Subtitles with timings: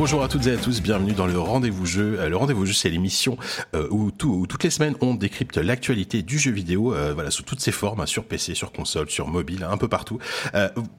[0.00, 2.16] Bonjour à toutes et à tous, bienvenue dans le Rendez-vous Jeu.
[2.18, 3.36] Euh, Le Rendez-vous Jeu, c'est l'émission
[3.74, 7.30] euh, où, tout- où toutes les semaines on décrypte l'actualité du jeu vidéo, euh, voilà,
[7.30, 10.18] sous toutes ses formes, hein, sur PC, sur console, sur mobile, un peu partout.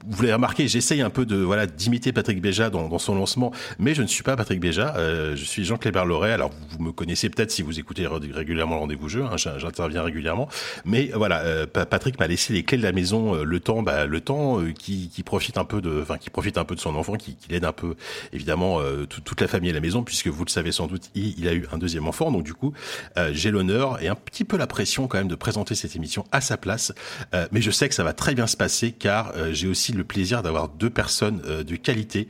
[0.06, 3.92] Vous l'avez remarqué, j'essaye un peu de voilà d'imiter Patrick Béja dans, son lancement, mais
[3.92, 4.94] je ne suis pas Patrick Béja.
[5.34, 6.30] je suis Jean Clébert Loret.
[6.32, 9.24] Alors vous, me connaissez peut-être si vous écoutez ré- régulièrement le Rendez-vous Jeu.
[9.24, 10.48] hein, j'in- J'interviens régulièrement,
[10.84, 14.20] mais voilà, Pa- Patrick m'a laissé les clés de la maison, le temps, bah, le
[14.20, 17.14] temps qui, qui profite un peu de, enfin qui profite un peu de son enfant,
[17.14, 17.96] qui, qui l'aide un peu
[18.32, 21.10] évidemment euh, tout- toute la famille à la maison, puisque vous le savez sans doute,
[21.14, 22.30] il, il a eu un deuxième enfant.
[22.30, 22.72] Donc du coup,
[23.16, 26.24] euh, j'ai l'honneur et un petit peu la pression quand même de présenter cette émission
[26.32, 26.92] à sa place.
[27.34, 30.04] Euh, mais je sais que ça va très bien se passer, car j'ai aussi le
[30.04, 32.28] plaisir d'avoir deux personnes de qualité,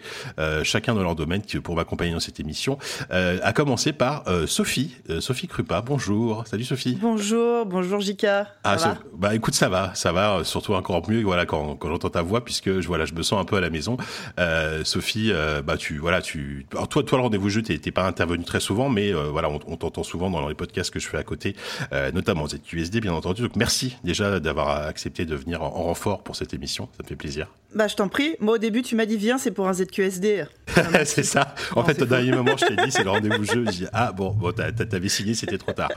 [0.62, 2.78] chacun dans leur domaine, qui, pour m'accompagner dans cette émission.
[3.10, 5.80] À commencer par Sophie, Sophie Krupa.
[5.82, 6.96] Bonjour, salut Sophie.
[7.00, 8.48] Bonjour, bonjour Jika.
[8.64, 8.98] Ah, va?
[9.14, 12.44] Bah écoute, ça va, ça va, surtout encore mieux, voilà, quand, quand j'entends ta voix,
[12.44, 13.96] puisque je voilà, je me sens un peu à la maison.
[14.84, 15.32] Sophie,
[15.64, 18.88] bah tu, voilà, tu, alors toi, toi le rendez-vous jeu, t'es pas intervenu très souvent,
[18.88, 21.56] mais euh, voilà, on, on t'entend souvent dans les podcasts que je fais à côté,
[21.92, 23.42] euh, notamment ZQSD, bien entendu.
[23.42, 27.08] Donc merci déjà d'avoir accepté de venir en, en renfort pour cette émission, ça me
[27.08, 27.48] fait plaisir.
[27.74, 28.36] Bah je t'en prie.
[28.40, 30.44] Moi au début tu m'as dit viens c'est pour un ZQSD.
[31.04, 31.54] c'est ça.
[31.74, 33.64] En Non, fait, au dernier moment, je t'ai dit, c'est le rendez-vous jeu.
[33.66, 35.90] Je dis, ah bon, bon, t'as- t'as- t'avais signé, c'était trop tard.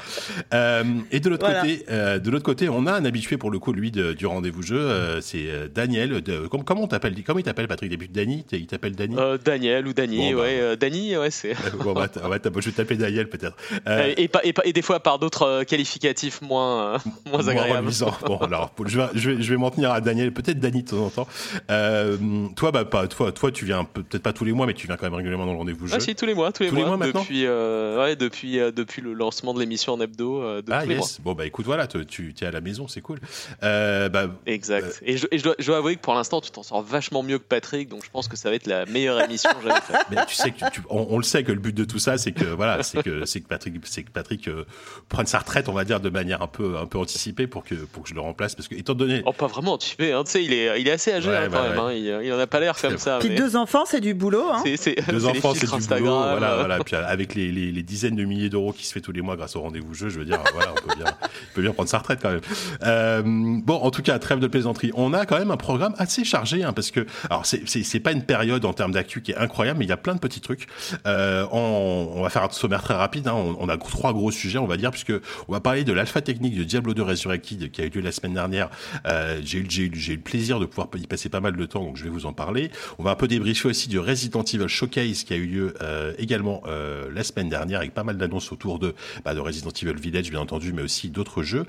[0.53, 1.61] Euh, et de l'autre Voilà.
[1.61, 4.25] côté, euh, de l'autre côté, on a un habitué pour le coup, lui, de- du
[4.25, 4.77] rendez-vous jeu.
[4.79, 6.21] euh, c'est euh, Daniel.
[6.21, 9.37] De, comment, comment on t'appelle Comment il t'appelle, Patrick Début Dany Il t'appelle Dany Euh,
[9.37, 10.41] Daniel ou Dany, Bon, bah.
[10.43, 11.53] ouais, euh, Dany, ouais, c'est.
[11.83, 13.55] Bon, bah, je vais t'appeler Daniel peut-être.
[13.87, 17.89] Euh, et, des fois par d'autres euh, qualificatifs moins, euh, moins Moins agréables.
[18.25, 20.89] Bon, alors, je vais, je vais, je vais m'en tenir à Daniel, peut-être Dany de
[20.89, 21.27] temps en temps.
[21.69, 22.17] Euh,
[22.55, 24.97] toi, bah, pas, toi, toi, tu viens peut-être pas tous les mois, mais tu viens
[24.97, 25.93] quand même régulièrement dans le rendez-vous jeu.
[25.95, 28.15] Ah si, tous les mois, tous les Tous les mois, mois maintenant depuis, euh, ouais,
[28.15, 31.05] depuis, euh, depuis le lancement de l'émission en hebdo, euh, de Ah tous les mois.
[31.05, 31.21] yes.
[31.21, 33.19] Bon bah écoute, voilà, tu, tu es à la maison, c'est cool.
[33.63, 35.01] Euh, bah, Exact.
[35.05, 37.23] Et, je, et je dois, je dois avouer que pour l'instant, tu t'en sors vachement
[37.23, 39.97] mieux que Patrick, donc je pense que ça va être la meilleure émission jamais faite.
[40.11, 41.99] Mais tu sais que tu- tu- on, on le sait que le but de tout
[41.99, 44.65] ça, c'est que voilà, c'est que c'est que Patrick, c'est que Patrick euh,
[45.09, 47.75] prenne sa retraite, on va dire, de manière un peu un peu anticipée pour que
[47.75, 50.31] pour que je le remplace, parce que étant donné, Oh, pas vraiment anticipé, hein, tu
[50.31, 52.33] sais, il est, il est assez âgé Ouais, hein, quand bah, même, hein, il, il
[52.33, 53.17] en a pas l'air comme ça.
[53.19, 54.45] Puis mais deux enfants c'est du boulot.
[54.51, 54.63] Hein.
[54.77, 56.79] c'est- deux enfants, c'est du boulot, Instagram, voilà, euh, voilà.
[56.83, 59.35] Puis avec les, les, les dizaines de milliers d'euros qui se fait tous les mois
[59.35, 61.89] grâce au rendez-vous jeu, je veux dire, voilà, on peut bien, il peut bien prendre
[61.89, 62.41] sa retraite quand même.
[62.83, 64.91] Euh, bon, en tout cas, trêve de plaisanterie.
[64.95, 68.23] On a quand même un programme assez chargé, hein, parce que, alors c'est pas une
[68.23, 70.67] période en termes d'actu qui est incroyable, mais il y a plein de petits trucs.
[71.07, 73.27] Euh, on, on va faire un sommaire très rapide.
[73.27, 75.13] Hein, on, on a trois gros sujets, on va dire, puisque
[75.47, 78.11] on va parler de l'alpha technique de Diablo 2 Resurrected qui a eu lieu la
[78.11, 78.69] semaine dernière.
[79.07, 81.44] Euh, j'ai eu, j'ai eu, j'ai eu le plaisir de pouvoir y passer pas mal
[81.53, 82.71] de temps, donc je vais vous en parler.
[82.97, 86.13] On va un peu débriefer aussi du Resident Evil Showcase qui a eu lieu euh,
[86.17, 89.99] également euh, la semaine dernière avec pas mal d'annonces autour de, bah, de Resident Evil
[89.99, 91.65] Village bien entendu, mais aussi d'autres jeux.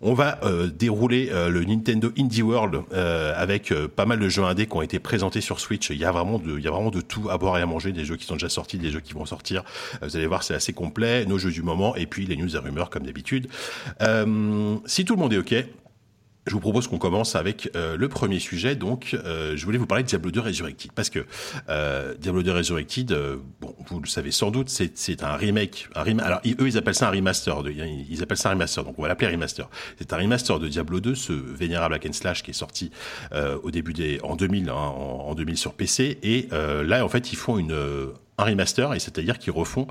[0.00, 4.76] On va euh, dérouler le Nintendo Indie World avec pas mal de jeux indés qui
[4.76, 5.90] ont été présentés sur Switch.
[5.90, 7.66] Il y a vraiment de, il y a vraiment de tout à boire et à
[7.66, 9.64] manger, des jeux qui sont déjà sortis, des jeux qui vont sortir.
[10.02, 11.26] Vous allez voir, c'est assez complet.
[11.26, 13.48] Nos jeux du moment et puis les news et rumeurs comme d'habitude.
[14.86, 15.54] Si tout le monde est ok.
[16.48, 18.74] Je vous propose qu'on commence avec euh, le premier sujet.
[18.74, 21.26] Donc, euh, je voulais vous parler de Diablo 2 Resurrected parce que
[21.68, 25.88] euh, Diablo 2 Resurrected, euh, bon, vous le savez sans doute, c'est un remake.
[25.94, 27.62] Un Alors, ils- eux, ils appellent ça un remaster.
[28.10, 28.82] Ils appellent ça un remaster.
[28.82, 29.68] Donc, on va l'appeler remaster.
[29.98, 32.90] C'est un remaster de Diablo 2, ce vénérable hack slash qui est sorti
[33.32, 36.18] euh, au début des en 2000, hein, en, en 2000 sur PC.
[36.22, 37.76] Et euh, là, en fait, ils font une
[38.40, 39.88] un remaster, et c'est-à-dire qu'ils refont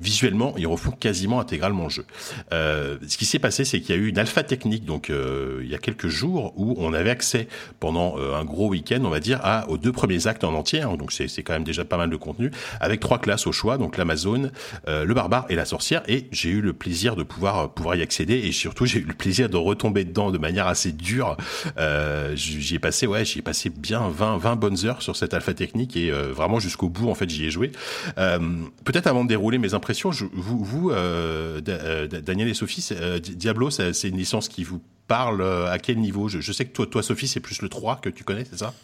[0.00, 2.04] visuellement, ils refont quasiment intégralement le jeu.
[2.52, 5.60] Euh, ce qui s'est passé, c'est qu'il y a eu une alpha technique, donc euh,
[5.62, 7.48] il y a quelques jours, où on avait accès
[7.80, 10.82] pendant euh, un gros week-end, on va dire, à, aux deux premiers actes en entier.
[10.82, 12.50] hein, donc c'est quand même déjà pas mal de contenu,
[12.80, 14.50] avec trois classes au choix, donc l'Amazone,
[14.88, 16.02] euh, le barbare et la sorcière.
[16.08, 19.14] Et j'ai eu le plaisir de pouvoir pouvoir y accéder, et surtout j'ai eu le
[19.14, 21.36] plaisir de retomber dedans de manière assez dure.
[21.78, 25.34] Euh, j'y ai passé, ouais, j'y ai passé bien 20 20 bonnes heures sur cette
[25.34, 27.72] alpha technique, et euh, vraiment jusqu'au bout, en fait, j'y ai joué.
[28.18, 28.38] Euh,
[28.84, 33.18] Peut-être avant de dérouler mes impressions, je, vous, vous euh, euh, Daniel et Sophie, euh,
[33.18, 36.28] Di- Diablo, c'est une licence qui vous parle à quel niveau?
[36.28, 38.58] Je, je sais que toi, toi, Sophie, c'est plus le 3 que tu connais, c'est
[38.58, 38.74] ça?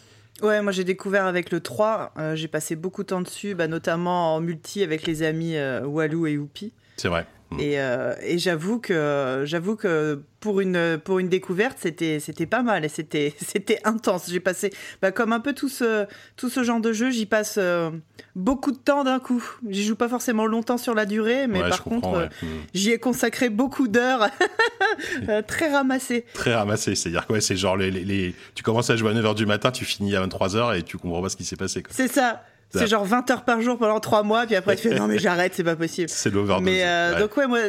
[0.41, 3.67] Ouais, moi j'ai découvert avec le 3, euh, j'ai passé beaucoup de temps dessus, bah,
[3.67, 5.55] notamment en multi avec les amis
[5.85, 6.73] Walou et Youpi.
[6.97, 7.27] C'est vrai.
[7.53, 7.59] Mm.
[7.59, 12.61] Et, euh, et j'avoue que j'avoue que pour une pour une découverte, c'était c'était pas
[12.63, 14.29] mal et c'était c'était intense.
[14.29, 14.71] J'ai passé
[15.01, 16.05] bah, comme un peu tout ce
[16.35, 17.91] tout ce genre de jeu, j'y passe euh,
[18.35, 19.43] beaucoup de temps d'un coup.
[19.69, 22.23] J'y joue pas forcément longtemps sur la durée, mais Ouais, par contre, ouais.
[22.43, 22.47] euh, Mm.
[22.73, 24.27] j'y ai consacré beaucoup d'heures,
[25.29, 26.25] euh, très ramassées.
[26.33, 29.35] Très ramassé, c'est-à-dire quoi C'est genre les, les, les- tu commences à jouer à 9h
[29.35, 31.83] du matin, tu finis à 23h et tu comprends pas ce qui s'est passé.
[31.89, 32.43] C'est ça.
[32.73, 35.19] C'est genre 20 heures par jour pendant 3 mois, puis après tu fais non mais
[35.19, 36.09] j'arrête, c'est pas possible.
[36.09, 36.65] C'est l'overdose.
[36.65, 37.19] Mais euh, ouais.
[37.19, 37.59] donc ouais, moi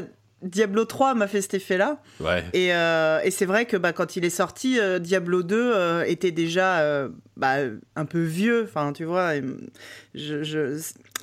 [0.43, 1.99] Diablo 3 m'a fait cet effet-là.
[2.21, 2.45] Ouais.
[2.53, 6.05] Et, euh, et c'est vrai que bah, quand il est sorti, euh, Diablo 2 euh,
[6.05, 7.09] était déjà
[7.39, 7.55] bah,
[7.97, 8.65] un peu vieux.
[8.69, 9.43] Enfin, tu vois, et,
[10.15, 10.79] je, je-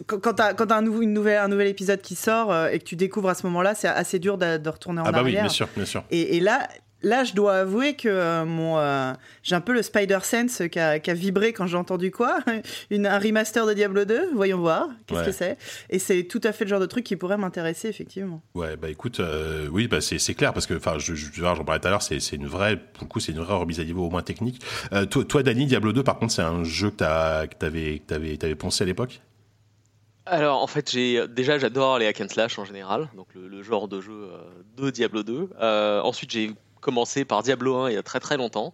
[0.07, 2.95] quand, quand t'as quand un, une nouvelle, un nouvel épisode qui sort et que tu
[2.95, 5.49] découvres à ce moment-là, c'est assez dur de, de retourner en Ah bah oui, bien
[5.49, 6.03] sûr, bien sûr.
[6.09, 6.67] Et, et là,
[7.03, 9.13] là, je dois avouer que euh, mon, euh,
[9.43, 12.39] j'ai un peu le Spider Sense qui a, qui a vibré quand j'ai entendu quoi
[12.89, 15.25] Une, Un remaster de Diablo 2 Voyons voir, qu'est-ce Ouais.
[15.25, 15.57] que c'est
[15.89, 18.41] Et c'est tout à fait le genre de truc qui pourrait m'intéresser, effectivement.
[18.55, 21.55] Ouais, bah écoute, euh, oui, bah c'est c'est clair parce que, enfin, je, je, j'en
[21.63, 23.79] parlais tout à l'heure, c'est c'est une vraie, pour le coup, c'est une vraie remise
[23.79, 24.61] à niveau au moins technique.
[24.93, 28.01] Euh, toi, toi, Dany, Diablo 2, par contre, c'est un jeu que t'as- que t'avais,
[28.05, 29.21] t'avais, t'avais poncé à l'époque?
[30.27, 33.63] Alors en fait j'ai déjà j'adore les hack and slash en général, donc le, le
[33.63, 34.37] genre de jeu euh,
[34.77, 35.49] de Diablo 2.
[35.59, 36.51] Euh, ensuite j'ai
[36.81, 38.73] commencé par Diablo 1 il y a très très longtemps,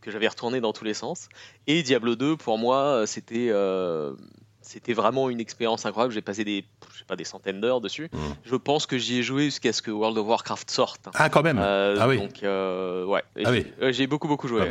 [0.00, 1.28] que j'avais retourné dans tous les sens.
[1.66, 4.14] Et Diablo 2 pour moi c'était euh,
[4.62, 6.14] c'était vraiment une expérience incroyable.
[6.14, 8.08] J'ai passé des je sais pas des centaines d'heures dessus.
[8.12, 8.20] Mhm.
[8.44, 11.08] Je pense que j'y ai joué jusqu'à ce que World of Warcraft sorte.
[11.14, 11.58] Ah, quand même.
[11.58, 12.16] Euh, ah oui.
[12.18, 13.66] Donc euh, ouais, Ah j'ai oui.
[13.82, 14.62] ouais, j'ai beaucoup beaucoup joué.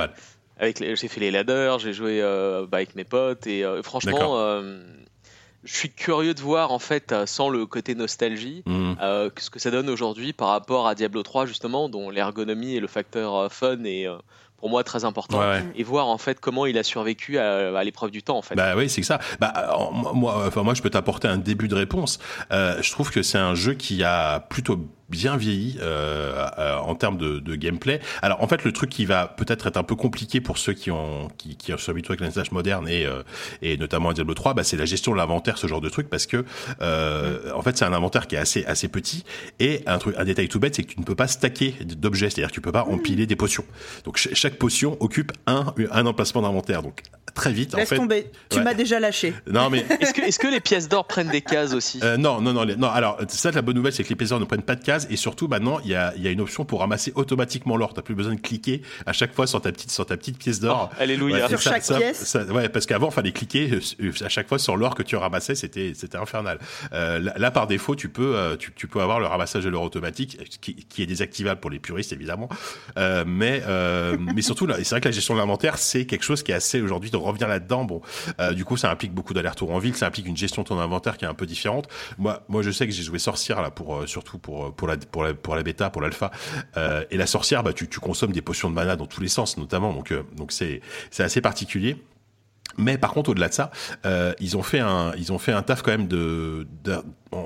[0.60, 4.62] J'ai fait les ladders, j'ai joué bah, avec mes potes et franchement,
[5.68, 8.96] je suis curieux de voir en fait, euh, sans le côté nostalgie, Mhm.
[9.02, 12.80] euh, ce que ça donne aujourd'hui par rapport à Diablo 3 justement, dont l'ergonomie et
[12.80, 14.08] le facteur euh, fun est
[14.58, 15.40] pour moi très important.
[15.40, 15.66] Ouais, ouais.
[15.75, 18.56] Et voir en fait comment il a survécu à, à l'épreuve du temps en fait.
[18.56, 19.19] Bah oui, c'est ça.
[19.40, 19.54] Bah
[19.94, 22.18] moi, moi, enfin moi, je peux t'apporter un début de réponse.
[22.52, 26.95] Euh, je trouve que c'est un jeu qui a plutôt bien vieilli euh, euh, en
[26.95, 28.00] termes de, de gameplay.
[28.21, 30.92] Alors en fait, le truc qui va peut-être être un peu compliqué pour ceux qui
[30.92, 33.24] ont qui, qui sont habitués avec l'Instash moderne et euh,
[33.62, 36.09] et notamment à Diablo 3, bah, c'est la gestion de l'inventaire, ce genre de truc,
[36.09, 36.44] parce que
[36.81, 39.24] euh, en fait, c'est un inventaire qui est assez assez petit
[39.59, 42.30] et un truc, un détail tout bête, c'est que tu ne peux pas stacker d'objets,
[42.30, 43.65] c'est-à-dire que tu peux pas empiler des potions.
[44.06, 46.83] Donc ch- chaque potion occupe un un emplacement d'inventaire.
[46.83, 47.01] Donc
[47.33, 47.95] très vite, en Laisse fait.
[47.98, 48.63] tomber, tu Ouais.
[48.63, 49.33] m'as déjà lâché.
[49.45, 52.00] Non mais Est-ce que, est-ce que les pièces d'or prennent des cases aussi?
[52.04, 52.88] Euh, non, non, non, les- non.
[52.89, 55.15] Alors, ça, la bonne nouvelle, c'est que les plaisir ne prennent pas de cases et
[55.15, 57.94] surtout, maintenant, il y a, il y a une option pour ramasser automatiquement l'or.
[57.94, 60.59] T'as plus besoin de cliquer à chaque fois sur ta petite, sur ta petite pièce
[60.59, 60.89] d'or.
[60.91, 61.44] Oh, Alléluia.
[61.44, 63.69] Ouais, Sur ça- chaque ça- pièce ça- ouais, parce qu'avant, fallait cliquer
[64.01, 66.59] euh, à chaque fois sur l'or que tu ramassais, c'était, c'était infernal.
[66.94, 69.69] Euh, là, là, par défaut, tu peux, euh, tu, tu peux avoir le ramassage de
[69.69, 72.49] l'or automatique, qui, qui est désactivable pour les puristes, évidemment.
[72.97, 76.23] Euh, mais, euh, mais surtout, là, c'est vrai que la gestion de l'inventaire, c'est quelque
[76.23, 77.85] chose qui est assez aujourd'hui de revenir là-dedans.
[77.85, 78.01] Bon,
[78.39, 80.79] euh, du coup, ça implique beaucoup d'allers-retours en ville, ça implique une gestion de ton
[80.79, 81.88] inventaire qui est un peu différente.
[82.17, 85.56] Moi, moi, je sais que j'ai joué sorcière là pour euh, surtout pour euh, pour
[85.56, 86.31] la bêta, pour l'alpha.
[86.78, 89.57] Euh, et la sorcière, bah, tu, consommes des potions de mana dans tous les sens,
[89.57, 89.94] notamment.
[89.94, 90.81] Donc euh, donc c'est
[91.12, 91.98] c'est assez particulier.
[92.78, 93.72] Mais par contre, au-delà de ça,
[94.06, 96.68] euh, ils ont fait un, ils ont fait un taf quand même de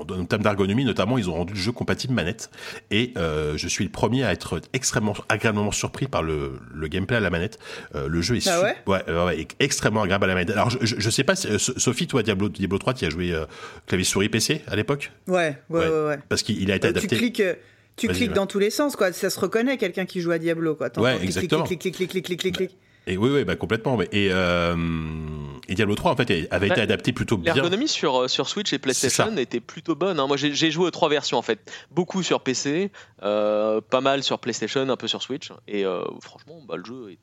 [0.20, 2.50] en termes d'ergonomie, notamment, ils ont rendu le jeu compatible manette.
[2.90, 7.16] Et euh, je suis le premier à être extrêmement agréablement surpris par le, le gameplay
[7.16, 7.58] à la manette.
[7.94, 8.76] Euh, le jeu est Ah ouais?
[8.86, 10.50] ouais, ouais, ouais, est extrêmement agréable à la manette.
[10.50, 13.34] Alors, je, je, je sais pas, euh, Sophie, toi, Diablo, Diablo 3, tu as joué
[13.86, 16.18] clavier souris PC à l'époque, Ouais, ouais, Ouais.
[16.28, 17.16] parce qu'il il a été Euh, tu adapté.
[17.16, 17.42] cliques,
[17.96, 19.12] tu cliques dans tous les sens, quoi.
[19.12, 20.88] Ça se reconnaît quelqu'un qui joue à Diablo, quoi.
[20.98, 21.64] Ouais, exactement.
[21.64, 22.76] Clic, clic, clic, clic, clic, clic, clic, clic.
[23.06, 24.00] Et oui, oui, bah complètement.
[24.00, 24.76] Et, euh,
[25.68, 27.52] et Diablo 3, en fait, avait été Bah, adapté plutôt bien.
[27.54, 30.20] L'ergonomie sur, euh, sur Switch et PlayStation était plutôt bonne.
[30.20, 30.26] hein.
[30.26, 31.58] Moi, j'ai joué aux trois versions en fait.
[31.90, 32.90] Beaucoup sur PC,
[33.22, 35.50] euh, pas mal sur PlayStation, un peu sur Switch.
[35.66, 37.18] Et euh, franchement, bah, le jeu il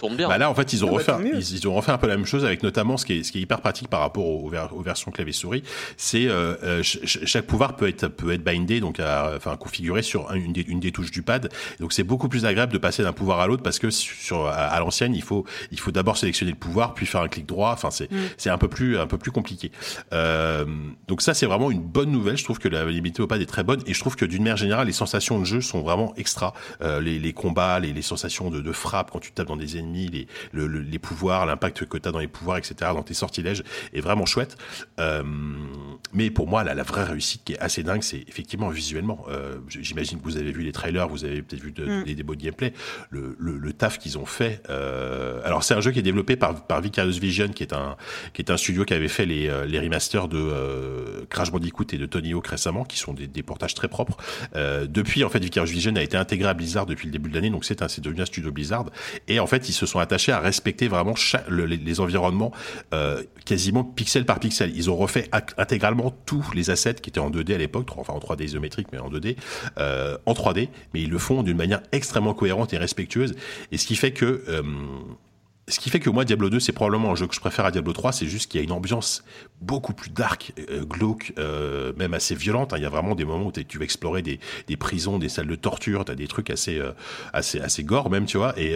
[0.00, 0.28] tourne bien.
[0.28, 2.08] Bah là, en fait, ils ont Ah bah, refait, ils, ils ont refait un peu
[2.08, 4.26] la même chose avec notamment ce qui est, ce qui est hyper pratique par rapport
[4.26, 5.62] aux, aux versions clavier souris.
[5.96, 9.56] C'est euh, euh, ch- ch- chaque pouvoir peut être peut être bindé, donc à, enfin
[9.56, 11.50] configuré sur un- une des, une des touches du pad.
[11.78, 14.52] Donc c'est beaucoup plus agréable de passer d'un pouvoir à l'autre parce que sur à,
[14.54, 17.70] à l'ancienne, il faut il faut d'abord sélectionner le pouvoir puis faire un clic droit.
[17.72, 19.70] Enfin c'est c'est un peu plus un peu plus compliqué.
[20.12, 20.64] Euh,
[21.08, 22.36] donc ça c'est vraiment une bonne nouvelle.
[22.36, 24.42] Je trouve que la maniabilité au pad est très bonne et je trouve que d'une
[24.42, 26.54] manière générale les sensations de jeu sont vraiment extra.
[26.82, 29.76] Euh, les, les combats, les, les sensations de, de frappe quand tu tapes dans des
[29.78, 33.02] ennemis, les, le, le- les pouvoirs, l'impact que tu as dans les pouvoirs, etc., dans
[33.02, 34.56] tes sortilèges, est vraiment chouette.
[34.98, 35.22] Euh,
[36.12, 39.24] mais pour moi, la, la vraie réussite qui est assez dingue, c'est effectivement visuellement.
[39.28, 42.04] Euh, J'imagine que vous avez vu les trailers, vous avez peut-être vu de- Mm.
[42.04, 42.72] des démos de gameplay,
[43.10, 44.62] le, taf qu'ils ont fait.
[44.68, 47.96] Euh, alors c'est un jeu qui est développé par, par Vicarious Vision, qui est un
[48.32, 52.06] qui est un studio qui avait fait les, les remasters de Crash Bandicoot et de
[52.06, 54.16] Tony Hawk récemment, qui sont des, des portages très propres.
[54.54, 57.50] Depuis, en fait, Vicarious Vision a été intégré à Blizzard depuis le début de l'année,
[57.50, 58.86] donc c'est devenu un studio Blizzard.
[59.28, 61.14] Et en fait, ils se sont attachés à respecter vraiment
[61.48, 62.52] les, environnements
[62.94, 64.72] euh, quasiment pixel par pixel.
[64.76, 68.18] Ils ont refait intégralement tous les assets qui étaient en 2D à l'époque, enfin en
[68.18, 69.36] 3D isométrique, mais en 2D,
[69.78, 73.34] euh, en 3D, mais ils le font d'une manière extrêmement cohérente et respectueuse.
[73.72, 74.62] Et ce qui fait que euh,
[75.70, 77.70] ce qui fait que moi, Diablo 2, c'est probablement un jeu que je préfère à
[77.70, 79.24] Diablo 3, c'est juste qu'il y a une ambiance
[79.60, 82.72] beaucoup plus dark, euh, glauque, euh, même assez violente.
[82.76, 84.38] Il y a vraiment des moments où tu vas explorer des,
[84.76, 86.92] prisons, des salles de torture, tu des trucs assez, euh,
[87.32, 88.54] assez, assez gore même, tu vois.
[88.58, 88.74] Et,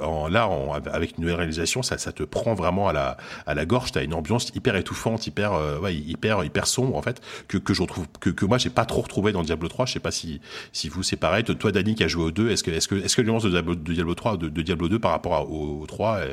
[0.00, 0.48] en, là,
[0.92, 3.16] avec une nouvelle réalisation, ça, te prend vraiment à la,
[3.46, 3.92] à la gorge.
[3.92, 5.52] Tu as une ambiance hyper étouffante, hyper,
[5.88, 9.32] hyper, hyper sombre, en fait, que, que je retrouve, que, moi, j'ai pas trop retrouvé
[9.32, 9.86] dans Diablo 3.
[9.86, 10.40] Je sais pas si,
[10.72, 11.44] si vous, c'est pareil.
[11.44, 13.50] Toi, Dani, qui a joué au 2, est-ce que, est-ce que, est-ce que l'ambiance de
[13.50, 16.29] Diablo, de Diablo 3, de, Diablo 2 par rapport au, au 3, euh,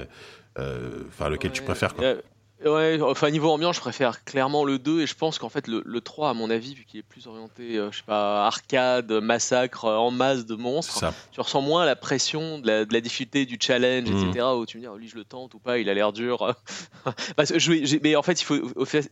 [0.57, 2.15] enfin, lequel tu préfères quoi.
[2.65, 5.83] Ouais, enfin niveau ambiance, je préfère clairement le 2 et je pense qu'en fait le,
[5.85, 9.11] le, 3, à mon avis, vu qu'il est plus orienté, euh, je sais pas, arcade,
[9.11, 12.99] massacre euh, en masse de monstres, tu ressens moins la pression de la, de la
[12.99, 14.43] difficulté du challenge, etc.
[14.43, 14.57] Mm.
[14.57, 16.55] Où tu me dis, oh, lui je le tente ou pas, il a l'air dur.
[17.35, 18.59] Parce que je, mais en fait, il faut,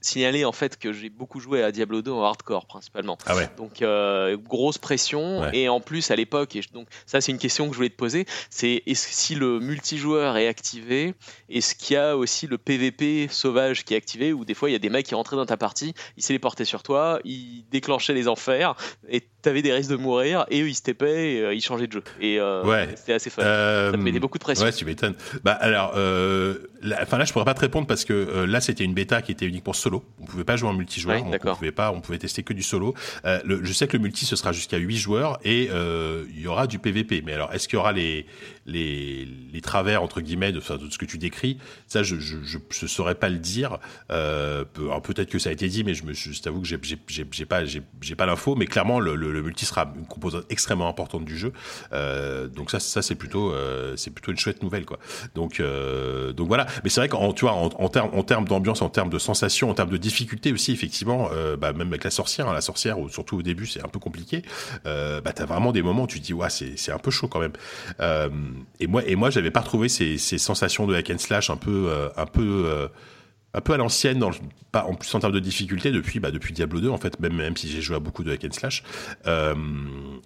[0.01, 3.17] signaler en fait que j'ai beaucoup joué à Diablo 2 en hardcore principalement.
[3.27, 3.47] Ah ouais.
[3.57, 7.67] Donc euh, grosse pression et en plus à l'époque, et donc ça c'est une question
[7.67, 11.13] que je voulais te poser, c'est si le multijoueur est activé,
[11.49, 14.73] est-ce qu'il y a aussi le PVP sauvage qui est activé où des fois il
[14.73, 17.65] y a des mecs qui rentraient dans ta partie, ils s'étaient portés sur toi, ils
[17.71, 18.75] déclenchaient les enfers
[19.09, 21.87] et t'avais des risques de mourir et eux ils se tapaient et euh, ils changeaient
[21.87, 22.03] de jeu.
[22.19, 22.89] Et euh, ouais.
[22.95, 23.43] c'était assez fun.
[23.43, 24.65] Euh, ça mettait beaucoup de pression.
[24.65, 25.15] Ouais, tu m'étonnes.
[25.43, 29.21] Bah alors, enfin là je pourrais pas te répondre parce que là c'était une bêta
[29.21, 30.03] qui était unique pour solo.
[30.19, 31.23] On pouvait pas jouer en multijoueur.
[31.25, 32.93] on, pouvait pas, on pouvait tester que du solo.
[33.23, 36.67] Le, je sais que le multi ce sera jusqu'à 8 joueurs et il y aura
[36.67, 37.21] du PVP.
[37.25, 38.25] Mais alors est-ce qu'il y aura les
[38.65, 41.57] les, les travers entre guillemets de, de ce que tu décris
[41.87, 43.77] Ça je je, je, je saurais pas le dire.
[44.11, 44.63] Euh,
[45.03, 46.77] peut-être que ça a été dit, mais je, me, je t'avoue que j'ai
[47.45, 48.55] pas, j'ai pas l'info.
[48.55, 51.53] Mais clairement, le, le, multi sera une composante extrêmement importante du jeu.
[51.93, 54.99] Euh, donc ça, ça c'est plutôt, euh, c'est plutôt une chouette nouvelle, quoi.
[55.35, 56.65] Donc, euh, donc voilà.
[56.83, 59.19] Mais c'est vrai qu'en, tu vois, en, en termes, en termes d'ambiance, en termes de
[59.19, 62.61] sensations, en termes de difficulté aussi, effectivement, euh, bah, même avec la sorcière, hein, la
[62.61, 64.41] sorcière, surtout au début, c'est un peu compliqué.
[64.85, 67.11] Euh, bah, t'as vraiment des moments où tu te dis, ouais, c'est, c'est un peu
[67.11, 67.53] chaud quand même.
[68.79, 71.89] Et moi, et moi, j'avais pas retrouvé ces, sensations de hack and slash un peu,
[72.15, 72.89] un peu
[73.55, 76.89] un peu à l'ancienne, en plus en termes de difficulté depuis bah, depuis Diablo 2
[76.89, 78.83] en fait, même même si j'ai joué à beaucoup de hack and slash.
[79.27, 79.55] Euh,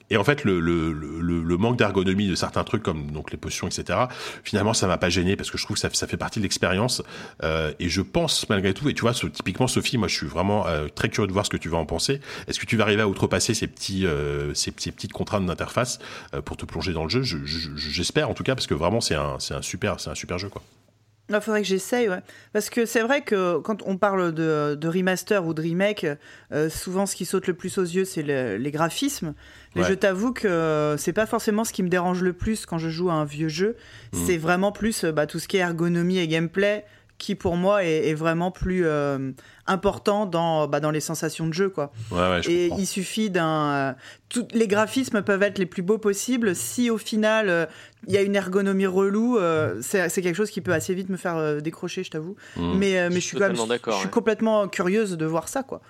[0.09, 3.67] et en fait, le, le, le, manque d'ergonomie de certains trucs comme donc les potions,
[3.67, 3.99] etc.
[4.43, 6.43] Finalement, ça m'a pas gêné parce que je trouve que ça, ça fait partie de
[6.43, 7.03] l'expérience.
[7.43, 10.65] Euh, et je pense malgré tout, et tu vois, typiquement Sophie, moi, je suis vraiment
[10.67, 12.19] euh, très curieux de voir ce que tu vas en penser.
[12.47, 14.05] Est-ce que tu vas arriver à outrepasser ces petits
[14.53, 15.99] ces, petites contraintes d'interface
[16.45, 17.21] pour te plonger dans le jeu?
[17.75, 20.63] J'espère en tout cas parce que vraiment c'est un un super un super jeu quoi.
[21.29, 22.21] Il faudrait que j'essaye, ouais.
[22.53, 26.05] Parce que c'est vrai que quand on parle de, de remaster ou de remake,
[26.51, 29.33] euh, souvent ce qui saute le plus aux yeux, c'est le, les graphismes.
[29.75, 32.89] Mais je t'avoue que c'est pas forcément ce qui me dérange le plus quand je
[32.89, 33.75] joue à un vieux jeu.
[34.13, 34.17] Mmh.
[34.25, 36.85] C'est vraiment plus bah, tout ce qui est ergonomie et gameplay
[37.19, 39.31] qui pour moi est, est vraiment plus euh,
[39.67, 41.91] important dans, bah, dans les sensations de jeu quoi.
[42.09, 43.95] Ouais, ouais, et il suffit d'un
[44.35, 47.65] euh, les graphismes peuvent être les plus beaux possibles si au final euh,
[48.07, 51.17] il y a une ergonomie relou euh, c'est quelque chose qui peut assez vite me
[51.17, 52.77] faire euh, décrocher je t'avoue mmh.
[52.77, 55.81] mais mais je suis quand même je suis complètement curieuse de voir ça quoi.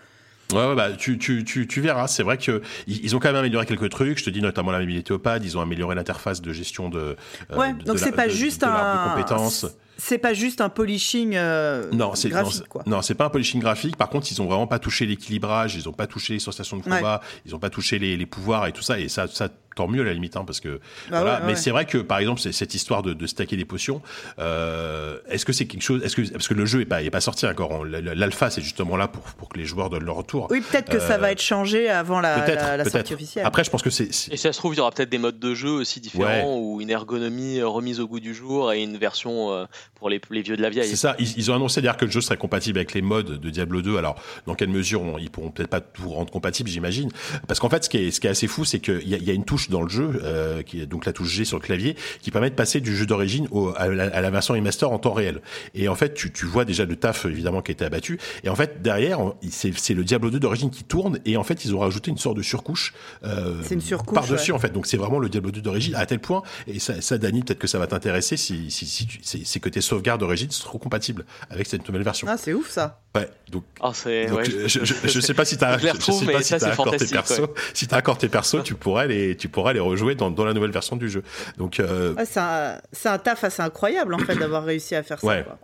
[0.51, 2.07] Ouais, ouais, bah, tu, tu, tu, tu verras.
[2.07, 4.17] C'est vrai que ils ont quand même amélioré quelques trucs.
[4.17, 5.45] Je te dis notamment la mobilité au pad.
[5.45, 7.15] Ils ont amélioré l'interface de gestion de.
[7.55, 9.11] ouais, donc c'est pas juste un.
[9.11, 9.67] compétences
[9.99, 12.33] c'est pas juste un polishing euh, non, graphique.
[12.73, 13.97] Non, non c'est pas un polishing graphique.
[13.97, 16.83] Par contre, ils ont vraiment pas touché l'équilibrage, ils ont pas touché les sensations de
[16.83, 18.99] combat, ils ont pas touché les, les, pouvoirs et tout ça.
[18.99, 21.41] Et ça, ça tant mieux à la limite, hein, parce que bah voilà.
[21.45, 24.01] mais c'est vrai que par exemple, cette histoire de, de stacker des potions.
[24.39, 27.09] Euh, est-ce que c'est quelque chose Est-ce que parce que le jeu est pas est
[27.09, 27.85] pas sorti encore.
[27.85, 30.47] L'alpha, c'est justement là pour pour que les joueurs donnent leur retour.
[30.49, 33.45] Oui, peut-être que euh, ça va être changé avant la, la, la sortie officielle.
[33.45, 34.09] Après, je pense que c'est.
[34.31, 36.81] Et ça se trouve, il y aura peut-être des modes de jeu aussi différents ou
[36.81, 40.57] une ergonomie remise au goût du jour et une version euh, pour les, les vieux
[40.57, 40.89] de la vieille.
[40.89, 41.15] C'est ça.
[41.19, 43.81] Ils, ils ont annoncé d'ailleurs que le jeu serait compatible avec les modes de Diablo
[43.81, 43.97] 2.
[43.97, 47.11] Alors, dans quelle mesure on, ils pourront peut-être pas tout rendre compatible, j'imagine.
[47.47, 49.29] Parce qu'en fait, ce qui est ce qui est assez fou, c'est qu'il y, y,
[49.29, 50.21] a une touche dans le jeu.
[50.23, 52.95] Euh, qui est donc la touche G sur le clavier, qui permet de passer du
[52.95, 55.41] jeu d'origine à, à, la version remaster en temps réel.
[55.73, 58.19] Et en fait, tu, tu vois déjà le taf évidemment qui a été abattu.
[58.43, 61.19] Et en fait, derrière, c'est le Diablo 2 d'origine qui tourne.
[61.25, 64.59] Et en fait, ils ont rajouté une sorte de surcouche, euh, une surcouche par-dessus en
[64.59, 64.71] fait.
[64.71, 66.43] Donc c'est vraiment le Diablo 2 d'origine à tel point.
[66.67, 69.81] Et ça, ça Dani, peut-être que ça va t'intéresser si, si, si, c'est que tes
[69.81, 72.27] sauvegardes d'origine seront compatibles avec cette nouvelle version.
[72.29, 73.01] Ah, c'est ouf ça.
[73.15, 76.55] Ouais, donc, oh, donc je, je, je, sais pas si t'as, je, sais pas si
[76.55, 79.79] t'as encore tes persos, si t'as encore tes persos, tu pourrais les, tu pourrais les
[79.79, 81.23] rejouer dans, dans la nouvelle version du jeu.
[81.57, 82.13] Donc, euh...
[82.15, 85.43] ouais, c'est un, un, taf assez incroyable en fait d'avoir réussi à faire ça.
[85.43, 85.57] Quoi.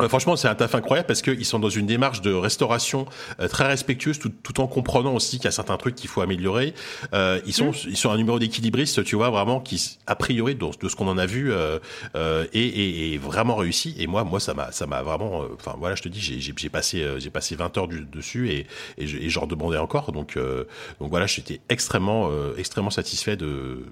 [0.00, 3.06] Euh, franchement, c'est un taf incroyable parce qu'ils sont dans une démarche de restauration
[3.38, 6.20] euh, très respectueuse, tout, tout, en comprenant aussi qu'il y a certains trucs qu'il faut
[6.20, 6.74] améliorer.
[7.12, 7.90] Euh, ils sont, mmh.
[7.90, 11.06] ils sont un numéro d'équilibriste, tu vois, vraiment qui, a priori, de, de ce qu'on
[11.06, 11.78] en a vu, euh,
[12.16, 13.94] euh est, est, vraiment réussi.
[13.98, 17.06] Et moi, moi, ça m'a, ça m'a vraiment, enfin voilà, je te dis, j'ai passé,
[17.18, 18.66] j'ai passé 20 heures du, dessus et,
[18.98, 20.10] et j'en demandais encore.
[20.10, 23.84] Donc, donc voilà, j'étais extrêmement, extrêmement satisfait de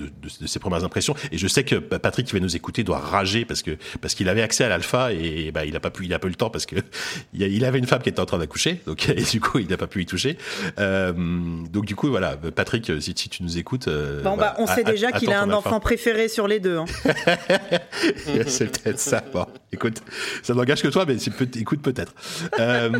[0.00, 1.14] de, ses premières impressions.
[1.32, 4.28] Et je sais que Patrick qui va nous écouter doit rager parce que parce qu'il
[4.28, 6.36] avait accès à l'alpha et, bah il a pas pu, il a pas eu le
[6.36, 6.76] temps parce que
[7.32, 9.76] il avait une femme qui était en train d'accoucher, donc et du coup il n'a
[9.76, 10.38] pas pu y toucher.
[10.78, 14.66] Euh, donc du coup voilà, Patrick, si, si tu nous écoutes, euh, bon bah on
[14.66, 16.78] sait déjà qu'il a un enfant préféré sur les deux.
[16.78, 16.84] Hein.
[18.46, 19.22] c'est peut-être ça.
[19.32, 20.02] Bon, écoute,
[20.42, 22.14] ça n'engage que toi, mais peut, écoute peut-être.
[22.58, 22.90] Euh,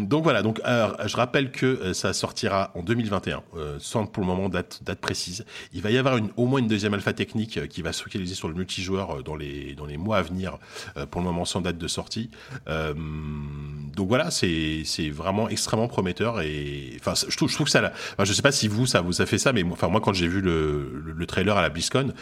[0.00, 3.42] donc voilà, donc je rappelle que ça sortira en 2021,
[3.78, 5.44] sans pour le moment date date précise.
[5.72, 8.34] Il va y avoir au moins une deuxième alpha technique euh, qui va se focaliser
[8.34, 10.58] sur le multijoueur euh, dans les, dans les mois à venir,
[10.96, 12.30] euh, pour le moment sans date de sortie.
[12.66, 18.24] donc voilà, c'est vraiment extrêmement prometteur et enfin je trouve, je trouve que ça, enfin,
[18.24, 20.28] je sais pas si vous ça vous a fait ça, mais enfin moi quand j'ai
[20.28, 22.12] vu le, le, trailer à la BlizzCon,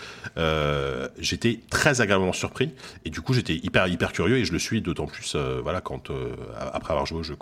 [1.18, 2.70] j'étais très agréablement surpris
[3.04, 6.10] et du coup j'étais hyper hyper curieux et je le suis d'autant plus voilà quand
[6.72, 7.36] après avoir joué au jeu.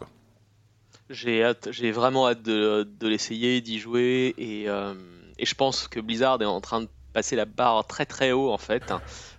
[1.11, 4.67] J'ai j'ai vraiment hâte de l'essayer, d'y jouer et
[5.43, 8.51] et je pense que Blizzard est en train de passer la barre très très haut
[8.51, 8.95] en fait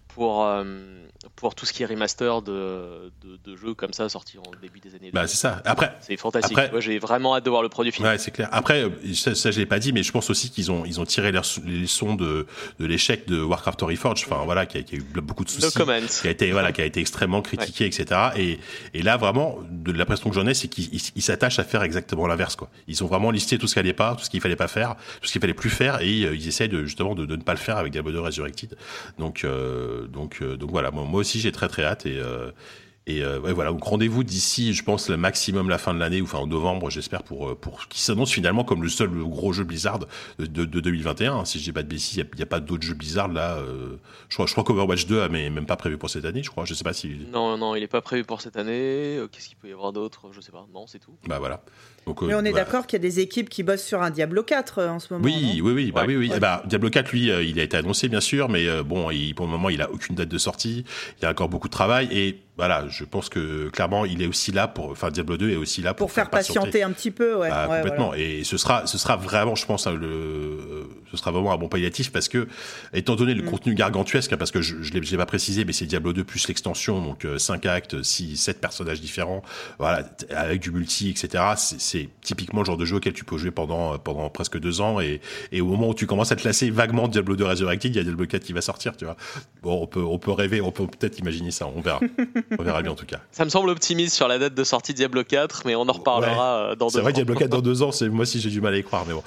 [0.09, 4.43] pour, euh, pour tout ce qui est remaster de, de, jeux comme ça sortis en
[4.61, 5.11] début des années.
[5.13, 5.61] Bah, c'est ça.
[5.65, 6.57] Après, c'est fantastique.
[6.71, 8.07] Moi, j'ai vraiment hâte de voir le produit fini.
[8.07, 8.49] Ouais, c'est clair.
[8.51, 11.05] Après, ça, ça je l'ai pas dit, mais je pense aussi qu'ils ont ils ont
[11.05, 11.39] tiré les,
[11.81, 12.47] leçons de,
[12.79, 14.25] de l'échec de Warcraft Reforged.
[14.27, 16.81] Enfin voilà, qui a, qui a, eu beaucoup de soucis, qui a été voilà, qui
[16.81, 18.31] a été extrêmement critiqué, etc.
[18.35, 18.59] Et,
[18.93, 22.55] et là vraiment, de l'impression que j'en ai, c'est qu'ils s'attachent à faire exactement l'inverse.
[22.55, 22.69] Quoi.
[22.87, 24.95] Ils ont vraiment listé tout ce qui allait pas, tout ce qu'il fallait pas faire,
[25.21, 27.41] tout ce qu'il fallait plus faire, et euh, ils essayent de justement de, de, ne
[27.41, 28.77] pas le faire avec Diablo 2 Resurrected.
[29.17, 32.49] Donc euh, donc euh, donc voilà, moi, moi aussi j'ai très très hâte et euh,
[33.05, 36.21] et euh, ouais, voilà, donc rendez-vous d'ici, je pense, le maximum la fin de l'année,
[36.21, 39.51] ou enfin en novembre, j'espère, pour, euh, pour qui s'annonce finalement comme le seul gros
[39.51, 39.99] jeu Blizzard
[40.39, 41.35] de, de, 2021.
[41.35, 41.45] Hein.
[41.45, 43.57] Si je dis pas de bêtises, il n'y a, pas d'autres jeux Blizzard là.
[43.57, 43.97] Euh,
[44.29, 46.63] je crois, je crois qu'Overwatch 2 mais même pas prévu pour cette année, je crois.
[46.63, 47.27] Je sais pas si.
[47.29, 49.19] Non, non, il n'est pas prévu pour cette année.
[49.33, 50.29] Qu'est-ce qu'il peut y avoir d'autre?
[50.31, 50.65] Je sais pas.
[50.73, 51.17] Non, c'est tout.
[51.27, 51.61] Bah voilà.
[52.05, 54.43] Donc, mais on est d'accord qu'il y a des équipes qui bossent sur un Diablo
[54.43, 55.25] 4 en ce moment.
[55.25, 56.31] Oui, oui, oui, bah oui, oui.
[56.39, 59.51] Bah, Diablo 4, lui, il a été annoncé bien sûr, mais bon, il, pour le
[59.51, 60.85] moment, il a aucune date de sortie.
[61.19, 64.27] Il y a encore beaucoup de travail et voilà, je pense que clairement, il est
[64.27, 67.09] aussi là pour, enfin, Diablo 2 est aussi là pour, pour faire, patienter un petit
[67.09, 67.49] peu, ouais.
[67.49, 68.13] Bah, complètement.
[68.13, 72.11] Et ce sera, ce sera vraiment, je pense, le, ce sera vraiment un bon palliatif
[72.11, 72.47] parce que,
[72.93, 73.49] étant donné le mm.
[73.49, 76.47] contenu gargantuesque, hein, parce que je, je l'ai pas précisé, mais c'est Diablo 2 plus
[76.47, 79.41] l'extension, donc 5 euh, actes, 6, 7 personnages différents,
[79.79, 81.43] voilà, avec du multi, etc.
[81.57, 84.99] C'est typiquement le genre de jeu auquel tu peux jouer pendant, pendant presque deux ans
[84.99, 87.97] et, et au moment où tu commences à te lasser vaguement Diablo 2 Resurrected, il
[87.97, 89.15] y a Diablo 4 qui va sortir, tu vois.
[89.61, 91.99] Bon, on peut, on peut rêver, on peut peut-être imaginer ça, on verra.
[92.59, 93.19] On verra bien en tout cas.
[93.31, 96.55] Ça me semble optimiste sur la date de sortie Diablo 4, mais on en reparlera
[96.55, 96.97] euh, dans deux ans.
[96.97, 98.83] C'est vrai, Diablo 4 dans deux ans, c'est moi aussi j'ai du mal à y
[98.83, 99.23] croire, mais bon.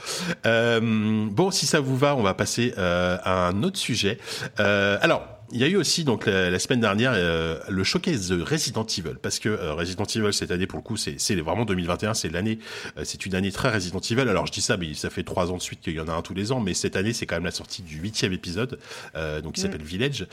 [0.46, 4.18] Euh, bon, si ça vous va, on va passer euh, à un autre sujet.
[4.59, 5.36] alors.
[5.53, 7.15] Il y a eu aussi donc la, semaine dernière
[7.69, 11.35] le showcase de Resident Evil parce que Resident Evil cette année pour le coup c'est
[11.37, 12.59] vraiment 2021 c'est l'année
[13.05, 15.57] c'est une année très Resident Evil alors je dis ça mais ça fait trois ans
[15.57, 17.37] de suite qu'il y en a un tous les ans mais cette année c'est quand
[17.37, 18.79] même la sortie du huitième épisode
[19.43, 19.85] donc il s'appelle mm.
[19.85, 20.27] Village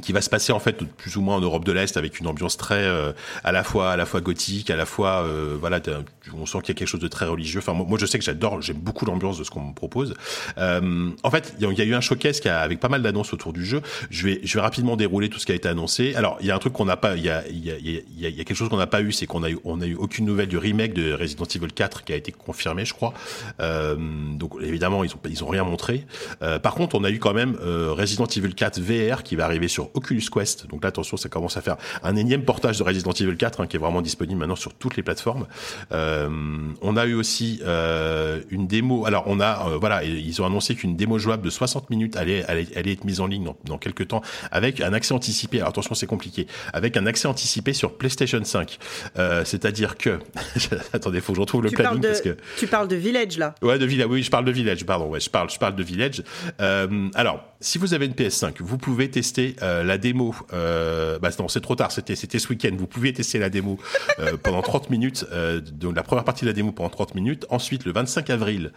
[0.00, 2.26] qui va se passer en fait plus ou moins en Europe de l'Est avec une
[2.26, 3.12] ambiance très euh,
[3.44, 5.80] à la fois à la fois gothique à la fois euh, voilà
[6.34, 7.60] on sent qu'il y a quelque chose de très religieux.
[7.60, 10.14] Enfin moi, je sais que j'adore j'aime beaucoup l'ambiance de ce qu'on me propose.
[10.58, 13.32] Euh, en fait il y, a eu un showcase qui a, avec pas mal d'annonces
[13.34, 13.82] autour du jeu.
[14.10, 16.14] Je vais je vais rapidement dérouler tout ce qui a été annoncé.
[16.14, 17.76] Alors il y a un truc qu'on n'a pas il y a il y a,
[17.78, 19.86] il y a, quelque chose qu'on n'a pas eu c'est qu'on a eu on a
[19.86, 23.12] eu aucune nouvelle du remake de Resident Evil 4 qui a été confirmé je crois.
[23.58, 26.06] Donc évidemment ils ont ils ont rien montré.
[26.62, 29.81] Par contre on a eu quand même Resident Evil 4 VR qui va arriver sur
[29.94, 30.66] Oculus Quest.
[30.68, 33.66] Donc là, attention, ça commence à faire un énième portage de Resident Evil 4 hein,
[33.66, 35.46] qui est vraiment disponible maintenant sur toutes les plateformes.
[35.92, 36.28] Euh,
[36.80, 39.06] on a eu aussi euh, une démo.
[39.06, 42.44] Alors on a, euh, voilà, ils ont annoncé qu'une démo jouable de 60 minutes allait,
[42.44, 45.58] allait, allait être mise en ligne dans, dans, quelques temps avec un accès anticipé.
[45.58, 46.46] Alors attention, c'est compliqué.
[46.72, 48.78] Avec un accès anticipé sur PlayStation 5.
[49.44, 50.18] C'est-à-dire que,
[50.92, 53.54] attendez, faut que je retrouve le planning de, parce que tu parles de Village là.
[53.62, 54.08] Ouais, de Village.
[54.10, 54.84] Oui, je parle de Village.
[54.84, 55.08] Pardon.
[55.08, 56.22] Ouais, je parle, je parle de Village.
[56.58, 60.34] alors, si vous avez une PS5, vous pouvez tester euh, la démo.
[60.52, 61.92] Euh, bah non, c'est trop tard.
[61.92, 62.72] C'était ce week-end.
[62.76, 63.78] Vous pouviez tester la démo
[64.18, 65.24] euh, pendant 30 minutes.
[65.72, 67.46] Donc la première partie de la démo pendant 30 minutes.
[67.50, 68.72] Ensuite, le 25 avril,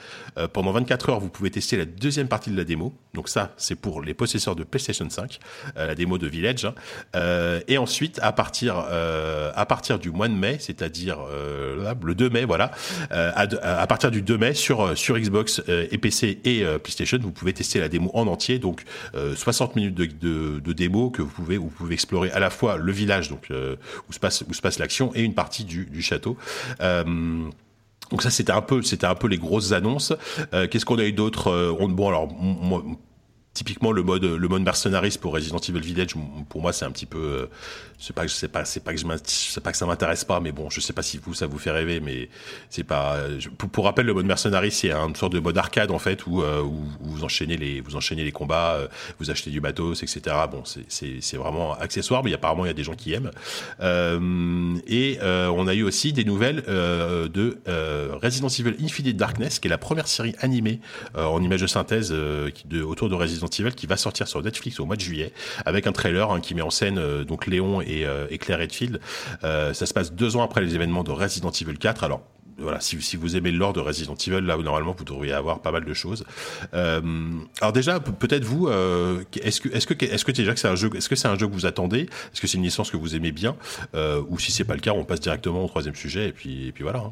[0.54, 2.94] pendant 24 heures, vous pouvez tester la deuxième partie de la démo.
[3.14, 5.40] Donc ça, c'est pour les possesseurs de PlayStation 5,
[5.76, 6.66] la démo de Village.
[6.66, 7.62] Hein.
[7.68, 12.72] et ensuite, à partir à partir du mois de mai, c'est-à-dire le 2 mai, voilà,
[13.10, 17.54] à, à, partir du 2 mai sur sur Xbox et PC et PlayStation, vous pouvez
[17.54, 18.60] tester la démo en entier.
[18.60, 21.30] Donc donc 60 minutes de, démo que vous
[21.70, 23.50] pouvez, explorer à la fois le village donc
[24.10, 24.20] où se
[24.62, 26.38] passe l'action et une partie du, château.
[26.80, 30.14] Donc ça c'était un peu c'était un peu les grosses annonces.
[30.52, 31.76] Qu'est-ce qu'on a eu d'autre?
[31.88, 32.84] Bon alors moi,
[33.56, 36.14] typiquement le mode le mode mercenariste pour Resident Evil Village
[36.50, 37.46] pour moi c'est un petit peu euh,
[37.98, 40.52] c'est pas c'est pas c'est pas que je sais pas que ça m'intéresse pas mais
[40.52, 42.30] bon je sais pas si vous ça vous fait rêver mais
[42.70, 43.18] c'est pas
[43.58, 46.62] pour, rappel le mode mercenariste c'est une sorte de mode arcade en fait où, euh,
[46.62, 48.88] où, vous enchaînez les vous enchaînez les combats euh,
[49.20, 52.76] vous achetez du matos etc bon c'est c'est vraiment accessoire mais apparemment il y a
[52.76, 53.32] des gens qui aiment.
[54.88, 57.58] Et on a eu aussi des nouvelles de
[58.22, 60.82] Resident Evil Infinite Darkness qui est la première série animée
[61.16, 62.14] en image de synthèse
[62.84, 65.32] autour de Resident qui va sortir sur Netflix au mois de juillet
[65.66, 69.00] avec un trailer hein, qui met en scène euh, donc Léon et, euh, Claire Redfield.
[69.44, 72.04] Euh, ça se passe deux ans après les événements de Resident Evil 4.
[72.04, 72.22] Alors
[72.58, 75.62] voilà, si, si, vous aimez l'ordre de Resident Evil, là où normalement vous devriez avoir
[75.62, 76.24] pas mal de choses.
[76.72, 80.90] alors déjà, peut-être vous, est-ce que est-ce que est-ce que déjà que c'est un jeu,
[80.96, 83.14] est-ce que c'est un jeu que vous attendez, est-ce que c'est une licence que vous
[83.14, 83.58] aimez bien,
[84.30, 86.72] ou si c'est pas le cas, on passe directement au troisième sujet et puis et
[86.72, 87.00] puis voilà.
[87.00, 87.12] Hein.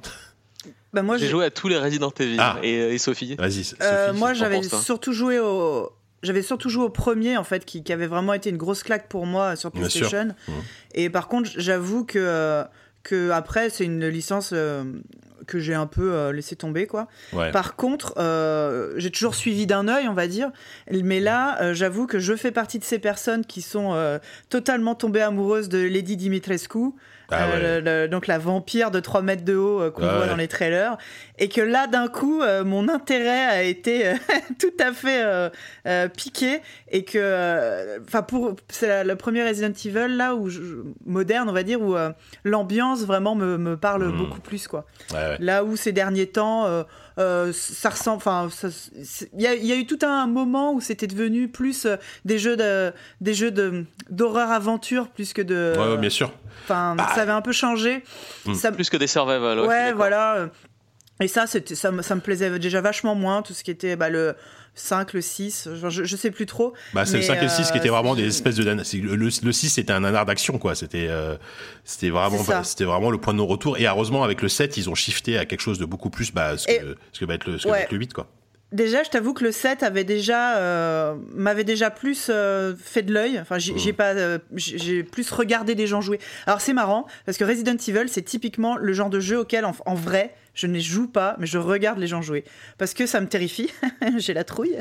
[0.93, 2.58] Bah moi, j'ai joué à tous les Resident Evil ah.
[2.62, 3.36] et, Sophie?
[3.36, 3.74] Vas-y.
[4.13, 5.91] moi, j'avais surtout joué au
[6.23, 9.07] j'avais surtout joué au premier en fait qui, qui, avait vraiment été une grosse claque
[9.07, 10.29] pour moi sur PlayStation.
[10.47, 10.51] Mmh.
[10.95, 12.63] Et par contre, j'avoue que euh,
[13.03, 14.83] que après c'est une licence euh,
[15.45, 17.07] que j'ai un peu euh, laissé tomber quoi.
[17.51, 18.13] Par contre,
[18.97, 20.51] j'ai toujours suivi d'un œil, on va dire.
[20.89, 25.69] Mais là, j'avoue que je fais partie de ces personnes qui sont totalement tombées amoureuses
[25.69, 26.93] de Lady Dimitrescu.
[27.34, 30.48] Ah euh, donc la vampire de 3 mètres de haut euh, qu'on voit dans les
[30.48, 30.98] trailers.
[31.39, 34.13] Et que là, d'un coup, euh, mon intérêt a été
[34.60, 35.24] tout à fait
[36.15, 36.62] piqué.
[36.91, 40.50] Et que, enfin, pour, c'est le premier Resident Evil, là, où
[41.06, 41.96] moderne, on va dire, où
[42.43, 44.17] l'ambiance vraiment me, me parle hmm.
[44.17, 44.86] beaucoup plus, quoi.
[45.39, 46.86] Là où ces derniers temps,
[47.17, 48.17] ça ressemble.
[48.17, 48.49] Enfin,
[49.34, 51.88] il y, a eu tout un moment où c'était devenu plus
[52.26, 55.73] des jeux de, des jeux de d'horreur aventure plus que de.
[55.78, 56.32] Ouais, bien sûr.
[56.63, 57.10] Enfin, bah.
[57.13, 58.04] ça avait un peu changé.
[58.45, 58.54] Hmm.
[58.54, 58.71] Ça...
[58.71, 59.60] Plus que des survival.
[59.62, 60.49] Ouais, voilà.
[61.19, 64.36] Et ça, ça, ça me plaisait déjà vachement moins, tout ce qui était bah, le
[64.76, 66.73] 5, le 6, je, je sais plus trop.
[66.93, 68.63] Bah, c'est le 5 et le 6 qui étaient euh, vraiment des espèces de.
[68.63, 70.73] Le, le 6, c'était un anard d'action, quoi.
[70.73, 71.36] C'était euh,
[71.84, 73.78] c'était vraiment, c'était vraiment le point de non-retour.
[73.78, 76.58] Et heureusement, avec le 7, ils ont shifté à quelque chose de beaucoup plus bah,
[76.58, 78.28] ce, que, ce que va être le, ce que va être le 8, quoi.
[78.73, 83.13] Déjà, je t'avoue que le 7 avait déjà euh, m'avait déjà plus euh, fait de
[83.13, 83.39] l'œil.
[83.39, 83.95] Enfin, j'ai mmh.
[83.95, 86.19] pas euh, j'ai plus regardé des gens jouer.
[86.47, 89.93] Alors c'est marrant parce que Resident Evil, c'est typiquement le genre de jeu auquel en
[89.93, 92.44] vrai je ne joue pas, mais je regarde les gens jouer.
[92.78, 93.72] Parce que ça me terrifie,
[94.18, 94.78] j'ai la trouille.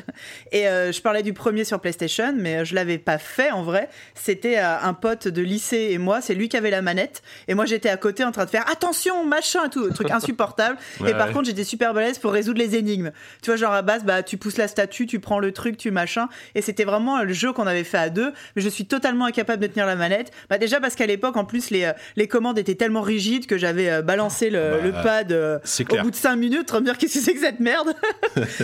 [0.53, 3.89] Et euh, je parlais du premier sur PlayStation, mais je l'avais pas fait en vrai.
[4.15, 7.23] C'était euh, un pote de lycée et moi, c'est lui qui avait la manette.
[7.49, 10.77] Et moi, j'étais à côté en train de faire attention, machin, tout, truc insupportable.
[11.07, 13.11] et par contre, j'étais super balèze pour résoudre les énigmes.
[13.43, 15.91] Tu vois, genre à base, bah, tu pousses la statue, tu prends le truc, tu
[15.91, 16.29] machin.
[16.55, 18.33] Et c'était vraiment le jeu qu'on avait fait à deux.
[18.57, 20.33] Mais je suis totalement incapable de tenir la manette.
[20.51, 23.57] Bah, déjà parce qu'à l'époque, en plus, les, euh, les commandes étaient tellement rigides que
[23.57, 27.25] j'avais balancé le, le bah, pad au bout de 5 minutes, on dire qu'est-ce que
[27.25, 27.95] c'est que cette merde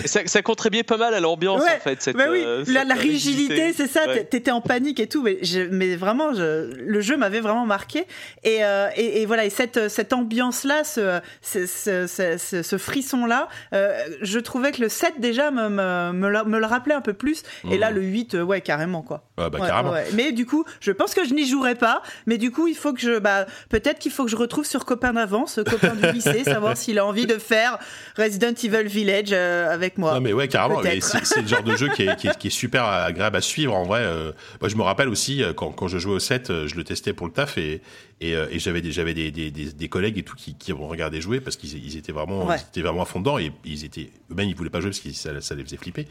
[0.04, 2.02] ça, ça, contribuait pas mal à l'ambiance en fait.
[2.02, 5.38] Cette, oui, euh, la, rigidité, c'est ça, t'étais en panique et tout, mais,
[5.70, 8.06] mais vraiment, le jeu m'avait vraiment marqué.
[8.44, 14.80] Et, euh, et, voilà, et cette, cette ambiance-là, ce, ce, frisson-là, euh, je trouvais que
[14.80, 17.42] le 7 déjà me, me, me, le rappelait un peu plus.
[17.70, 17.94] Et là, mmh.
[17.94, 19.24] le 8, ouais, carrément quoi.
[19.37, 19.94] bah, carrément.
[20.14, 22.92] Mais du coup, je pense que je n'y jouerai pas, mais du coup, il faut
[22.92, 23.18] que je.
[23.18, 26.98] Bah, Peut-être qu'il faut que je retrouve sur copain d'avance, copain du lycée, savoir s'il
[26.98, 27.79] a envie de faire
[28.16, 30.14] Resident Evil Village euh, avec moi.
[30.14, 33.37] Non mais ouais carrément, c'est le genre de jeu qui est, qui, est, super agréable
[33.37, 34.01] à suivre en vrai.
[34.03, 36.85] Euh, moi je me rappelle aussi euh, quand, quand je jouais au 7, je le
[36.85, 37.83] testais pour le taf et,
[38.20, 41.20] et, et j'avais des, j'avais des, des, des, collègues et tout qui, qui ont regardé
[41.20, 44.11] jouer parce qu'ils ils étaient vraiment, ils étaient vraiment à fond dedans et ils étaient
[44.33, 46.07] eux-mêmes ils voulaient pas jouer parce que ça, ça les faisait flipper.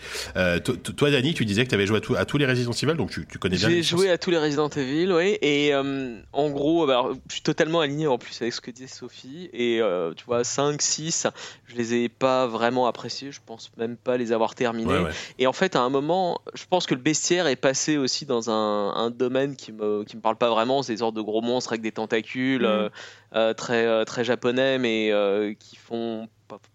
[0.96, 3.10] toi, Dani, tu disais que tu avais joué à, à, tous les Resident Evil donc
[3.10, 3.70] tu, tu connais bien.
[3.70, 5.38] J'ai joué à tous les Resident Evil, oui.
[5.42, 9.50] Et en gros, bah, je suis totalement aligné en plus avec ce que disait Sophie.
[9.54, 9.82] Et
[10.16, 11.27] tu vois, 5, 6,
[11.65, 15.03] je les ai pas vraiment appréciés, je pense même pas les avoir terminés.
[15.39, 18.49] Et en fait, à un moment, je pense que le bestiaire est passé aussi dans
[18.49, 21.71] un, domaine qui me, qui me parle pas vraiment, c'est des sortes de gros monstres
[21.71, 22.65] avec des tentacules, mmh.
[22.65, 22.89] euh,
[23.36, 26.27] euh, très, euh, très japonais, mais qui font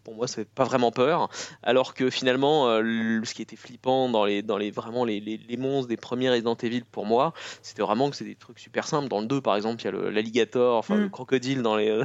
[0.05, 1.29] pour moi, ça fait pas vraiment peur.
[1.63, 5.57] Alors que finalement, euh, ce qui était flippant dans les, dans les vraiment les, les,
[5.57, 7.33] monstres des premiers Resident Evil pour moi,
[7.63, 9.09] c'était vraiment que c'est des trucs super simples.
[9.09, 11.11] Dans le 2, par exemple, il y a l'alligator, enfin le mm.
[11.11, 12.03] crocodile dans les.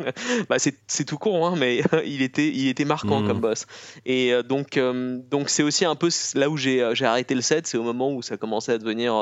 [0.48, 3.26] bah, c'est tout con, hein, mais il était, il était marquant mm.
[3.26, 3.66] comme boss.
[4.06, 7.66] Et euh, donc, euh, donc c'est aussi un peu là où j'ai arrêté le set,
[7.66, 9.14] c'est au moment où ça commençait à devenir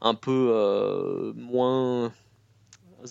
[0.00, 2.12] un peu moins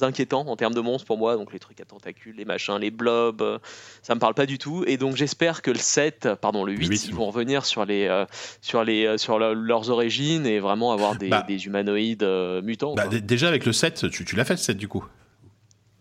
[0.02, 2.92] inquiétants en termes de monstres pour moi, donc les trucs à tentacules, les machins, les
[2.92, 3.60] blobs, euh,
[4.02, 4.84] ça me parle pas du tout.
[4.88, 8.26] Et donc j'espère que le 7, pardon, le 8, ils vont revenir sur, les, euh,
[8.62, 11.46] sur, les, euh, sur leurs origines et vraiment avoir des, bah.
[11.48, 12.28] des humanoïdes
[12.64, 12.96] mutants.
[12.96, 15.06] Bah, déjà avec le 7, tu, tu l'as fait le 7 du coup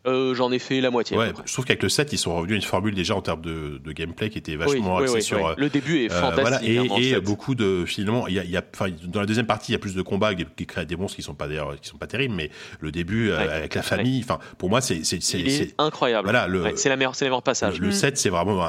[0.07, 1.17] euh, j'en ai fait la moitié.
[1.17, 3.41] Ouais, je trouve qu'avec le 7, ils sont revenus à une formule déjà en termes
[3.41, 5.55] de, de gameplay qui était vachement axée sur.
[5.57, 6.79] Le début est euh, fantastique.
[6.79, 8.63] Voilà, et, hein, beaucoup de finalement, il y a, y a
[9.05, 11.23] dans la deuxième partie, il y a plus de combats qui créent des monstres qui
[11.23, 14.71] sont pas qui sont pas terribles, mais le début euh, avec la famille, enfin pour
[14.71, 16.29] moi c'est c'est incroyable.
[16.31, 17.81] Voilà, c'est la meilleure, c'est passages.
[17.81, 18.65] Le, 7, c'est vraiment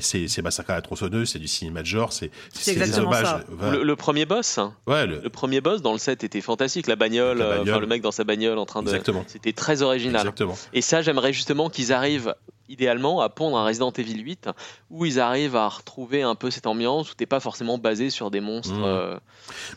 [0.00, 2.30] c'est c'est Massacre à la tronçonneuse, c'est du cinéma de genre, c'est
[2.66, 3.26] des hommages.
[3.60, 4.60] Le, premier boss.
[4.86, 5.28] Ouais, le...
[5.28, 8.66] premier boss dans le 7 était fantastique, la bagnole, le mec dans sa bagnole en
[8.66, 8.88] train de.
[8.88, 9.24] Exactement.
[9.26, 10.20] C'était très original.
[10.20, 10.56] Exactement.
[10.76, 12.34] Et ça, j'aimerais justement qu'ils arrivent
[12.68, 14.50] idéalement à pondre un Resident Evil 8
[14.90, 18.30] où ils arrivent à retrouver un peu cette ambiance où t'es pas forcément basé sur
[18.30, 18.84] des monstres mmh.
[18.84, 19.18] euh,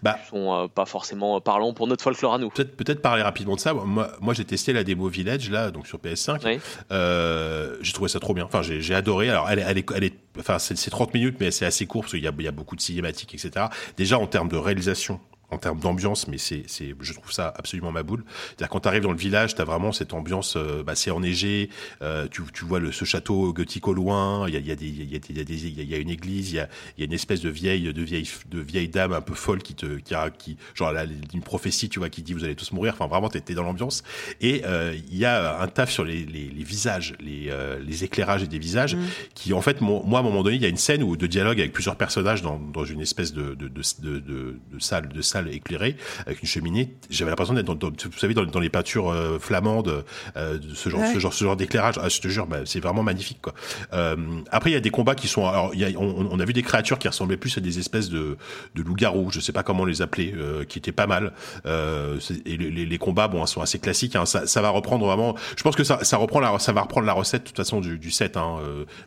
[0.03, 2.49] bah, qui sont euh, pas forcément parlants pour notre folklore à nous.
[2.49, 3.73] Peut-être parler rapidement de ça.
[3.73, 6.59] Moi, moi j'ai testé la démo Village là donc sur PS5.
[6.91, 8.43] Euh, j'ai trouvé ça trop bien.
[8.43, 9.29] Enfin j'ai adoré.
[9.29, 12.11] Alors elle, elle est, elle est enfin c'est 30 minutes mais c'est assez court parce
[12.11, 13.67] qu'il y y a beaucoup de cinématiques etc.
[13.95, 17.91] Déjà en termes de réalisation en termes d'ambiance, mais c'est, c'est, je trouve ça absolument
[17.91, 18.23] ma boule.
[18.47, 21.11] C'est-à-dire quand tu arrives dans le village, tu as vraiment cette ambiance, euh, bah, c'est
[21.11, 21.69] enneigé,
[22.01, 24.75] euh, tu, tu vois le, ce château gothique au loin, il y a, y, a
[24.75, 27.05] des, y, a, y, a des, y a une église, il y a, y a
[27.05, 30.13] une espèce de vieille, de vieille, de vieille dame un peu folle qui te, qui,
[30.13, 32.93] a, qui genre là, une prophétie, tu vois, qui dit vous allez tous mourir.
[32.93, 34.03] Enfin vraiment, t'es, dans l'ambiance.
[34.41, 38.03] Et euh, il y a un taf sur les, les, les visages, les, euh, les
[38.03, 38.99] éclairages et des visages, mmh.
[39.33, 41.27] qui en fait, moi à un moment donné, il y a une scène où de
[41.27, 45.21] dialogue avec plusieurs personnages dans, dans une espèce de, de, de, de, de salle, de
[45.21, 46.93] salle éclairée avec une cheminée.
[47.09, 50.03] J'avais l'impression d'être dans, vous savez, dans, les peintures euh, flamandes,
[50.37, 51.95] euh, ce genre, ce genre, ce genre d'éclairage.
[52.01, 53.53] Ah, je te jure, bah, c'est vraiment magnifique, quoi.
[53.93, 54.15] Euh,
[54.51, 55.47] après, il y a des combats qui sont.
[55.47, 58.37] Alors, y a, on, a vu des créatures qui ressemblaient plus à des espèces de,
[58.75, 59.31] de loups-garous.
[59.31, 60.33] Je sais pas comment les appeler,
[60.67, 61.33] qui étaient pas mal.
[61.65, 64.15] et les, les, combats, bon, sont assez classiques.
[64.15, 64.25] Hein.
[64.25, 65.35] Ça, ça, va reprendre vraiment.
[65.57, 67.79] Je pense que ça, ça reprend la, ça va reprendre la recette de toute façon
[67.79, 68.37] du, du set.
[68.37, 68.57] Hein,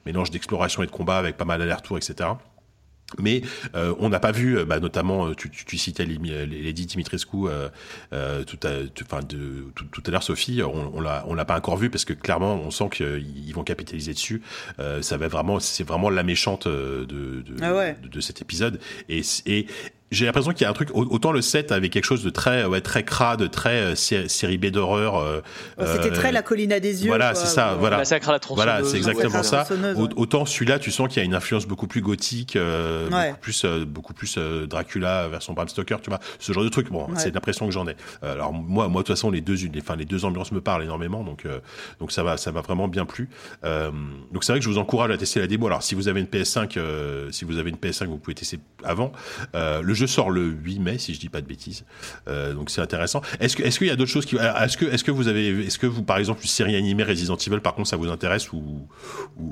[0.07, 2.31] mélange d'exploration et de combat avec pas mal d'aller-retour, etc.
[3.19, 3.43] Mais
[3.75, 7.49] euh, on n'a pas vu, euh, bah, notamment, euh, tu, tu, tu citais Lady Dimitrescu
[7.49, 8.71] euh, tout, à,
[9.03, 11.91] enfin de, tout, tout, à l'heure, Sophie, on, on l'a, on l'a pas encore vu
[11.91, 14.43] parce que clairement, on sent qu'ils vont capitaliser dessus.
[15.01, 18.81] ça va vraiment, c'est vraiment la méchante de, de, ah de, de cet épisode.
[19.09, 19.67] Et, et
[20.13, 22.65] j'ai l'impression qu'il y a un truc autant le 7 avait quelque chose de très
[22.67, 25.41] ouais très crade très euh, série B d'horreur euh,
[25.79, 27.97] c'était très euh, la colline à des yeux voilà c'est ça voilà.
[27.97, 29.67] Massacre à la voilà c'est exactement ça.
[30.17, 32.59] autant celui-là tu sens qu'il y a une influence beaucoup plus gothique
[33.11, 36.91] beaucoup plus beaucoup plus Dracula version Bram Stoker tu vois ce genre de truc.
[36.91, 37.97] Bon c'est l'impression que j'en ai.
[38.23, 40.83] Alors moi moi de toute façon les deux les enfin les deux ambiances me parlent
[40.83, 41.47] énormément donc
[42.01, 43.31] donc ça va ça m'a vraiment bien plu.
[43.63, 45.67] Donc c'est vrai que je vous encourage à tester la démo.
[45.67, 49.13] Alors si vous avez une PS5 si vous avez une PS5 vous pouvez tester avant.
[49.55, 51.85] Le jeu jeu sort le 8 mai, si je dis pas de bêtises.
[52.29, 53.23] Euh, donc c'est intéressant.
[53.41, 55.67] Est-ce que est-ce qu'il y a d'autres choses qui est-ce que est-ce que vous avez
[55.67, 58.53] est-ce que vous par exemple une série animée Resident Evil par contre ça vous intéresse
[58.53, 58.89] ou,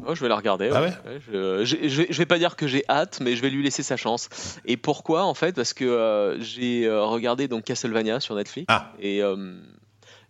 [0.06, 0.70] Oh, je vais la regarder.
[0.72, 0.92] Ah ouais,
[1.26, 4.28] je, je, vais pas dire que j'ai hâte, mais je vais lui laisser sa chance.
[4.64, 5.54] Et pourquoi en fait?
[5.54, 8.92] Parce que euh, j'ai euh, regardé donc Castlevania sur Netflix ah.
[9.00, 9.22] et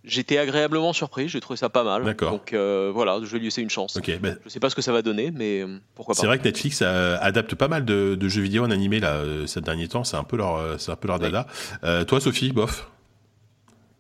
[0.03, 2.05] J'étais agréablement surpris, j'ai trouvé ça pas mal.
[2.05, 2.31] D'accord.
[2.31, 3.97] Donc euh, voilà, je vais lui laisser une chance.
[3.97, 4.19] Ok.
[4.21, 6.21] Ben, je sais pas ce que ça va donner, mais euh, pourquoi pas.
[6.21, 9.61] C'est vrai que Netflix euh, adapte pas mal de, jeux vidéo en animé là ces
[9.61, 10.05] derniers temps.
[10.05, 11.47] C'est un peu leur, c'est un peu leur dada.
[12.05, 12.91] toi, Sophie, bof.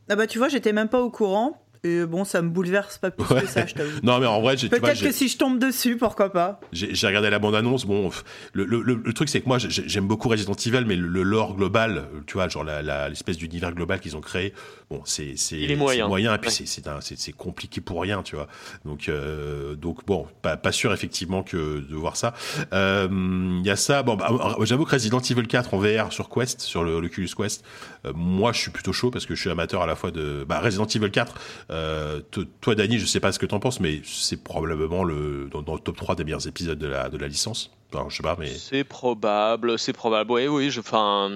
[0.08, 1.62] Ah bah tu vois, j'étais même pas au courant.
[1.82, 4.00] Et bon, ça me bouleverse pas plus que ça, je t'avoue.
[4.02, 6.60] non, mais en vrai, peut-être que si je tombe dessus, pourquoi pas.
[6.72, 7.86] J'ai regardé la bande-annonce.
[7.86, 8.10] Bon,
[8.52, 12.04] le, le, le, truc, c'est que moi, j'aime beaucoup Resident Evil, mais le, lore global,
[12.26, 14.52] tu vois, genre l'espèce d'univers global qu'ils ont créé,
[14.90, 16.08] bon, c'est c'est moyen.
[16.08, 16.34] moyen.
[16.34, 18.48] Et puis c'est c'est compliqué pour rien, tu vois.
[18.84, 22.34] Donc euh, donc bon, pas, pas sûr effectivement que de voir ça.
[22.58, 24.02] Il euh, y a ça.
[24.02, 27.64] Bon, bah, j'avoue que Resident Evil 4 en VR sur Quest, sur le, Oculus Quest,
[28.06, 30.44] euh, moi, je suis plutôt chaud parce que je suis amateur à la fois de
[30.48, 31.34] bah, Resident Evil 4
[31.70, 32.20] euh,
[32.60, 35.80] toi, Dani, je sais pas ce que t'en penses, mais c'est probablement le dans, le
[35.80, 37.70] top 3 des meilleurs épisodes de la, de la licence.
[38.08, 40.32] je sais pas, mais c'est probable, c'est probable.
[40.32, 41.30] Oui, oui, je, enfin,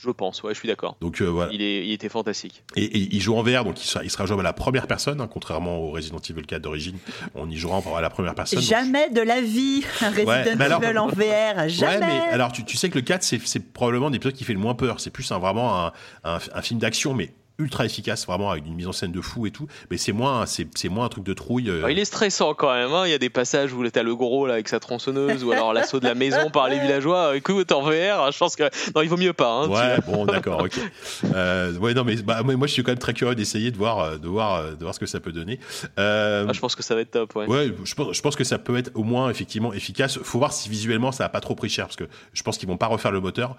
[0.00, 0.44] je pense.
[0.44, 0.96] Ouais, je suis d'accord.
[1.00, 1.52] Donc euh, voilà.
[1.52, 2.62] Il, est, il était fantastique.
[2.76, 5.20] Et, il joue en VR, donc il sera, il sera jouable à la première personne,
[5.20, 6.98] hein, contrairement au Resident Evil 4 d'origine.
[7.34, 8.60] On y jouera à la première personne.
[8.60, 11.68] Jamais de la vie, un Resident Evil en VR.
[11.68, 11.96] Jamais.
[11.96, 14.60] Ouais, mais alors tu, tu sais que le 4, c'est probablement l'épisode qui fait le
[14.60, 15.00] moins peur.
[15.00, 18.74] C'est plus un, vraiment un, un, un film d'action, mais ultra efficace, vraiment avec une
[18.74, 19.66] mise en scène de fou et tout.
[19.90, 21.70] Mais c'est moins, c'est, moins un truc de trouille.
[21.70, 21.90] Euh.
[21.90, 22.92] il est stressant quand même.
[22.92, 23.06] Hein.
[23.06, 25.72] Il y a des passages où t'as le gros là avec sa tronçonneuse ou alors
[25.72, 27.36] l'assaut de la maison par les villageois.
[27.36, 29.50] Écoute, en VR, je pense que non, il vaut mieux pas.
[29.50, 30.78] Hein, ouais, bon, d'accord, ok.
[31.34, 34.00] Euh, ouais, non, mais bah, moi, je suis quand même très curieux d'essayer de voir,
[34.00, 35.60] euh, de voir, de voir ce que ça peut donner.
[35.96, 37.34] Ah, je pense que ça va être top.
[37.36, 37.46] Ouais.
[37.46, 40.18] ouais je, pense, je pense que ça peut être au moins effectivement efficace.
[40.22, 42.68] Faut voir si visuellement ça a pas trop pris cher parce que je pense qu'ils
[42.68, 43.56] vont pas refaire le moteur.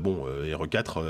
[0.00, 1.02] bon, r 4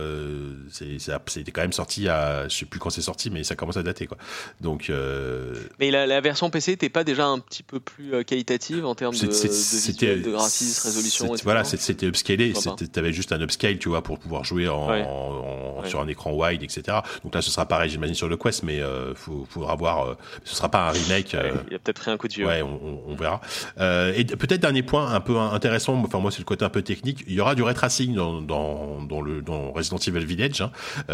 [0.70, 2.15] c'est, c'était quand même sorti à
[2.48, 4.18] je sais plus quand c'est sorti, mais ça commence à dater quoi.
[4.60, 4.90] Donc.
[4.90, 5.54] Euh...
[5.78, 8.94] Mais la, la, version PC n'était pas déjà un petit peu plus euh, qualitative en
[8.94, 11.34] termes de, de, visuel, de graphisme, résolution.
[11.44, 12.52] Voilà, c'était upscalé.
[12.52, 15.02] Tu avais juste un upscale, tu vois, pour pouvoir jouer en, ouais.
[15.02, 15.88] en, ouais.
[15.88, 16.98] sur un écran wide, etc.
[17.22, 20.06] Donc là, ce sera pareil, j'imagine sur le Quest, mais euh, faut, faudra voir.
[20.06, 21.34] Euh, ce sera pas un remake.
[21.34, 22.46] Euh, il a peut-être pris un coup de vieux.
[22.46, 23.40] Ouais, on, on verra.
[23.78, 25.94] Euh, et peut-être dernier point un peu intéressant.
[25.94, 27.24] Enfin moi, c'est le côté un peu technique.
[27.26, 30.60] Il y aura du ray tracing dans, dans, dans le dans Resident Evil Village.
[30.60, 30.70] Hein.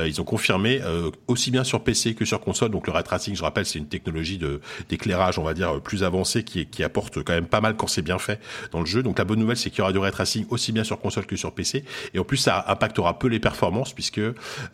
[0.07, 0.81] ils ont confirmé
[1.27, 2.71] aussi bien sur PC que sur console.
[2.71, 6.05] Donc le ray tracing, je rappelle, c'est une technologie de d'éclairage, on va dire, plus
[6.05, 9.03] avancée qui, qui apporte quand même pas mal quand c'est bien fait dans le jeu.
[9.03, 11.27] Donc la bonne nouvelle, c'est qu'il y aura du ray tracing aussi bien sur console
[11.27, 11.85] que sur PC.
[12.15, 14.21] Et en plus, ça impactera peu les performances puisque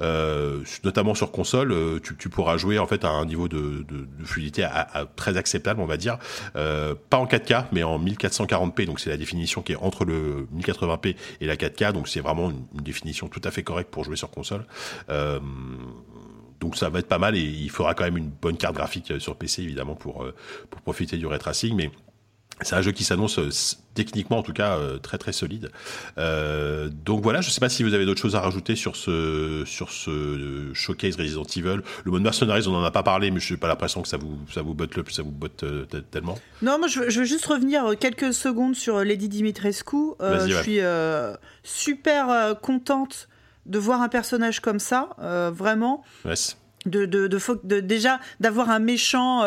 [0.01, 4.07] euh, notamment sur console, tu, tu, pourras jouer en fait à un niveau de, de,
[4.19, 6.19] de fluidité à, à, très acceptable, on va dire.
[6.57, 8.87] Euh, pas en 4K, mais en 1440p.
[8.87, 11.93] Donc c'est la définition qui est entre le 1080p et la 4K.
[11.93, 14.65] Donc c'est vraiment une, une, définition tout à fait correcte pour jouer sur console.
[15.11, 15.41] Euh,
[16.61, 19.13] donc ça va être pas mal et il faudra quand même une bonne carte graphique
[19.19, 20.27] sur PC évidemment pour
[20.71, 21.91] pour profiter du ray tracing mais
[22.63, 23.39] c'est un jeu qui s'annonce
[23.95, 25.71] techniquement en tout cas euh, très très solide.
[26.19, 29.63] Euh, donc voilà, je sais pas si vous avez d'autres choses à rajouter sur ce
[29.65, 31.81] sur ce showcase Resident Evil.
[32.05, 34.17] Le mode mercenaries, on en a pas parlé, mais je n'ai pas l'impression que ça
[34.17, 36.39] vous ça vous botte le ça vous botte euh, tellement.
[36.63, 39.97] Non, moi je veux, je veux, juste revenir quelques secondes sur Lady Dimitrescu.
[40.21, 40.81] Euh, je suis
[41.63, 43.29] super contente
[43.69, 45.11] de voir un personnage comme ça,
[45.53, 46.03] vraiment.
[46.25, 46.57] Yes.
[46.87, 49.43] De, de, de, de, déjà d'avoir un méchant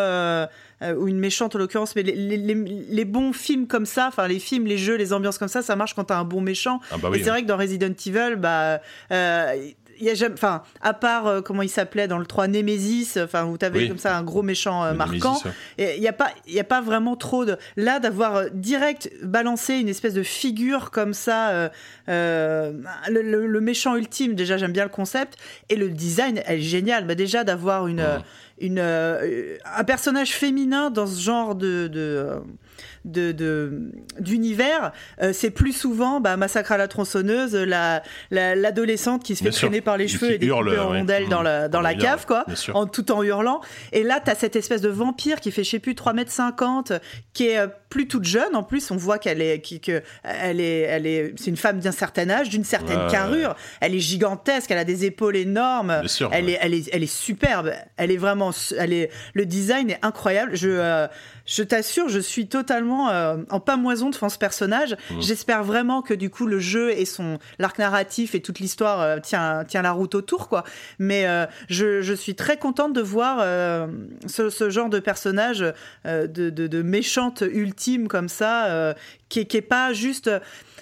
[0.82, 4.28] euh, ou une méchante en l'occurrence, mais les, les, les, bons films comme ça, enfin
[4.28, 6.80] les films, les jeux, les ambiances comme ça, ça marche quand t'as un bon méchant.
[6.92, 8.82] Ah bah oui, et c'est vrai que dans Resident Evil, bah,
[9.12, 9.70] euh,
[10.06, 13.46] y a jamais, enfin, à part euh, comment il s'appelait dans le 3 Nemesis, enfin
[13.46, 13.88] où t'avais oui.
[13.88, 15.40] comme ça un gros méchant euh, marquant,
[15.78, 19.90] il y a pas, il a pas vraiment trop de là d'avoir direct balancé une
[19.90, 21.50] espèce de figure comme ça,
[22.10, 22.72] euh,
[23.10, 24.36] le, le, le, méchant ultime.
[24.36, 25.38] Déjà, j'aime bien le concept
[25.70, 27.06] et le design est génial.
[27.06, 28.06] Bah, déjà d'avoir une,
[28.60, 32.42] une, un personnage féminin dans ce genre de, de
[33.06, 39.44] d'univers, de, euh, c'est plus souvent bah, Massacre à la tronçonneuse, l'adolescente la, qui se
[39.44, 41.30] fait traîner par les cheveux et découper en rondelles ouais.
[41.30, 43.62] dans la, dans la cave, quoi, en, tout en hurlant.
[43.92, 46.32] Et là, tu as cette espèce de vampire qui fait, je sais plus, 3 mètres
[46.32, 46.94] 50,
[47.34, 47.60] qui est
[47.90, 48.56] plus toute jeune.
[48.56, 51.80] En plus, on voit qu'elle est, qui, que, elle est, elle est, c'est une femme
[51.80, 53.56] d'un certain âge, d'une certaine ouais, carrure.
[53.82, 56.08] Elle est gigantesque, elle a des épaules énormes.
[56.08, 57.72] Sûr, elle, est, elle, est, elle est superbe.
[57.98, 60.56] Elle est vraiment, elle est, le design est incroyable.
[60.56, 61.08] Je, euh,
[61.46, 64.96] je t'assure, je suis totalement euh, en pamoison devant ce personnage.
[65.10, 65.22] Mmh.
[65.22, 69.20] J'espère vraiment que du coup le jeu et son l'arc narratif et toute l'histoire euh,
[69.20, 70.64] tient tient la route autour quoi.
[71.00, 73.88] Mais euh, je, je, suis très contente de voir euh,
[74.28, 75.66] ce, ce, genre de personnage
[76.06, 78.96] de, de, de, méchante ultime comme ça,
[79.30, 80.30] qui, qui est pas juste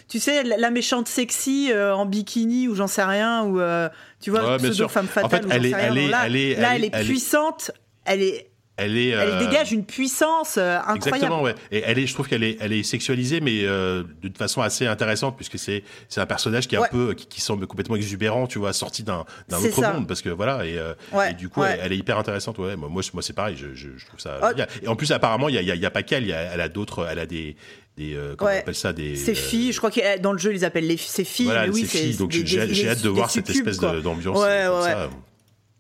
[0.10, 3.88] tu sais, la méchante sexy euh, en bikini ou j'en sais rien, ou euh,
[4.20, 5.46] tu vois, ouais, pseudo femme fatale.
[5.46, 7.72] En fait, elle est, elle, est, là, elle, est, là, elle, est, puissante,
[8.06, 8.49] elle est
[8.80, 9.40] elle est, elle euh...
[9.40, 11.08] dégage une puissance euh, incroyable.
[11.08, 11.56] Exactement, ouais.
[11.72, 14.88] Et elle est, je trouve qu'elle est, elle est sexualisée, mais euh, d'une façon assez
[14.88, 16.86] intéressante, puisque c'est, c'est un personnage qui est ouais.
[16.86, 19.94] un peu, qui, qui, semble complètement exubérant, tu vois, sorti d'un, d'un autre ça.
[19.94, 21.32] monde, parce que voilà, et, euh, ouais.
[21.32, 22.58] et du coup, elle, elle, est hyper intéressante.
[22.58, 24.54] Ouais, moi, moi, c'est pareil, je, je, je trouve ça.
[24.54, 24.68] bien.
[24.82, 27.20] Et en plus, apparemment, il y a, y a, pas qu'elle, elle a d'autres, elle
[27.20, 27.56] a des,
[27.98, 30.54] des euh, comment on appelle ça des ces filles je crois que dans le jeu
[30.54, 33.50] ils appellent les ses filles voilà, mais oui c'est donc j'ai hâte de voir cette
[33.50, 35.10] espèce d'ambiance ouais, ouais.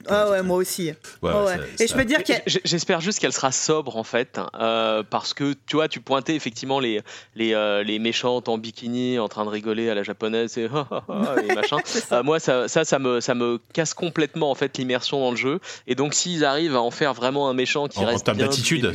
[0.07, 0.91] Ah ouais, moi aussi.
[1.21, 1.57] Ouais, ouais.
[1.77, 2.33] Ça, et je peux dire que
[2.63, 6.79] j'espère juste qu'elle sera sobre en fait, euh, parce que tu vois, tu pointais effectivement
[6.79, 7.01] les
[7.35, 10.63] les, euh, les méchantes en bikini en train de rigoler à la japonaise et,
[11.49, 11.77] et machin.
[12.11, 15.37] euh, moi, ça, ça, ça me ça me casse complètement en fait l'immersion dans le
[15.37, 15.59] jeu.
[15.87, 18.45] Et donc, s'ils arrivent à en faire vraiment un méchant qui en, reste en bien
[18.45, 18.91] d'attitude,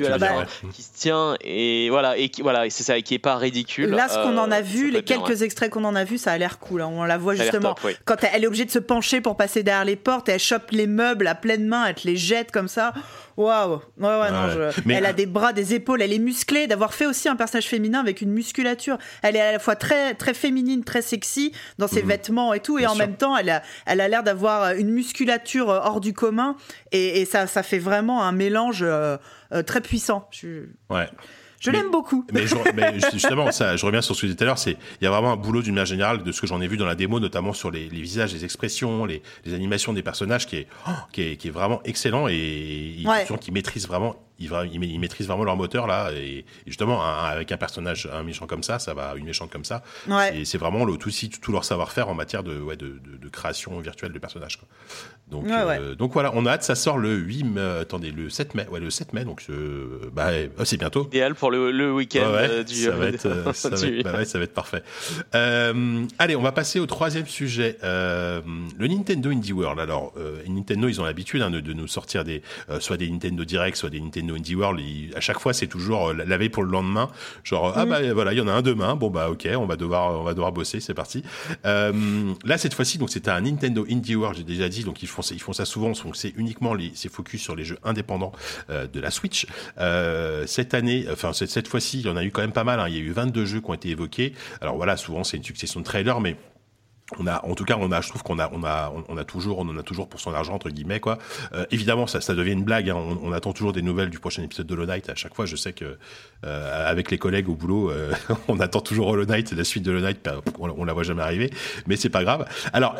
[0.72, 3.90] qui se tient et voilà et qui voilà, c'est ça, qui est pas ridicule.
[3.90, 6.32] Là, ce qu'on en a vu, les quelques bien, extraits qu'on en a vu, ça
[6.32, 6.82] a l'air cool.
[6.82, 6.90] Hein.
[6.90, 7.92] On la voit justement top, oui.
[8.04, 10.70] quand elle est obligée de se pencher pour passer derrière les portes, et elle chope
[10.70, 12.92] les meubles à pleine main, elle te les jette comme ça.
[13.36, 13.80] Waouh!
[13.98, 14.80] Ouais, ouais, ouais, non, je...
[14.84, 14.94] Mais...
[14.94, 16.66] Elle a des bras, des épaules, elle est musclée.
[16.66, 18.98] D'avoir fait aussi un personnage féminin avec une musculature.
[19.22, 22.08] Elle est à la fois très, très féminine, très sexy dans ses mmh.
[22.08, 22.78] vêtements et tout.
[22.78, 23.06] Et Bien en sûr.
[23.06, 26.56] même temps, elle a, elle a l'air d'avoir une musculature hors du commun.
[26.92, 29.16] Et, et, ça, ça fait vraiment un mélange euh,
[29.52, 30.28] euh, très puissant.
[30.30, 30.66] Je...
[30.90, 31.08] Ouais.
[31.64, 32.26] Je l'aime beaucoup.
[32.32, 34.58] Mais, je, mais, justement, ça, je reviens sur ce que je disais tout à l'heure,
[34.58, 36.66] c'est il y a vraiment un boulot d'une manière générale de ce que j'en ai
[36.66, 40.02] vu dans la démo, notamment sur les, les visages, les expressions, les, les, animations des
[40.02, 43.26] personnages, qui est, oh, qui est, qui est vraiment excellent et ouais.
[43.40, 46.10] qui maîtrise vraiment ils, ils, maîtrisent vraiment leur moteur là.
[46.12, 49.82] Et, justement, avec un personnage, un méchant comme ça, ça va, une méchante comme ça,
[50.08, 50.44] ouais.
[50.44, 54.12] c'est vraiment le, tout, tout leur savoir-faire en matière de, ouais, de, de, création virtuelle
[54.12, 54.58] de personnages.
[55.30, 58.54] Donc, euh, donc voilà, on a hâte, ça sort le 8 mai, attendez, le 7
[58.54, 59.42] mai, ouais, le 7 mai, donc
[60.12, 61.06] bah, oh, c'est bientôt.
[61.06, 62.30] Idéal pour le, le week-end
[62.66, 62.74] du.
[62.74, 63.20] Ça va, être,
[63.54, 64.82] ça, va être, bah ça va être parfait.
[65.32, 67.78] allez, on va passer au troisième sujet.
[67.82, 69.80] le Nintendo Indie World.
[69.80, 70.12] Alors,
[70.46, 72.42] Nintendo, ils ont l'habitude hein, de, de, nous sortir des,
[72.80, 74.80] soit des Nintendo Direct, soit des Nintendo Indie World.
[75.16, 77.10] à chaque fois, c'est toujours euh, la veille pour le lendemain.
[77.42, 78.96] Genre, ah bah voilà, il y en a un demain.
[78.96, 81.22] Bon bah ok, on va devoir, on va devoir bosser, c'est parti.
[81.64, 81.92] Euh,
[82.44, 84.84] là, cette fois-ci, donc c'était un Nintendo Indie World, j'ai déjà dit.
[84.84, 85.92] Donc ils ils font ça souvent.
[85.92, 88.32] Donc c'est uniquement les, c'est focus sur les jeux indépendants
[88.70, 89.46] euh, de la Switch.
[90.46, 92.80] cette année, enfin cette, cette fois-ci, il y en a eu quand même pas mal.
[92.80, 92.88] Hein.
[92.88, 94.34] Il y a eu 22 jeux qui ont été évoqués.
[94.60, 96.36] Alors voilà, souvent c'est une succession de trailers, mais
[97.18, 99.24] on a, en tout cas, on a, je trouve qu'on a, on a, on a
[99.24, 101.18] toujours, on en a toujours pour son argent entre guillemets quoi.
[101.52, 102.88] Euh, évidemment, ça, ça devient une blague.
[102.90, 102.96] Hein.
[103.22, 105.10] On, attend toujours des nouvelles du prochain épisode de Hollow Knight.
[105.10, 105.98] À chaque fois, je sais que
[106.44, 108.12] euh, avec les collègues au boulot, euh,
[108.48, 110.28] on attend toujours Hollow Knight, la suite de Hollow Knight.
[110.58, 111.50] On, on la voit jamais arriver,
[111.86, 112.46] mais c'est pas grave.
[112.72, 112.96] Alors,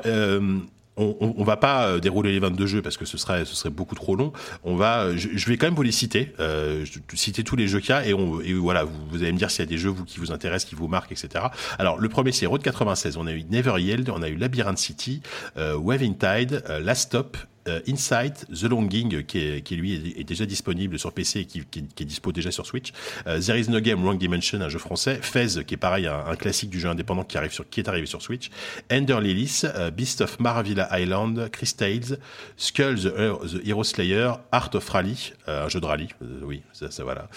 [0.96, 3.70] on, on, va pas euh, dérouler les 22 jeux parce que ce serait ce serait
[3.70, 4.32] beaucoup trop long.
[4.62, 6.84] On va, euh, je, vais quand même vous les citer, euh,
[7.14, 8.12] citer tous les jeux qu'il y a et,
[8.54, 10.88] voilà, vous, allez me dire s'il y a des jeux qui vous intéressent, qui vous
[10.88, 11.46] marquent, etc.
[11.78, 13.16] Alors le premier c'est Road 96.
[13.16, 15.20] On a eu Never Yield, on a eu Labyrinth City,
[15.56, 17.36] euh, Waving Tide, Last Stop,
[17.68, 21.64] euh, Insight, The Longing, qui, est, qui lui est, déjà disponible sur PC et qui,
[21.64, 22.92] qui, qui est dispo déjà sur Switch.
[23.26, 25.18] Euh, There is no game, Wrong Dimension, un jeu français.
[25.22, 28.06] Fez, qui est pareil, un, classique du jeu indépendant qui arrive sur, qui est arrivé
[28.06, 28.50] sur Switch.
[28.92, 32.18] Ender Lilies, euh, Beast of Maravilla Island, Chris Tales,
[32.56, 36.08] Skull the, Hero Slayer, Art of Rally, un jeu de rallye,
[36.42, 37.28] oui, ça, ça voilà.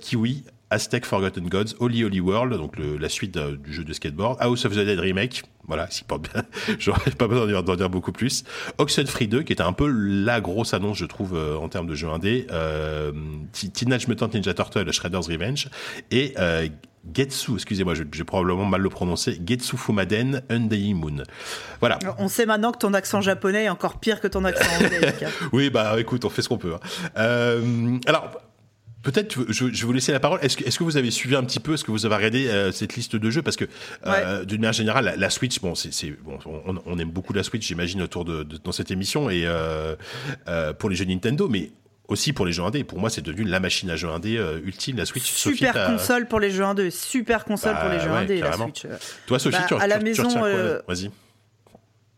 [0.00, 4.64] Kiwi, Aztec Forgotten Gods, Holy Holy World, donc la suite du jeu de skateboard, House
[4.64, 6.42] of the Dead Remake, voilà, s'y porte bien.
[6.80, 8.42] J'aurais pas besoin d'en dire, beaucoup plus.
[8.78, 11.94] Oxenfree 2, qui était un peu la grosse annonce, je trouve, euh, en termes de
[11.94, 12.48] jeu indé.
[12.50, 13.12] Euh,
[13.52, 15.68] Teenage Mutant Ninja Turtle, Shredder's Revenge.
[16.10, 16.66] Et euh,
[17.14, 21.22] Getsu, excusez-moi, j'ai probablement mal le prononcé, Getsu Fumaden Undying Moon.
[21.78, 22.00] Voilà.
[22.18, 25.12] On sait maintenant que ton accent japonais est encore pire que ton accent anglais.
[25.52, 26.74] oui, bah écoute, on fait ce qu'on peut.
[26.74, 27.10] Hein.
[27.18, 28.40] Euh, alors,
[29.04, 30.40] Peut-être, je, je, vais vous laisser la parole.
[30.42, 32.48] Est-ce que, est-ce que vous avez suivi un petit peu, est-ce que vous avez regardé
[32.48, 33.42] euh, cette liste de jeux?
[33.42, 33.66] Parce que,
[34.06, 37.66] euh, d'une manière générale, la, Switch, bon, c'est, bon, on, on, aime beaucoup la Switch,
[37.66, 39.94] j'imagine, autour de, de, dans cette émission et euh,
[40.78, 41.70] pour les jeux Nintendo, mais
[42.08, 42.84] aussi pour les jeux indés.
[42.84, 45.24] Pour moi, c'est devenu la machine à jeux indés euh, ultime, la Switch.
[45.24, 48.86] Super console pour les jeux indés, super console pour les bah jeux indés, la Switch.
[49.26, 50.40] Toi, Sophie, bah, tu, à la maison,
[50.86, 51.10] Vas-y.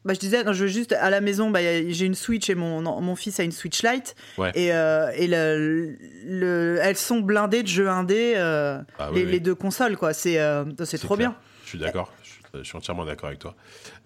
[0.06, 2.80] Bah, je disais, je veux juste à la maison, bah, j'ai une Switch et mon,
[2.80, 4.14] mon fils a une Switch Lite.
[4.54, 9.56] Et, euh, et le, le, elles sont blindées de jeux indés, euh, ah les, deux
[9.56, 10.12] consoles, quoi.
[10.12, 11.34] C'est euh, c'est trop bien.
[11.64, 12.12] Je suis d'accord.
[12.54, 13.56] Je suis entièrement d'accord avec toi.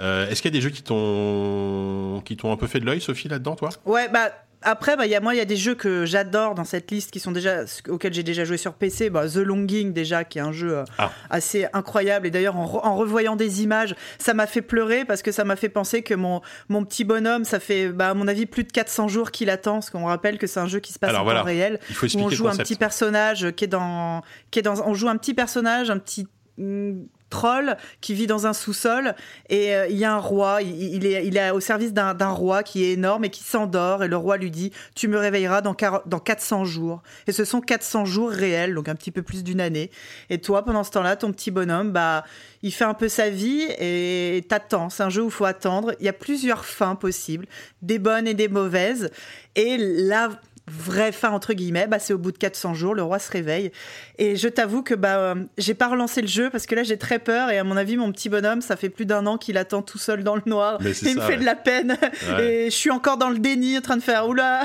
[0.01, 3.03] Est-ce qu'il y a des jeux qui t'ont qui t'ont un peu fait de l'œil,
[3.03, 3.69] Sophie, là-dedans, toi?
[3.85, 4.33] Ouais, bah
[4.63, 7.11] après, bah, y a, moi, il y a des jeux que j'adore dans cette liste
[7.11, 9.09] qui sont déjà, auxquels j'ai déjà joué sur PC.
[9.09, 11.11] Bah, The Longing, déjà, qui est un jeu euh, ah.
[11.31, 12.27] assez incroyable.
[12.27, 15.71] Et d'ailleurs, en, revoyant des images, ça m'a fait pleurer parce que ça m'a fait
[15.71, 19.09] penser que mon, mon petit bonhomme, ça fait, bah, à mon avis, plus de 400
[19.09, 19.75] jours qu'il attend.
[19.75, 21.81] Parce qu'on rappelle que c'est un jeu qui se passe en temps réel.
[21.89, 24.93] Il faut où on joue un petit personnage qui est dans, qui est dans, on
[24.93, 26.27] joue un petit personnage, un petit
[26.59, 29.15] mm, troll qui vit dans un sous-sol
[29.49, 32.93] et euh, il y a un roi, il, est, au service d'un roi qui est
[32.93, 35.75] énorme et qui s'endort et le roi lui dit tu me réveilleras dans,
[36.07, 39.61] dans 400 jours et ce sont 400 jours réels donc un petit peu plus d'une
[39.61, 39.91] année.
[40.29, 42.25] Et toi pendant ce temps-là ton petit bonhomme bah
[42.63, 45.95] il fait un peu sa vie et t'attends c'est un jeu où il faut attendre.
[46.01, 47.47] Il y a plusieurs fins possibles
[47.83, 49.11] des bonnes et des mauvaises.
[49.57, 50.31] Et là
[50.71, 53.73] vraie fin entre guillemets, bah, c'est au bout de 400 jours, le roi se réveille.
[54.19, 56.99] Et je t'avoue que bah, euh, j'ai pas relancé le jeu parce que là j'ai
[56.99, 59.57] très peur et à mon avis mon petit bonhomme, ça fait plus d'un an qu'il
[59.57, 60.79] attend tout seul dans le noir.
[60.81, 61.97] il me fait de la peine
[62.39, 64.63] et je suis encore dans le déni en train de faire oula.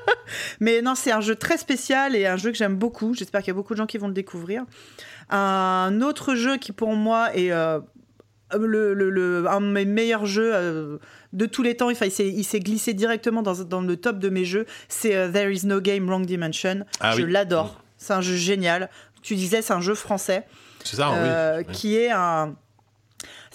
[0.60, 3.14] Mais non, c'est un jeu très spécial et un jeu que j'aime beaucoup.
[3.14, 4.64] J'espère qu'il y a beaucoup de gens qui vont le découvrir.
[5.30, 7.80] Un autre jeu qui pour moi est euh,
[8.56, 10.98] le, le, un de mes meilleurs jeux euh,
[11.32, 11.90] de tous les temps.
[11.90, 14.66] il s'est glissé directement dans, dans, le top de mes jeux.
[14.88, 16.84] C'est euh, There is no game, wrong dimension.
[17.00, 17.82] Ah je l'adore.
[17.96, 18.88] C'est un jeu génial.
[19.22, 20.46] Tu disais, c'est un jeu français.
[20.84, 21.74] C'est ça, euh, oui.
[21.74, 22.54] Qui est un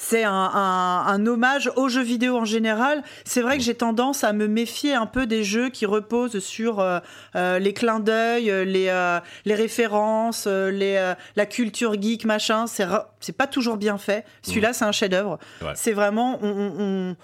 [0.04, 3.04] c'est un, hommage aux jeux vidéo en général.
[3.24, 6.80] C'est vrai que j'ai tendance à me méfier un peu des jeux qui reposent sur
[6.80, 6.99] euh,
[7.36, 12.68] euh, les clins d'œil, les, euh, les références, les, la culture geek, machin.
[12.68, 12.86] C'est,
[13.22, 14.26] c'est pas toujours bien fait.
[14.41, 14.74] Celui-là, mmh.
[14.74, 15.39] c'est un chef-d'œuvre.
[15.76, 16.38] C'est vraiment.
[16.41, 17.16] on, on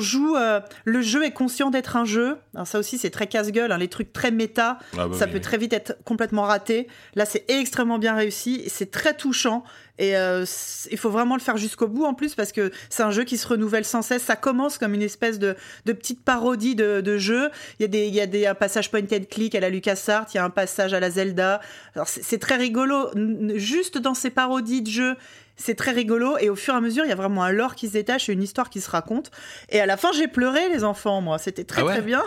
[0.00, 0.36] joue.
[0.36, 2.36] euh, le jeu est conscient d'être un jeu.
[2.54, 3.70] Alors ça aussi, c'est très casse-gueule.
[3.72, 6.88] hein, les trucs très méta, Ah bah ça oui, peut très vite être complètement raté.
[7.14, 8.64] Là, c'est extrêmement bien réussi.
[8.68, 9.62] C'est très touchant.
[9.98, 10.44] Et euh,
[10.90, 13.38] il faut vraiment le faire jusqu'au bout en plus parce que c'est un jeu qui
[13.38, 14.22] se renouvelle sans cesse.
[14.24, 15.56] Ça commence comme une espèce de,
[15.86, 17.48] de petite parodie de, de jeu.
[17.78, 19.70] Il y a, des, il y a des, un passage point and click à la
[19.70, 21.62] LucasArts, il y a un passage à la Zelda.
[21.94, 23.08] Alors c'est très rigolo.
[23.54, 25.14] Juste dans ces parodies de jeux,
[25.56, 26.36] c'est très rigolo.
[26.38, 28.28] Et au fur et à mesure, il y a vraiment un lore qui se détache
[28.28, 29.30] et une histoire qui se raconte.
[29.70, 31.38] Et à la fin, j'ai pleuré, les enfants, moi.
[31.38, 32.22] C'était très Ah ouais très bien.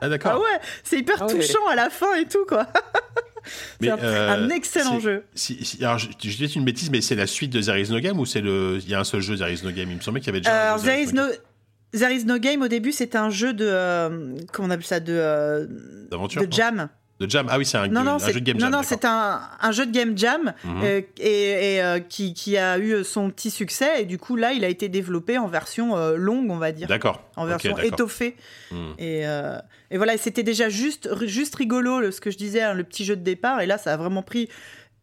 [0.00, 0.32] Ah d'accord.
[0.34, 1.34] Ah ouais, c'est hyper Ah ouais.
[1.34, 2.66] touchant à la fin et tout, quoi.
[3.80, 5.24] Mais, c'est un, euh, un excellent jeu.
[5.34, 7.90] Si, si- alors, je, je dis une bêtise, mais c'est la suite de There is
[7.90, 8.78] no game ou c'est le.
[8.82, 9.90] Il y a un seul jeu There is no game?
[9.90, 10.52] Il me semblait qu'il y avait déjà.
[10.52, 11.36] un Alors, jeu There is no, Game.
[11.94, 13.64] There is no Game, au début, c'était un jeu de.
[13.66, 15.66] euh, comment on appelle ça De, euh,
[16.10, 16.88] D'aventure de jam.
[17.20, 17.46] De jam.
[17.50, 18.70] Ah oui, c'est un, Non, non, jeu de game non, jam.
[18.70, 18.88] non, d'accord.
[18.88, 20.80] c'est un, un jeu de game jam Mhm.
[20.84, 24.02] euh, et, et, euh, qui, qui a eu son petit succès.
[24.02, 26.86] Et du coup, là, il a été développé en version euh, longue, on va dire.
[26.86, 27.22] D'accord.
[27.36, 28.36] En version étoffée.
[28.70, 28.92] Hmm.
[28.98, 29.22] Et,
[29.90, 33.04] et voilà, c'était déjà juste, juste rigolo, le- ce que je disais, hein, le petit
[33.04, 33.60] jeu de départ.
[33.62, 34.48] Et là, ça a vraiment pris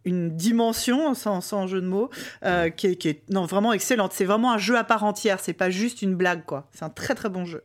[0.06, 2.12] une dimension, sans, sans jeu de mots,
[2.46, 4.14] euh, qui, est, qui est non, vraiment excellente.
[4.14, 5.40] C'est vraiment un jeu à part entière.
[5.42, 6.70] C'est pas juste une blague, quoi.
[6.72, 7.64] C'est un très très bon jeu.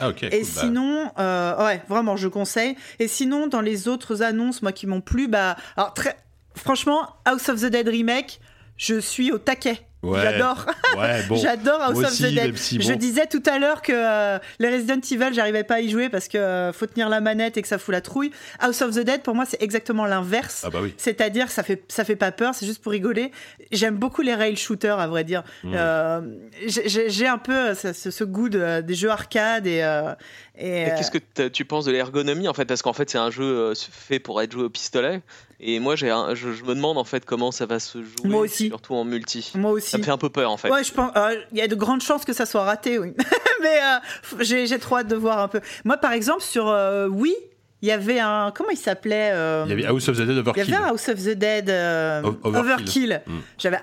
[0.00, 0.24] Ah ok.
[0.24, 2.76] Et cool, bah, sinon, euh, ouais, vraiment, je conseille.
[2.98, 6.16] Et sinon, dans les autres annonces, moi, qui m'ont plu, bah, alors très,
[6.54, 8.40] franchement, House of the Dead remake,
[8.76, 9.80] je suis au taquet.
[10.02, 10.22] Ouais.
[10.22, 10.64] J'adore.
[10.96, 11.36] Ouais, bon.
[11.36, 12.56] J'adore House of the Dead.
[12.56, 16.08] Je disais tout à l'heure que euh, les Resident Evil, j'arrivais pas à y jouer
[16.08, 18.30] parce que euh, faut tenir la manette et que ça fout la trouille.
[18.60, 20.62] House of the Dead, pour moi, c'est exactement l'inverse.
[20.66, 20.94] Ah bah oui.
[20.96, 23.30] C'est-à-dire que ça fait, ça fait pas peur, c'est juste pour rigoler.
[23.72, 25.42] J'aime beaucoup les rail shooters, à vrai dire.
[25.64, 25.72] Mm.
[25.76, 26.20] Euh,
[26.66, 29.82] j'ai- un peu euh, ce, goût de- des jeux arcade et.
[29.82, 30.14] euh,
[30.56, 32.64] et, Et euh, Qu'est-ce que tu penses de l'ergonomie en fait?
[32.64, 35.20] Parce qu'en fait c'est un jeu fait pour être joué au pistolet.
[35.62, 38.28] Et moi j'ai un- je, je me demande en fait comment ça va se jouer,
[38.28, 38.68] Moi aussi.
[38.68, 39.52] surtout en multi.
[39.54, 39.90] moi aussi.
[39.90, 40.70] Ça me fait un peu peur en fait.
[40.70, 41.12] Ouais, je pense.
[41.16, 43.12] euh, Il y a de grandes chances que ça soit raté, oui.
[43.62, 43.98] Mais euh,
[44.40, 45.60] j'ai j'ai trop hâte de voir un peu.
[45.84, 47.34] Moi, par exemple, sur euh, Wii,
[47.82, 48.52] il y avait un.
[48.54, 50.74] Comment il s'appelait euh, Il y avait House of the Dead il y Overkill.
[50.74, 52.60] avait un House of the Dead euh, Overkill.
[52.60, 53.22] Overkill.
[53.26, 53.32] Mm.
[53.58, 53.78] J'avais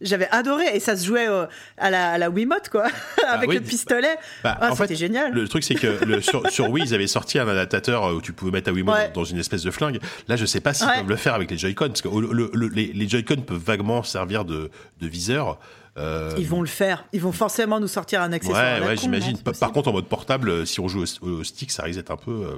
[0.00, 1.46] j'avais adoré et ça se jouait euh,
[1.78, 2.86] à la à la Wiimote quoi,
[3.28, 4.16] avec oui, le pistolet.
[4.44, 5.32] Bah, Ah, en fait, c'était génial.
[5.32, 8.20] Le truc, c'est que le- sur, sur Wii, ils avaient sorti un adaptateur euh, où
[8.20, 9.10] tu pouvais mettre ta Wiimote Ouais.
[9.14, 9.98] dans, une espèce de flingue.
[10.28, 10.98] Là, je sais pas s'ils Ouais.
[10.98, 13.56] peuvent le faire avec les Joy-Con, parce que au- le- le- les, les Joy-Con peuvent
[13.64, 14.70] vaguement servir de,
[15.00, 15.58] de viseur.
[15.98, 17.04] Euh, Ils vont le faire.
[17.12, 18.60] Ils vont forcément nous sortir un accessoire.
[18.60, 19.36] à Ouais, la ouais, con, j'imagine.
[19.38, 22.16] Par, contre, en mode portable, si on joue au, au stick, ça risque d'être un
[22.16, 22.30] peu.
[22.30, 22.56] euh,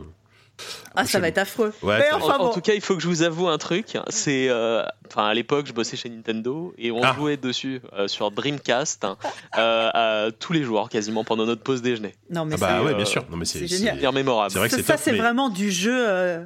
[0.95, 1.73] ah, ça va être affreux.
[1.83, 3.97] Ouais, Mais En, tout cas, il faut que je vous avoue un truc.
[4.09, 7.15] C'est, euh, enfin, à l'époque, je bossais chez Nintendo et on Ah.
[7.17, 9.17] jouait dessus euh, sur Dreamcast hein,
[9.59, 12.15] euh, à- tous les jours, quasiment pendant notre pause déjeuner.
[12.31, 13.25] Non mais Ah bah ouais, euh, bien sûr.
[13.31, 13.99] Non, mais c'est c'est génial.
[13.99, 14.53] Bien mémorable.
[14.53, 16.45] C'est vrai que ça, c'est ça, top, c'est mais- vraiment du jeu, euh,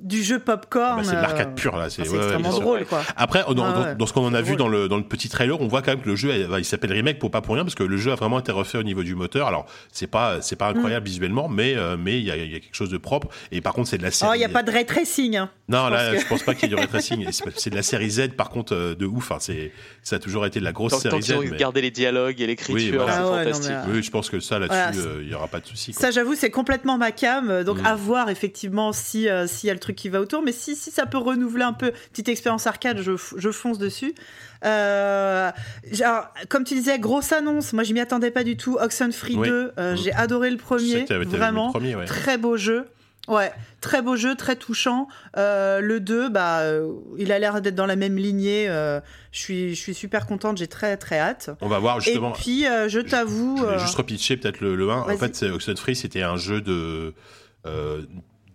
[0.00, 0.96] du jeu Ah popcorn.
[0.98, 1.90] bah, c'est de euh, l'arcade pur là.
[1.90, 2.60] C'est ah, c'est ouais, ouais, extrêmement sûr.
[2.60, 3.02] drôle quoi.
[3.16, 3.94] Après, dans, Ah dans- ouais.
[3.96, 5.82] dans ce qu'on en a C'est vu dans le, dans le petit trailer, on voit
[5.82, 7.96] quand même que le jeu, il s'appelle remake pour pas pour rien parce que le
[7.96, 9.46] jeu a vraiment été refait au niveau du moteur.
[9.48, 11.08] Alors, c'est pas, c'est pas incroyable Mm.
[11.10, 13.28] visuellement, mais, euh, mais il y a, il y a quelque chose de propre.
[13.52, 14.36] Et par contre, c'est de la Oh, série.
[14.36, 15.36] il n'y a pas de ray tracing.
[15.36, 15.50] hein.
[15.68, 17.26] Non, je là, que- je pense pas qu'il y ait du ray tracing.
[17.56, 19.30] C'est de la série Z, par contre, euh, de ouf.
[19.30, 19.72] Enfin, c'est,
[20.02, 21.26] ça a toujours été de la grosse Tant, tant série Z.
[21.26, 23.12] qu'ils ont mais- gardé les dialogues et l'écriture, Oui, voilà.
[23.12, 23.72] c'est Ah ouais, non, fantastique.
[23.86, 25.92] mais, Oui, je pense que ça, là-dessus, Voilà, euh, il y aura pas de souci.
[25.92, 27.64] Ça, j'avoue, c'est complètement ma cam.
[27.64, 27.86] Donc, Mm.
[27.86, 30.42] à voir effectivement si s'il y a le truc qui va autour.
[30.42, 34.14] Mais si, si ça peut renouveler un peu, petite expérience arcade, je, je fonce dessus.
[34.64, 35.50] Euh,
[35.92, 37.72] genre, comme tu disais, grosse annonce.
[37.72, 38.76] Moi, je m'y attendais pas du tout.
[38.80, 39.48] Oxenfree Oui.
[39.48, 39.96] 2, euh, Mm.
[39.96, 41.04] j'ai adoré le premier.
[41.26, 41.66] Vraiment.
[41.68, 42.04] le premier, ouais.
[42.04, 42.86] Très beau jeu.
[43.28, 45.06] Ouais, très beau jeu, très touchant.
[45.36, 48.66] Euh, le 2, bah, euh, il a l'air d'être dans la même lignée.
[48.70, 49.00] euh,
[49.32, 51.50] je suis, je suis super contente, j'ai très très hâte.
[51.60, 52.30] On va voir justement.
[52.34, 53.58] Et puis, je t'avoue.
[53.74, 55.00] Je juste repitcher peut-être le, le 1.
[55.02, 57.12] En fait, Oxenfree, c'était un jeu de.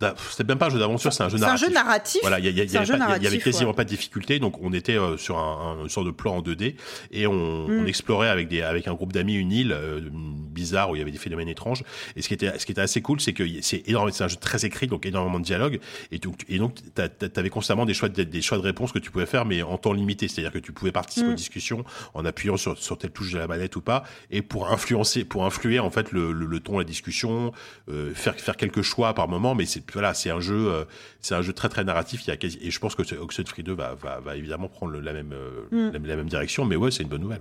[0.04, 1.68] D'a- c'était même pas un jeu d'aventure, c'est un jeu c'est un narratif.
[1.68, 2.20] jeu narratif.
[2.22, 3.76] Voilà, il y, C'est avait y quasiment ouais.
[3.76, 6.76] pas de difficulté, donc on était euh, sur un, un- sorte de plan en 2D
[7.10, 7.80] et on, Mm.
[7.82, 11.02] on explorait avec des avec un groupe d'amis une île euh, bizarre où il y
[11.02, 11.82] avait des phénomènes étranges.
[12.16, 14.28] Et ce qui était ce qui était assez cool, c'est que c'est énorme, c'est un
[14.28, 15.80] jeu très écrit, donc énormément de dialogue
[16.12, 18.92] et donc et donc t'a- t'a- t'avais constamment des choix de, des choix de réponses
[18.92, 21.32] que tu pouvais faire, mais en temps limité, c'est-à-dire que tu pouvais participer Mm.
[21.32, 21.84] aux discussions
[22.14, 25.44] en appuyant sur sur telle touche de la manette ou pas, et pour influencer pour
[25.44, 27.52] influer en fait le, le, le ton la discussion,
[27.88, 30.84] euh, faire faire quelques choix par moment, mais c'est voilà, c'est un jeu euh,
[31.20, 32.22] c'est un jeu très très narratif.
[32.26, 34.98] Il y a quasi, et je pense que Oxenfree 2 va, va, va évidemment prendre
[35.00, 35.92] la même, euh, Mm.
[35.92, 36.64] la, la même direction.
[36.64, 37.40] Mais ouais, c'est une bonne nouvelle.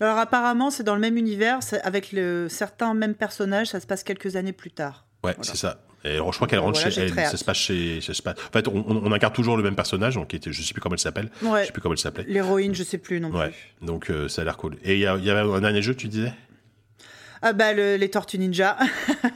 [0.00, 4.04] Alors apparemment, c'est dans le même univers, avec le, certains mêmes personnages, ça se passe
[4.04, 5.06] quelques années plus tard.
[5.24, 5.42] Ouais, Voilà.
[5.42, 5.80] c'est ça.
[6.04, 7.12] Et je crois qu'elle rentre voilà, chez elle.
[7.12, 8.00] Ça se passe chez.
[8.00, 8.36] Ça se passe...
[8.38, 10.94] En fait, on, incarne toujours le même personnage, donc qui était, je sais plus comment
[10.94, 11.28] elle s'appelle.
[11.42, 11.64] Je Ouais.
[11.66, 12.24] sais plus comment elle s'appelait.
[12.28, 13.48] L'héroïne, je sais plus non Ouais.
[13.50, 13.86] plus.
[13.86, 14.76] Donc euh, ça a l'air cool.
[14.84, 16.32] Et il y, a- il y avait un dernier jeu, tu disais?
[17.42, 18.76] Ah bah le- les Tortues Ninja.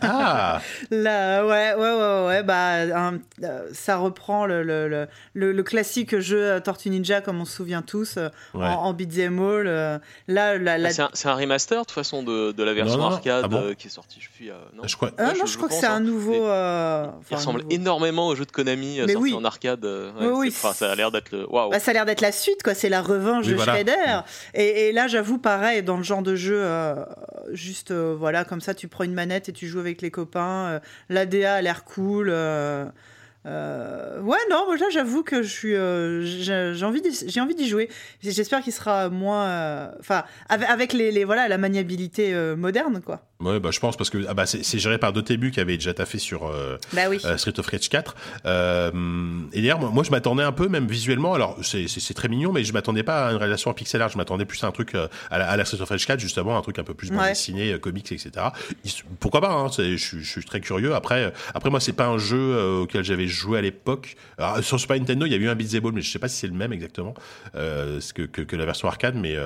[0.03, 6.19] Ah Là, ouais, ouais, ouais, ouais, bah, un- euh, ça reprend le, le, le, classique
[6.19, 8.67] jeu euh, Tortue Ninja, comme on se souvient tous, euh, Ouais.
[8.67, 9.67] en, en beat'em all.
[9.67, 9.99] euh,
[10.29, 13.05] là, la, la- Ah, C'est un, remaster de toute façon de, de la version Non,
[13.11, 14.19] non, arcade ah bon euh, qui est sortie.
[14.21, 14.83] Je suis, euh, non.
[14.87, 15.11] Je crois.
[15.19, 15.95] Ah, non, je- je, je crois que c'est hein.
[15.97, 16.35] un nouveau.
[16.35, 17.71] Et- euh, Il enfin, ressemble nouveau.
[17.73, 19.35] énormément au jeu de Konami euh, Mais sorti oui.
[19.39, 19.85] en arcade.
[19.85, 21.47] euh, Oui, ouais, oui, enfin, ça a l'air d'être le.
[21.51, 21.71] Waouh!
[21.71, 22.75] Bah, ça a l'air d'être la suite, quoi.
[22.75, 23.73] C'est la revanche Oui, de voilà.
[23.75, 24.21] Shredder.
[24.55, 26.97] Et, et là, j'avoue, pareil, dans le genre de jeu, euh,
[27.53, 30.67] juste, euh, voilà, comme ça, tu prends une manette et tu joues avec les copains.
[30.69, 32.31] euh, L'ADA a l'air cool.
[32.31, 32.87] euh,
[33.45, 35.75] ouais, non, moi, j'avoue que je suis,
[36.75, 37.89] j'ai envie, j'ai envie d'y jouer.
[38.21, 43.27] J'espère qu'il sera moins, enfin, avec, les, voilà, la maniabilité moderne, quoi.
[43.43, 45.93] Ouais, bah, je pense parce que ah bah, c'est géré par Dotemu qui avait déjà
[45.95, 47.21] taffé sur euh, Bah oui.
[47.25, 48.15] euh, Street of Rage 4.
[48.47, 48.91] Euh,
[49.53, 51.35] et d'ailleurs, moi, je m'attendais un peu, même visuellement.
[51.35, 54.09] Alors, c'est- très mignon, mais je m'attendais pas à une réalisation en pixel art.
[54.11, 56.21] Je m'attendais plus à un truc euh, à la, à la Street of Rage 4,
[56.21, 57.31] justement, un truc un peu plus Ouais.
[57.31, 58.31] dessinée, euh, comics, etc.
[59.19, 60.95] Pourquoi pas hein, je, suis- je suis très curieux.
[60.95, 64.17] Après, après moi, c'est pas un jeu auquel j'avais joué à l'époque.
[64.61, 66.37] Sur Super Nintendo, il y a eu un Beat Ball, mais je sais pas si
[66.39, 67.15] c'est le même exactement
[67.55, 69.37] que, que, que la version arcade, mais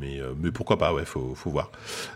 [0.00, 1.70] mais mais pourquoi pas Ouais, faut faut voir.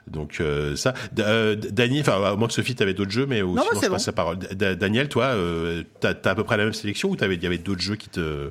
[0.06, 0.42] Donc
[0.76, 3.80] ça, euh, Dany, enfin à moins que Sophie, t'avais d'autres jeux, mais ou Non, sinon
[3.82, 4.10] je passe bon.
[4.10, 4.38] la parole.
[4.38, 7.42] Da- Daniel, toi, euh, t'as as à peu près la même sélection ou t'avais il
[7.42, 8.50] y avait d'autres jeux qui te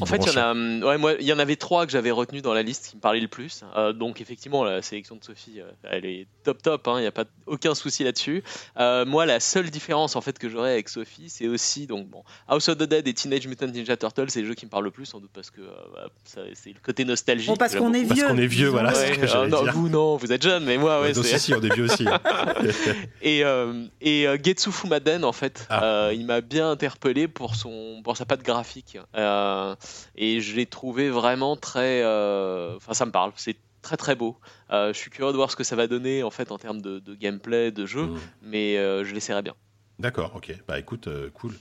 [0.00, 1.84] En fait, il y en branchaient a, hum, ouais, moi, il y en avait trois
[1.84, 3.64] que j'avais retenu dans la liste qui me parlaient le plus.
[3.76, 6.86] Euh, donc, effectivement, la sélection de Sophie, euh, elle est top top.
[6.86, 8.44] hein, Il n'y a pas aucun souci là-dessus.
[8.78, 12.22] Euh, moi, la seule différence en fait que j'aurais avec Sophie, c'est aussi donc bon,
[12.46, 14.84] House of the Dead et Teenage Mutant Ninja Turtles, c'est les jeux qui me parlent
[14.84, 16.08] le plus, sans doute parce que euh, bah,
[16.54, 17.48] c'est le côté nostalgique.
[17.48, 18.08] Bon, parce qu'on est beaucoup.
[18.08, 18.28] Parce vieux.
[18.28, 19.72] qu'on est vieux, voilà, c'est Ouais, ce que euh, j'allais non, dire.
[19.72, 21.84] vous non, vous êtes jeune, mais moi, ouais, donc, c'est- si, si, on est vieux
[21.84, 22.04] aussi.
[23.22, 25.82] et, euh, et euh, Getsu Fumaden, en fait, Ah.
[25.84, 28.98] euh, il m'a bien interpellé pour, son, pour sa patte graphique.
[29.16, 29.74] Euh,
[30.16, 32.02] et je l'ai trouvé vraiment très.
[32.04, 33.32] euh, Enfin, ça me parle.
[33.36, 34.36] C'est très très beau.
[34.70, 36.80] Euh, je suis curieux de voir ce que ça va donner en fait en termes
[36.82, 38.18] de, de gameplay, de jeu, Mm.
[38.42, 39.54] mais euh, je l'essaierai bien.
[39.98, 40.54] D'accord, ok.
[40.68, 41.54] Bah écoute, cool.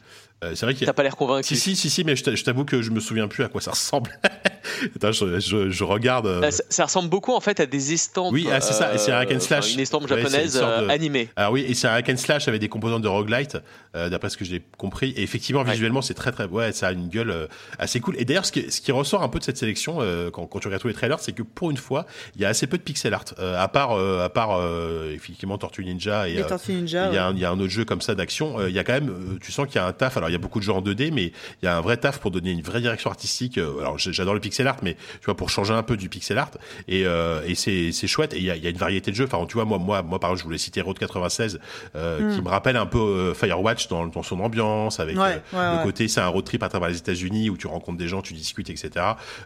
[0.44, 0.86] Euh, c'est vrai a...
[0.86, 3.28] T'as pas l'air convaincu Si, si, si, si, mais je t'avoue que je me souviens
[3.28, 4.12] plus à quoi ça ressemble.
[4.96, 6.28] Attends, je, je, je regarde.
[6.28, 8.34] euh, Euh, ça, ça ressemble beaucoup en fait à des estampes.
[8.34, 9.66] Oui, ah, c'est ça, et c'est un hack and euh, slash.
[9.66, 11.30] enfin, Une estampe Ouais, c'est une japonaise de- euh, animée.
[11.36, 13.58] Alors oui, et c'est un hack and slash avec des composants de roguelite,
[13.96, 15.10] euh, d'après ce que j'ai compris.
[15.18, 15.72] Et effectivement, Ouais.
[15.72, 17.48] visuellement, c'est très très, ouais, ça a une gueule euh,
[17.80, 18.16] assez cool.
[18.20, 20.60] Et d'ailleurs, ce qui, ce qui ressort un peu de cette sélection, euh, quand, quand
[20.60, 22.06] tu regardes tous les trailers, c'est que pour une fois,
[22.36, 25.12] il y a assez peu de pixel art, euh, à part, euh, à part euh,
[25.14, 28.02] effectivement Tortue Ninja et euh, il y, a un, y a un autre jeu comme
[28.02, 28.60] ça d'action.
[28.60, 30.18] euh, il y a quand même, euh, tu sens qu'il y a un taf.
[30.18, 31.98] Alors il y a beaucoup de jeux en 2D, mais il y a un vrai
[31.98, 33.58] taf pour donner une vraie direction artistique.
[33.58, 36.38] Euh, alors j'adore le pixel art, mais tu vois pour changer un peu du pixel
[36.38, 36.52] art.
[36.88, 38.34] Et, euh, et c'est c'est chouette.
[38.34, 39.26] Et il y a, il y a une variété de jeux.
[39.32, 41.60] Enfin tu vois moi moi moi par exemple je voulais citer Road 96,
[41.96, 45.58] euh, qui me rappelle un peu euh, Firewatch dans, dans son ambiance avec Ouais, euh,
[45.58, 45.84] ouais, le ouais.
[45.84, 48.34] côté c'est un road trip à travers les États-Unis où tu rencontres des gens, tu
[48.34, 48.90] discutes, etc.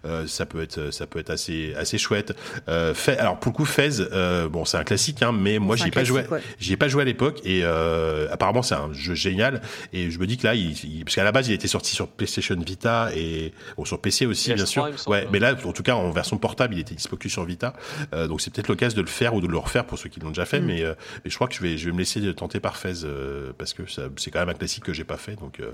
[0.06, 2.34] Euh, ça peut être ça peut être assez assez chouette.
[2.68, 5.76] Euh, Fe- alors pour le coup Fez, euh, bon c'est un classique, hein, mais moi
[5.76, 6.22] j'y pas joué.
[6.60, 9.62] J'y ai pas joué à l'époque et euh, apparemment c'est un jeu génial
[9.94, 11.94] et je me dis que là il, il- parce qu'à la base il était sorti
[11.96, 14.90] sur PlayStation Vita et bon, sur PC aussi PS3, bien sûr.
[15.12, 17.74] Ouais mais là en tout cas en version portable il était dispo que sur Vita
[18.14, 20.20] Euh, donc c'est peut-être l'occasion de le faire ou de le refaire pour ceux qui
[20.20, 20.66] l'ont déjà fait Mm.
[20.66, 20.94] mais, euh,
[21.24, 23.74] mais je crois que je vais je vais me laisser tenter par Fez euh, parce
[23.74, 23.84] que
[24.18, 25.72] c'est quand même un classique que j'ai pas fait donc euh,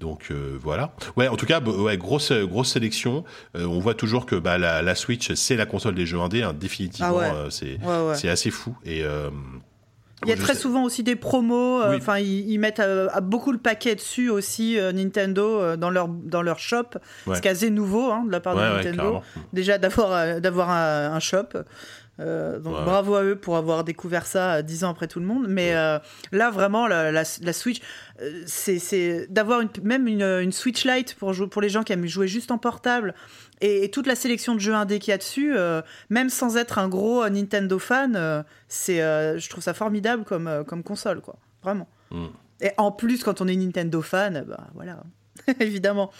[0.00, 4.34] donc voilà ouais en tout cas bah, ouais grosse grosse sélection on voit toujours que
[4.36, 7.50] bah, la, la Switch c'est la console des jeux indés hein, définitivement Ah ouais.
[7.50, 8.14] c'est Ouais, ouais.
[8.16, 9.30] c'est assez fou et euh,
[10.24, 11.80] Il y a très souvent aussi des promos.
[11.82, 11.96] euh, Oui.
[11.98, 16.08] Enfin, ils, ils mettent euh, à beaucoup le paquet dessus aussi euh, Nintendo dans leur
[16.08, 16.84] dans leur shop.
[17.26, 17.36] Ouais.
[17.36, 19.20] Ce qui est assez nouveau hein, de la part Ouais, de Nintendo.
[19.52, 21.48] Déjà d'avoir d'avoir un, un shop.
[22.22, 22.84] Euh, donc Ouais.
[22.84, 25.46] bravo à eux pour avoir découvert ça euh, dix ans après tout le monde.
[25.48, 25.98] Mais euh,
[26.30, 27.80] là vraiment la, la, la Switch,
[28.20, 31.92] euh, c'est d'avoir une, même une, une Switch Lite pour jouer, pour les gens qui
[31.92, 33.14] aiment jouer juste en portable
[33.60, 35.54] et, et toute la sélection de jeux indés qu'il y a dessus,
[36.10, 41.20] même sans être un gros Nintendo fan, c'est je trouve ça formidable comme comme console
[41.20, 41.88] quoi, vraiment.
[42.10, 42.26] Mm.
[42.62, 45.02] Et en plus quand on est Nintendo fan, bah voilà,
[45.60, 46.10] évidemment.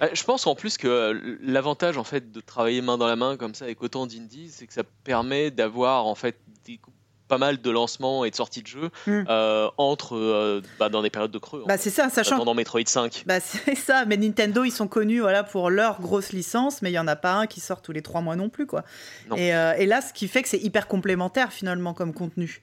[0.00, 3.16] Ouais, Je pense en plus que euh, l'avantage en fait de travailler main dans la
[3.16, 6.80] main comme ça avec autant d'indies, c'est que ça permet d'avoir en fait des-
[7.28, 9.24] pas mal de lancements et de sorties de jeux Mm.
[9.30, 11.64] euh, entre euh, bah, dans des périodes de creux.
[11.66, 13.22] Bah c'est ça, sachant Attendant Metroid 5.
[13.26, 16.94] Bah c'est ça, mais Nintendo ils sont connus voilà pour leur grosse licence, mais il
[16.94, 18.84] y en a pas un qui sort tous les trois mois non plus quoi.
[19.30, 19.36] Non.
[19.36, 22.62] Et, euh, et là, ce qui fait que c'est hyper complémentaire finalement comme contenu.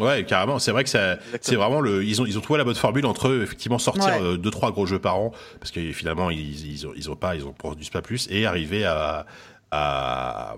[0.00, 0.58] Ouais, carrément.
[0.58, 3.06] C'est vrai que ça, c'est vraiment le, ils ont, ils ont trouvé la bonne formule
[3.06, 4.20] entre eux, effectivement sortir Ouais.
[4.22, 7.16] euh, deux trois gros jeux par an parce que finalement ils, ils ont, ils ont
[7.16, 9.26] pas, ils ont produisent pas plus et arriver à,
[9.70, 10.56] à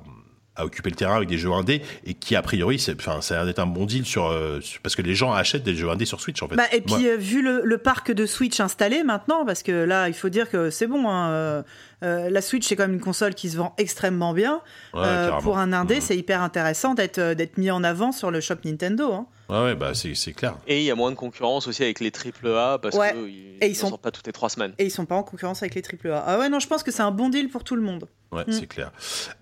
[0.57, 3.35] à occuper le terrain avec des jeux indés et qui a priori c'est enfin ça
[3.35, 5.77] a l'air d'être un bon deal sur, euh, sur- parce que les gens achètent des
[5.77, 6.57] jeux indés sur Switch en fait.
[6.57, 10.09] Bah, et puis, euh, vu le, le parc de Switch installé maintenant, parce que là,
[10.09, 11.09] il faut dire que c'est bon.
[11.09, 11.63] hein,
[12.05, 14.61] euh, la Switch, c'est quand même une console qui se vend extrêmement bien.
[14.95, 16.01] Ouais, Euh, pour un indé, Mhm.
[16.01, 19.13] c'est hyper intéressant d'être euh, d'être mis en avant sur le shop Nintendo.
[19.13, 19.27] hein.
[19.49, 20.57] ouais, ouais, bah c'est c'est clair.
[20.67, 23.13] Et il y a moins de concurrence aussi avec les triple A parce Ouais.
[23.13, 24.75] que ils, sont- sortent pas toutes les trois semaines.
[24.79, 26.23] Et ils sont pas en concurrence avec les AAA.
[26.27, 28.07] Ah ouais, non, je pense que c'est un bon deal pour tout le monde.
[28.31, 28.53] Ouais, Mm.
[28.53, 28.93] c'est clair.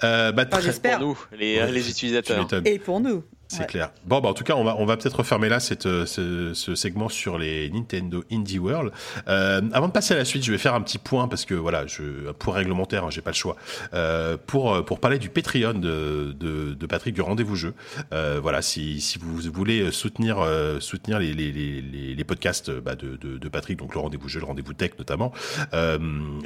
[0.04, 0.98] Euh, bah, Enfin, très- j'espère.
[0.98, 2.46] Pour nous, les, Ouais, les utilisateurs.
[2.64, 3.24] Et pour nous.
[3.48, 3.66] C'est Ouais.
[3.66, 3.92] clair.
[4.04, 6.52] Bon, bah, en tout cas, on va, on va peut-être refermer là cette, euh, ce,
[6.52, 8.90] ce segment sur les Nintendo Indie World.
[9.28, 11.54] Euh, avant de passer à la suite, je vais faire un petit point parce que
[11.54, 13.56] voilà, je, pour réglementaire, hein, j'ai pas le choix.
[13.94, 17.74] Euh, pour, euh, pour parler du Patreon de, de, de Patrick du Rendez-vous Jeu.
[18.12, 21.80] Euh, voilà, si, si vous voulez soutenir, euh, soutenir les, les, les,
[22.14, 25.32] les- podcasts bah, de, de, de Patrick, donc le Rendez-vous Jeu, le Rendez-vous Tech notamment,
[25.72, 25.98] euh,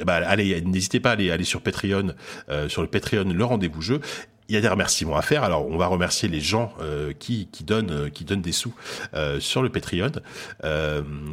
[0.05, 2.13] bah, allez, n'hésitez pas à aller, aller sur Patreon,
[2.49, 3.99] euh, sur le Patreon, le Rendez-vous Jeu.
[4.51, 5.45] Il y a des remerciements à faire.
[5.45, 8.73] Alors, on va remercier les gens euh, qui, qui donnent euh, qui donnent des sous
[9.13, 10.11] euh, sur le Patreon.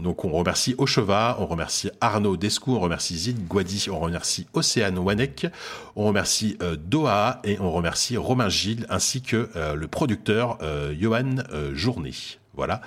[0.04, 4.96] Donc, on remercie Ocheva, on remercie Arnaud Descou, on remercie Zid Guadi, on remercie Océane
[4.98, 5.48] Wanek,
[5.96, 10.58] on remercie Doha et on remercie Romain Gilles ainsi que le producteur
[10.96, 11.38] Johan
[11.72, 12.37] Journet.
[12.58, 12.80] Voilà.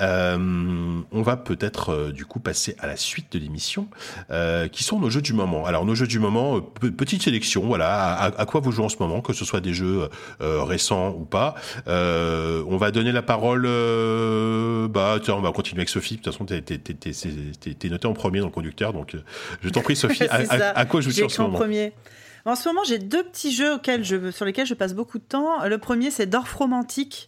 [0.00, 0.38] Euh,
[1.12, 3.88] on va peut-être euh, du coup passer à la suite de l'émission,
[4.30, 5.66] euh, qui sont nos jeux du moment.
[5.66, 8.88] Alors nos jeux du moment, pe- petite sélection, voilà, à, à quoi vous jouez en
[8.88, 10.08] ce moment, que ce soit des jeux
[10.40, 11.54] récents ou pas.
[11.86, 13.62] On va donner la parole.
[14.88, 16.16] bah tiens, on va continuer avec Sophie.
[16.16, 17.12] De toute façon, t'es t'es- t'es- t'es-
[17.60, 19.16] t'es- t'es noté en premier dans le conducteur, donc
[19.62, 20.24] je t'en prie Sophie.
[20.30, 21.58] à, quoi joues-tu J'ai en ce moment?
[21.58, 21.92] premier.
[22.44, 25.24] En ce moment, j'ai deux petits jeux auxquels je, sur lesquels je passe beaucoup de
[25.24, 25.64] temps.
[25.66, 27.26] Le premier, c'est Dorf Romantique.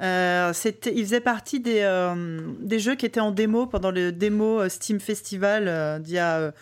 [0.00, 0.52] Euh,
[0.86, 4.68] il faisait partie des, euh, des jeux qui étaient en démo pendant le démo euh,
[4.68, 6.52] Steam Festival d'il y a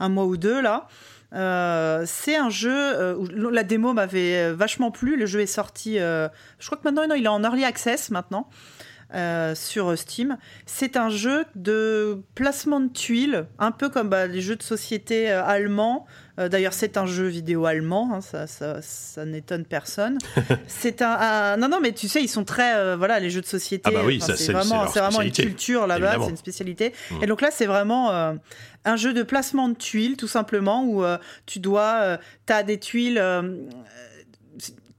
[0.00, 0.88] un mois ou deux là.
[1.32, 5.16] C'est un jeu où la démo m'avait vachement plu.
[5.16, 8.48] Le jeu est sorti, je crois que maintenant il est en early access maintenant
[9.54, 10.38] sur Steam.
[10.64, 15.28] C'est un jeu de placement de tuiles, un peu comme bah, les jeux de société
[15.28, 16.06] allemands.
[16.38, 20.18] Euh, D'ailleurs, c'est un jeu vidéo allemand, hein, ça, ça, ça n'étonne personne.
[20.66, 23.40] c'est un, un- non, non, mais tu sais, ils sont très, euh, voilà, les jeux
[23.40, 23.82] de société.
[23.86, 26.92] Ah bah oui, enfin, ça, c'est vraiment, vraiment une culture là-bas, c'est une spécialité.
[27.10, 27.22] Mm.
[27.22, 28.34] Et donc là, c'est vraiment euh,
[28.84, 32.78] un jeu de placement de tuiles, tout simplement, où euh, tu dois, tu as des
[32.78, 33.22] tuiles.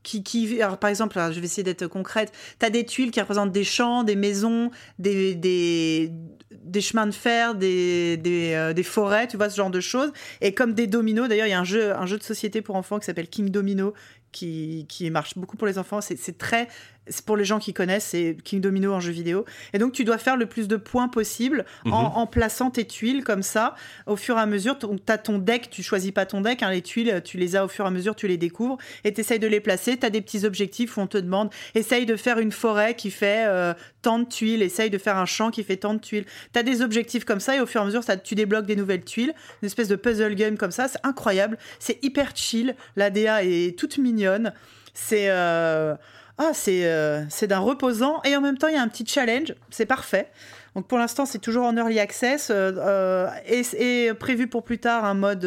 [0.04, 2.32] Qui, alors, par exemple, je vais essayer d'être concrète.
[2.60, 6.12] Tu as des tuiles qui représentent des champs, des maisons, des, des,
[6.52, 10.12] des chemins de fer, des, des, euh, des forêts, tu vois, ce genre de choses.
[10.42, 12.76] Et comme des dominos, d'ailleurs, il y a un jeu, un jeu de société pour
[12.76, 13.94] enfants qui s'appelle King Domino,
[14.32, 16.02] qui, qui marche beaucoup pour les enfants.
[16.02, 16.68] C'est très.
[17.12, 19.44] C'est pour les gens qui connaissent, c'est King Domino en jeu vidéo.
[19.74, 21.94] Et donc, tu dois faire le plus de points possible en, Mhm.
[21.96, 23.74] en plaçant tes tuiles comme ça,
[24.06, 24.78] au fur et à mesure.
[24.78, 27.66] Tu as ton deck, tu choisis pas ton deck, hein, les tuiles, tu les as
[27.66, 29.98] au fur et à mesure, tu les découvres et tu essayes de les placer.
[29.98, 33.10] Tu as des petits objectifs où on te demande essaye de faire une forêt qui
[33.10, 33.74] fait euh,
[34.04, 36.26] tant de tuiles, essaye de faire un champ qui fait tant de tuiles.
[36.54, 38.68] Tu as des objectifs comme ça et au fur et à mesure, ça, tu débloques
[38.68, 40.88] des nouvelles tuiles, une espèce de puzzle game comme ça.
[40.88, 42.76] C'est incroyable, c'est hyper chill.
[42.96, 44.54] La DA est toute mignonne.
[44.94, 45.30] C'est.
[45.30, 45.96] euh,
[46.42, 49.06] Ah, c'est euh, c'est d'un reposant et en même temps il y a un petit
[49.06, 50.32] challenge, c'est parfait.
[50.74, 53.64] Donc pour l'instant c'est toujours en early access euh, et,
[54.06, 55.46] et prévu pour plus tard un mode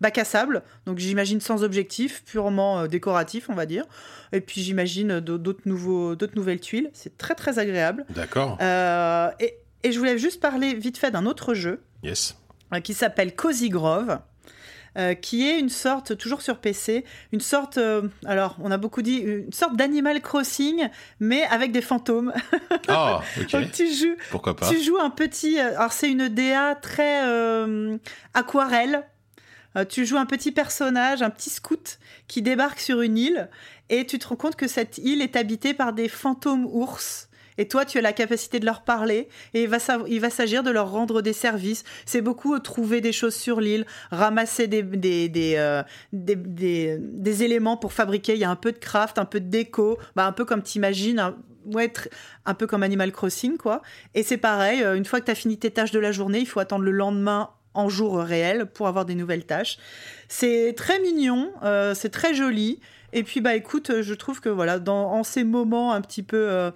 [0.00, 3.84] bac à sable, donc j'imagine sans objectif, purement décoratif on va dire.
[4.32, 8.06] Et puis j'imagine d'au- d'autres nouveaux d'autres nouvelles tuiles, c'est très très agréable.
[8.08, 8.56] D'accord.
[9.38, 12.36] Et, et je voulais juste parler vite fait d'un autre jeu Yes.
[12.82, 14.18] qui s'appelle Cozy Grove.
[14.96, 19.02] Euh, qui est une sorte, toujours sur PC, une sorte, euh, alors on a beaucoup
[19.02, 20.88] dit, une sorte d'Animal Crossing,
[21.20, 22.32] mais avec des fantômes.
[22.88, 23.50] Ah, ok.
[23.52, 27.20] Donc tu joues, Pourquoi pas tu joues un petit, euh, alors c'est une DA très
[28.32, 29.02] aquarelle.
[29.90, 33.50] Tu joues un petit personnage, un petit scout qui débarque sur une île
[33.90, 37.25] et tu te rends compte que cette île est habitée par des fantômes ours.
[37.58, 40.90] Et toi, tu as la capacité de leur parler et il va, s'agir de leur
[40.90, 41.84] rendre des services.
[42.04, 45.82] C'est beaucoup euh, trouver des choses sur l'île, ramasser euh,
[46.12, 48.34] des, éléments pour fabriquer.
[48.34, 50.62] Il y a un peu de craft, un peu de déco, bah, un peu comme
[50.62, 51.36] t'imagines, un,
[51.72, 51.92] ouais,
[52.44, 53.82] un peu comme Animal Crossing, quoi.
[54.14, 56.40] Et c'est pareil, euh, une fois que tu as fini tes tâches de la journée,
[56.40, 59.76] il faut attendre le lendemain en jour réel pour avoir des nouvelles tâches.
[60.28, 61.52] C'est très mignon,
[61.94, 62.80] c'est très joli.
[63.12, 66.72] Et puis bah écoute, je trouve que voilà, dans en ces moments un petit peu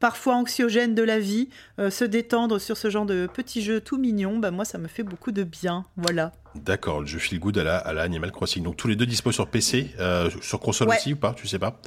[0.00, 1.48] parfois anxiogènes de la vie,
[1.78, 4.88] euh, se détendre sur ce genre de petits jeux tout mignons, bah moi ça me
[4.88, 5.84] fait beaucoup de bien.
[5.96, 6.32] Voilà.
[6.56, 8.64] D'accord, le jeu feel good à la, à la Animal Crossing.
[8.64, 10.96] Donc tous les deux dispo sur PC, euh, sur console Ouais.
[10.96, 11.78] aussi ou pas Tu sais pas?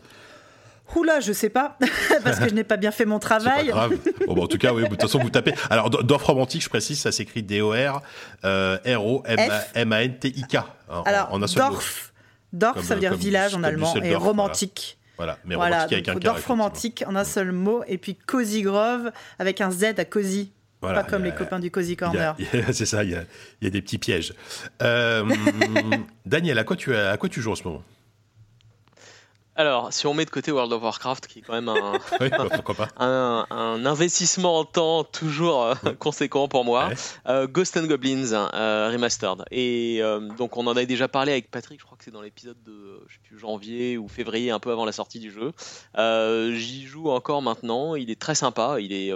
[0.95, 1.78] Oula, je sais pas,
[2.24, 3.68] parce que je n'ai pas bien fait mon C'est pas travail.
[3.68, 3.97] grave.
[4.28, 5.53] Bon, bah, en tout cas, oui, de toute façon, vous tapez.
[5.72, 8.01] Alors, D- Dorf Romantique, je précise, ça s'écrit D-O-R,
[8.45, 10.57] euh, R-O-M-A-N-T-I-K.
[10.89, 11.39] En, Alors, en.
[11.39, 12.14] Dorf,
[12.53, 14.97] Dorf, Comme, ça veut dire village en allemand, et romantique.
[14.99, 15.03] Voilà,
[15.45, 19.11] mais Voilà, romantique avec un Dorf romantique en un seul mot, et puis Cozy Grove
[19.39, 20.51] avec un Z à Cozy.
[20.82, 22.36] Voilà, pas comme a- les copains du Cozy Corner.
[22.74, 23.24] C'est ça, il y, a,
[23.61, 24.34] il y a des petits pièges.
[24.82, 25.24] Euh,
[26.26, 27.84] Daniel, à quoi, tu, à quoi tu joues en ce moment?
[29.56, 32.30] Alors, si on met de côté World of Warcraft, qui est quand même un, Oui,
[32.30, 36.88] bah, un, un investissement en temps toujours euh, conséquent pour moi.
[36.88, 36.95] Ouais.
[37.28, 39.43] Euh, Ghost and Goblins euh, Remastered.
[39.51, 40.01] Et
[40.38, 43.01] donc on en avait déjà parlé avec Patrick, je crois que c'est dans l'épisode de
[43.08, 45.54] je sais plus, janvier ou février, un peu avant la sortie du jeu.
[46.56, 49.14] J'y joue encore maintenant, il est très sympa, il est...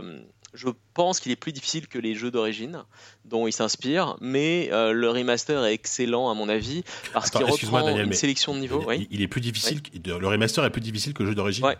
[0.57, 2.83] je pense qu'il est plus difficile que les jeux d'origine
[3.25, 6.83] dont il s'inspire, mais euh, le remaster est excellent à mon avis
[7.13, 8.81] parce qu'il reprend Daniel, une sélection de niveaux.
[8.81, 9.07] il, Oui.
[9.11, 11.77] il est plus difficile, que- le remaster est plus difficile que le jeu d'origine Ouais.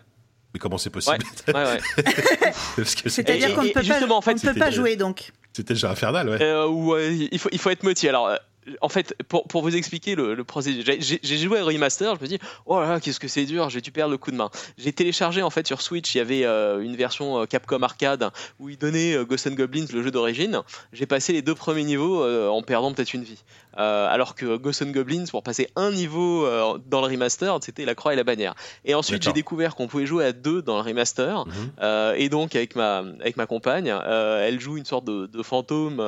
[0.54, 1.18] Mais comment c'est possible?
[1.50, 1.80] Ouais, ouais.
[2.86, 5.32] C'est-à-dire qu'on ne peut pas, justement, en fait, on ne peut c'était- pas jouer donc.
[5.54, 6.38] C'était déjà infernal, ouais.
[6.42, 8.10] Euh, ouais, il faut, il faut être motivé.
[8.10, 8.36] Alors, euh,
[8.82, 12.28] en fait, pour, pour vous expliquer le, le procédé, j'ai- joué à Remaster, je me
[12.28, 14.50] dis, oh là là, qu'est-ce que c'est dur, j'ai dû perdre le coup de main.
[14.78, 18.30] J'ai téléchargé en fait sur Switch, il y avait euh, une version euh, Capcom Arcade
[18.60, 20.62] où il donnait euh, Ghosts and Goblins, le jeu d'origine.
[20.94, 23.44] J'ai passé les deux premiers niveaux euh, en perdant peut-être une vie.
[23.78, 27.86] Euh, alors que Ghosts and Goblins, pour passer un niveau euh, dans le remaster, c'était
[27.86, 28.56] la croix et la bannière.
[28.86, 31.46] Et ensuite, j'ai découvert qu'on pouvait jouer à deux dans le remaster.
[31.46, 31.54] Mhm.
[31.82, 36.04] Euh, et donc avec ma avec ma compagne, elle joue une sorte de, de fantôme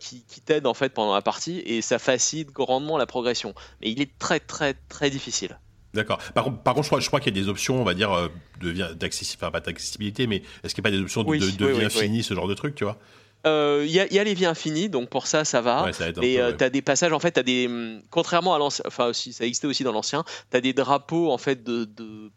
[0.00, 3.54] qui, qui t'aide en fait pendant la partie et ça facilite grandement la progression.
[3.80, 5.58] Mais il est très très très difficile.
[5.94, 6.18] D'accord.
[6.34, 7.94] Par contre, par contre, je crois, je crois qu'il y a des options, on va
[7.94, 11.46] dire, enfin, pas d'accessibilité, mais est-ce qu'il n'y a pas des options de, Oui, de,
[11.46, 12.98] de oui, vie oui, infinie, ce genre de truc, tu vois?
[13.46, 15.84] Euh, Il y, a, il y a les vies infinies, donc pour ça ça va.
[15.84, 18.58] Ouais, ça Et peu, euh, t'as des passages en fait, t'as des hum, contrairement à
[18.58, 22.30] l'ancien, enfin aussi ça existait aussi dans l'ancien, t'as des drapeaux en fait de, de-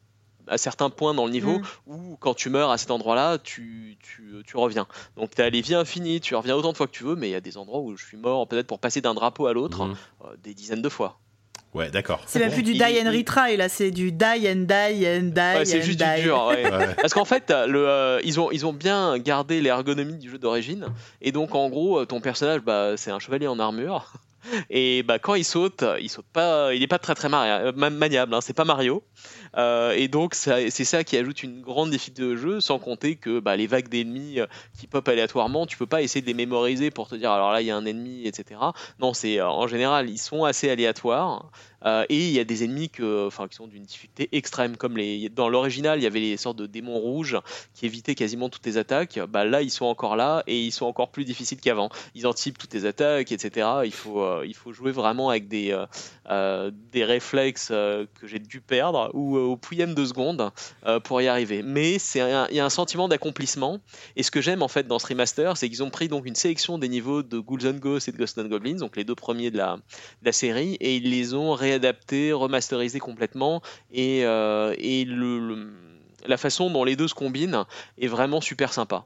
[0.48, 1.64] à certains points dans le niveau Mm.
[1.88, 4.88] où quand tu meurs à cet endroit-là, tu, tu, tu reviens.
[5.16, 7.32] Donc t'as les vies infinies, tu reviens autant de fois que tu veux, mais il
[7.32, 9.86] y a des endroits où je suis mort peut-être pour passer d'un drapeau à l'autre
[9.86, 9.96] Mhm.
[10.26, 11.20] euh, des dizaines de fois.
[11.74, 12.22] Ouais, d'accord.
[12.26, 15.06] C'est même Bon, plus du il- die and retry là, c'est du die and die
[15.08, 16.16] and die Ouais, c'est juste die.
[16.18, 16.46] du dur.
[16.48, 16.64] ouais.
[16.72, 16.96] Ouais.
[17.00, 20.88] Parce qu'en fait, le, euh, ils, ont, ils ont bien gardé l'ergonomie du jeu d'origine.
[21.22, 24.12] Et donc, en gros, euh, ton personnage, bah, c'est un chevalier en armure.
[24.70, 27.72] Et bah, quand il saute, il saute pas, il est pas très très mari- euh,
[27.76, 28.34] ma- maniable.
[28.34, 29.04] Hein, c'est pas Mario.
[29.60, 33.40] Euh, et donc, c'est ça qui ajoute une grande difficulté au jeu, sans compter que
[33.40, 34.48] bah, les vagues d'ennemis euh,
[34.78, 37.62] qui pop aléatoirement, tu peux pas essayer de les mémoriser pour te dire alors là
[37.62, 38.60] il y a un ennemi, etc.
[39.00, 41.52] Non, c'est euh, en général ils sont assez aléatoires.
[41.86, 44.98] Euh, et il y a des ennemis qui sont d'une difficulté extrême, comme
[45.34, 47.38] dans l'original, il y avait les sortes de démons rouges
[47.74, 49.20] qui évitaient quasiment toutes les attaques.
[49.30, 51.90] Bah, là, ils sont encore là et ils sont encore plus difficiles qu'avant.
[52.16, 53.68] Ils anticipent toutes les attaques, etc.
[53.86, 55.78] Il faut, euh, il faut jouer vraiment avec des,
[56.30, 60.52] euh, réflexes que j'ai dû perdre ou au pouillème de seconde
[60.86, 61.64] euh, pour y arriver.
[61.64, 63.80] Mais il y a un sentiment d'accomplissement.
[64.16, 66.36] Et ce que j'aime en fait dans ce remaster, c'est qu'ils ont pris donc une
[66.36, 69.16] sélection des niveaux de Ghouls and Ghosts et de Ghosts and Goblins, donc les deux
[69.16, 73.62] premiers de la, de la série, et ils les ont réadaptés, remasterisés complètement.
[73.92, 75.72] Et, euh, et le- le-
[76.28, 77.64] la façon dont les deux se combinent
[77.98, 79.06] est vraiment super sympa.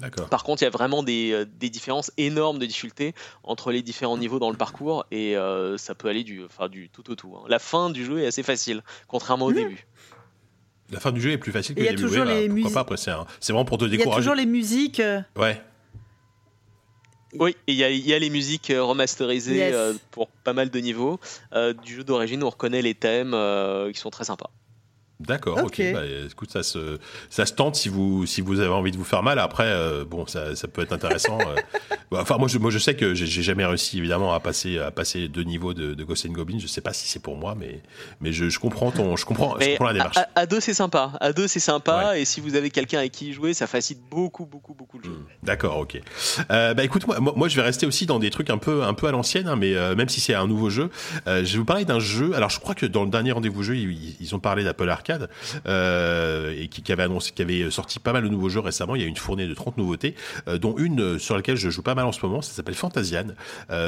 [0.00, 0.28] D'accord.
[0.28, 3.14] Par contre, il y a vraiment des, euh, des différences énormes de difficulté
[3.44, 6.90] entre les différents niveaux dans le parcours et euh, ça peut aller du, enfin, du
[6.90, 7.34] tout au tout.
[7.36, 7.44] hein.
[7.48, 9.54] La fin du jeu est assez facile, contrairement au Mmh.
[9.54, 9.86] début.
[10.90, 12.08] La fin du jeu est plus facile que Et il y a le début.
[12.08, 14.02] toujours Ouais, les pourquoi musi- pas Après, c'est un- c'est vraiment pour te Il y
[14.02, 15.00] a toujours les musiques.
[15.36, 15.62] Ouais.
[17.38, 19.74] Oui, et il y, a- il y a les musiques euh, remasterisées Yes.
[19.74, 21.18] euh, pour pas mal de niveaux.
[21.52, 23.34] Euh, du jeu d'origine, on reconnaît les thèmes
[23.92, 24.50] qui sont très sympas.
[25.20, 25.80] D'accord, ok.
[25.92, 26.00] Bah,
[26.30, 26.98] écoute, ça se,
[27.30, 29.38] ça se tente si vous, si vous avez envie de vous faire mal.
[29.38, 31.38] Après, euh, bon, ça, ça peut être intéressant.
[31.40, 31.54] euh.
[32.10, 34.90] Bah, enfin, moi je, moi, je sais que j'ai jamais réussi, évidemment, à passer, à
[34.90, 36.58] passer deux niveaux de, de Ghosts and Goblins.
[36.58, 37.80] Je sais pas si c'est pour moi, mais,
[38.20, 40.16] mais je, je comprends ton, je comprends, je comprends la démarche.
[40.34, 41.12] à, deux, c'est sympa.
[41.20, 42.18] À deux, c'est sympa.
[42.18, 45.18] Et si vous avez quelqu'un avec qui jouer, ça facilite beaucoup, beaucoup, beaucoup le jeu.
[45.42, 45.98] D'accord, ok.
[46.50, 48.82] Euh, bah écoute, moi, moi, moi, je vais rester aussi dans des trucs un peu,
[48.84, 50.90] un peu à l'ancienne, hein, mais euh, même si c'est un nouveau jeu,
[51.26, 52.34] euh, je vais vous parler d'un jeu.
[52.36, 55.03] Alors, je crois que dans le dernier rendez-vous jeu, ils, ils ont parlé d'Apple Arcade
[55.66, 58.94] euh, et qui, avait annoncé, qui avait sorti pas mal de nouveaux jeux récemment.
[58.94, 60.14] Il y a une fournée de 30 nouveautés,
[60.48, 62.42] euh, dont une euh, sur laquelle je joue pas mal en ce moment.
[62.42, 63.26] Ça s'appelle Fantasian.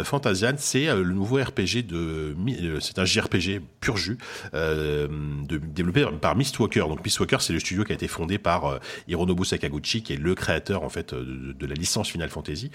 [0.05, 2.35] Fantasian, c'est le nouveau RPG de,
[2.81, 4.19] c'est un JRPG pur jus
[4.53, 6.87] développé par Mistwalker.
[6.89, 10.35] Donc Mistwalker, c'est le studio qui a été fondé par Hironobu Sakaguchi, qui est le
[10.35, 12.71] créateur en fait de, la licence Final Fantasy,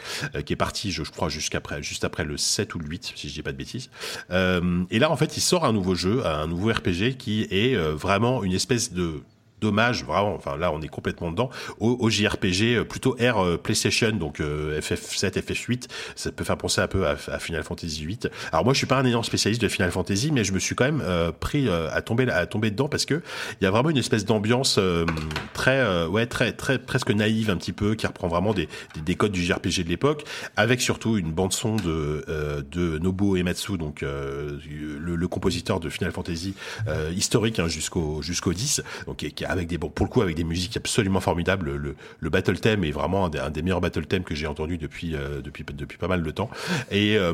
[0.45, 3.33] qui est parti, je, crois, jusqu'après, juste après le 7 ou le 8, si je
[3.33, 3.89] dis pas de bêtises.
[4.29, 7.93] Et là, en fait, il sort un nouveau jeu, un nouveau RPG qui est euh,
[8.43, 9.21] une espèce de
[9.61, 11.49] dommage, vraiment, enfin là on est complètement dedans,
[11.79, 15.83] au, au JRPG euh, plutôt R euh, PlayStation, donc euh, FF7, FF8,
[16.15, 18.29] ça peut faire penser un peu à, à Final Fantasy 8.
[18.51, 20.75] Alors moi je suis pas un énorme spécialiste de Final Fantasy, mais je me suis
[20.75, 23.21] quand même euh, pris euh, à tomber à tomber dedans parce que
[23.59, 25.05] il y a vraiment une espèce d'ambiance euh,
[25.53, 29.01] très euh, ouais très très presque naïve un petit peu qui reprend vraiment des, des,
[29.01, 30.23] des codes du JRPG de l'époque,
[30.57, 34.57] avec surtout une bande son de euh, de Nobuo Ematsu, donc euh,
[34.99, 36.55] le, le compositeur de Final Fantasy
[36.87, 40.35] euh, historique hein, jusqu'au jusqu'au 10, donc qui, qui avec des pour le coup avec
[40.35, 41.75] des musiques absolument formidables.
[41.75, 45.15] Le, le battle theme est vraiment un des, meilleurs battle themes que j'ai entendu depuis
[45.15, 46.49] euh, depuis depuis pas mal de temps.
[46.89, 47.33] Et euh,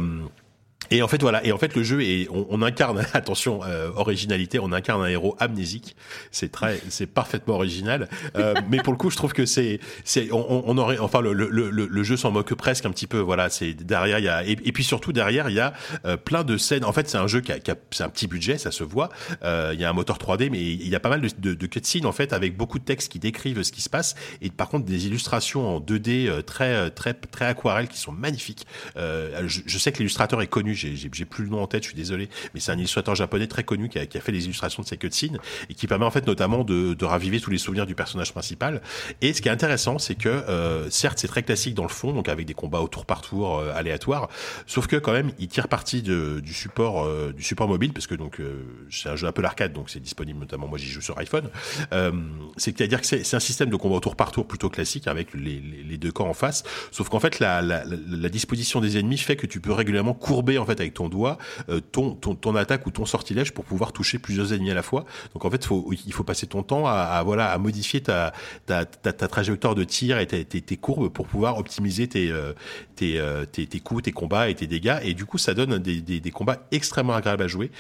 [0.90, 3.90] et en fait voilà, et en fait le jeu est, on, on incarne, attention, euh,
[3.96, 5.96] originalité, on incarne un héros amnésique.
[6.32, 8.08] C'est très, c'est parfaitement original.
[8.38, 11.34] Euh, mais pour le coup, je trouve que c'est, c'est, on, on aurait, enfin le,
[11.34, 13.20] le, le, le jeu s'en moque presque un petit peu.
[13.20, 15.74] Voilà, c'est derrière il y a, et, et puis surtout derrière il y a
[16.06, 16.86] euh, plein de scènes.
[16.86, 18.84] En fait, c'est un jeu qui a, qui a c'est un petit budget, ça se
[18.84, 19.10] voit.
[19.44, 21.54] Euh, il y a un moteur 3D, mais il y a pas mal de, de,
[21.54, 24.50] de cutscenes en fait avec beaucoup de textes qui décrivent ce qui se passe et
[24.50, 28.66] par contre des illustrations en 2D euh, très très très aquarelles qui sont magnifiques.
[28.96, 31.90] Euh, je, je sais que l'illustrateur est connu j'ai plus le nom en tête, je
[31.90, 34.46] suis désolé, mais c'est un illustrateur japonais très connu qui a, qui a, fait les
[34.46, 35.40] illustrations de ces cutscenes
[35.70, 38.82] et qui permet en fait notamment de, de, raviver tous les souvenirs du personnage principal.
[39.22, 42.14] Et ce qui est intéressant, c'est que euh, certes c'est très classique dans le fond,
[42.14, 44.30] donc avec des combats au tour par tour euh, aléatoires,
[44.66, 48.08] sauf que quand même il tire parti de, du support euh, du support mobile parce
[48.08, 50.88] que donc euh, c'est un jeu un peu l'arcade, donc c'est disponible notamment moi j'y
[50.88, 51.50] joue sur iPhone.
[51.94, 52.12] Euh,
[52.58, 55.60] C'est-à-dire que c'est un système de combat au tour par tour plutôt classique avec les,
[55.60, 58.98] les, les deux camps en face, sauf qu'en fait la, la, la, la disposition des
[58.98, 61.38] ennemis fait que tu peux régulièrement courber en fait avec ton doigt
[61.70, 65.06] euh, ton, attaque ou ton sortilège pour pouvoir toucher plusieurs ennemis à la fois.
[65.34, 65.68] Donc en fait,
[66.06, 68.34] il faut passer ton temps à, voilà à modifier ta,
[69.30, 72.54] trajectoire de tir et tes, courbes pour pouvoir optimiser tes, euh,
[72.96, 75.00] tes, euh, tes, tes, coups, tes combats et tes dégâts.
[75.04, 77.72] Et du coup, ça donne des, combats extrêmement agréables à jouer.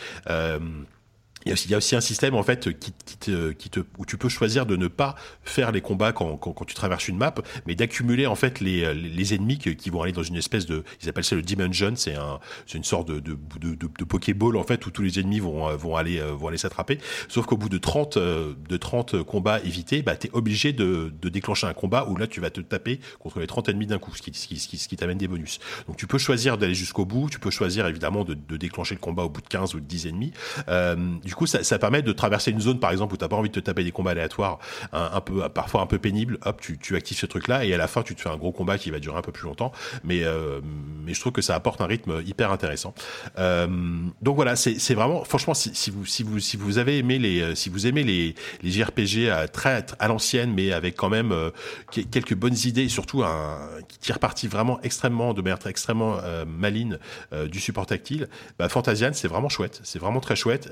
[1.47, 3.79] Il y, a aussi, y a aussi un système en fait qui, te, qui te,
[3.97, 7.07] où tu peux choisir de ne pas faire les combats quand, quand, quand tu traverses
[7.07, 7.33] une map,
[7.65, 10.83] mais d'accumuler en fait les, les, ennemis qui, qui, vont aller dans une espèce de,
[11.01, 14.03] ils appellent ça le dimension, c'est un, c'est une sorte de, de, de, de, de
[14.03, 16.99] pokéball en fait où tous les ennemis vont, vont aller, vont aller s'attraper.
[17.27, 21.67] Sauf qu'au bout de 30, de 30 combats évités, bah t'es obligé de, de déclencher
[21.67, 24.21] un combat où là tu vas te taper contre les 30 ennemis d'un coup, ce
[24.21, 25.59] qui, ce qui, ce qui, t'amène des bonus.
[25.87, 29.23] Donc tu peux choisir d'aller jusqu'au bout, tu peux choisir évidemment de, déclencher le combat
[29.23, 30.33] au bout de 15 ou de 10 ennemis.
[30.67, 30.95] Euh,
[31.37, 33.59] coup, ça, permet de traverser une zone, par exemple, où t'as pas envie de te
[33.59, 34.59] taper des combats aléatoires,
[34.91, 36.37] un, peu, parfois un peu pénibles.
[36.45, 38.77] Hop, tu, actives ce truc-là et à la fin, tu te fais un gros combat
[38.77, 39.71] qui va durer un peu plus longtemps.
[40.03, 40.59] Mais, euh,
[41.05, 42.93] mais je trouve que ça apporte un rythme hyper intéressant.
[43.37, 43.67] Euh,
[44.21, 47.69] donc voilà, c'est vraiment, franchement, si, vous, si vous, si vous avez aimé les, si
[47.69, 51.51] vous aimez les, les JRPG à très à l'ancienne, mais avec quand même euh,
[52.11, 53.57] quelques bonnes idées et surtout un
[53.87, 56.97] qui tire parti vraiment extrêmement de manière extrêmement euh, maligne
[57.49, 58.27] du support tactile,
[58.57, 60.69] bah, Fantasian, c'est vraiment chouette, c'est vraiment très chouette.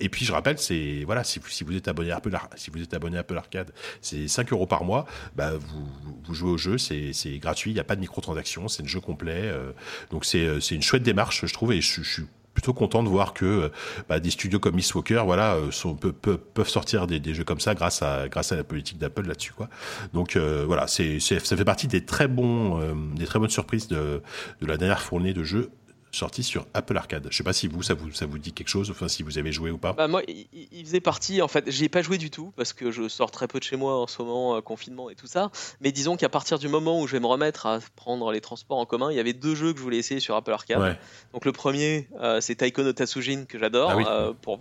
[0.00, 2.94] Et puis je rappelle, c'est voilà, si vous, êtes abonné à Apple, si vous êtes
[2.94, 5.06] abonné à Apple Arcade, c'est 5 euros par mois.
[5.36, 8.88] Bah, vous, jouez au jeu, c'est gratuit, il n'y a pas de microtransactions, c'est le
[8.88, 9.42] jeu complet.
[9.44, 9.72] Euh,
[10.10, 12.24] donc c'est une chouette démarche, je trouve, et je, suis
[12.54, 13.70] plutôt content de voir que
[14.08, 17.74] bah, des studios comme Miss Walker, voilà, sont, peuvent, sortir des, des, jeux comme ça
[17.74, 19.68] grâce à grâce à la politique d'Apple là-dessus, quoi.
[20.12, 23.86] Donc euh, voilà, c'est ça fait partie des très bons, euh, des très bonnes surprises
[23.86, 24.22] de,
[24.60, 25.70] de la dernière fournée de jeux
[26.12, 27.28] sorti sur Apple Arcade.
[27.30, 29.38] Je sais pas si vous ça vous ça vous dit quelque chose, enfin si vous
[29.38, 29.92] avez joué ou pas.
[29.92, 31.42] Bah moi, il, faisait partie.
[31.42, 33.64] En fait, j'y ai pas joué du tout parce que je sors très peu de
[33.64, 35.50] chez moi en ce moment, euh, confinement et tout ça.
[35.80, 38.78] Mais disons qu'à partir du moment où je vais me remettre à prendre les transports
[38.78, 40.80] en commun, il y avait deux jeux que je voulais essayer sur Apple Arcade.
[40.80, 40.98] Ouais.
[41.32, 44.04] Donc le premier, euh, c'est Taiko no Tatsujin que j'adore ah oui.
[44.08, 44.60] euh, pour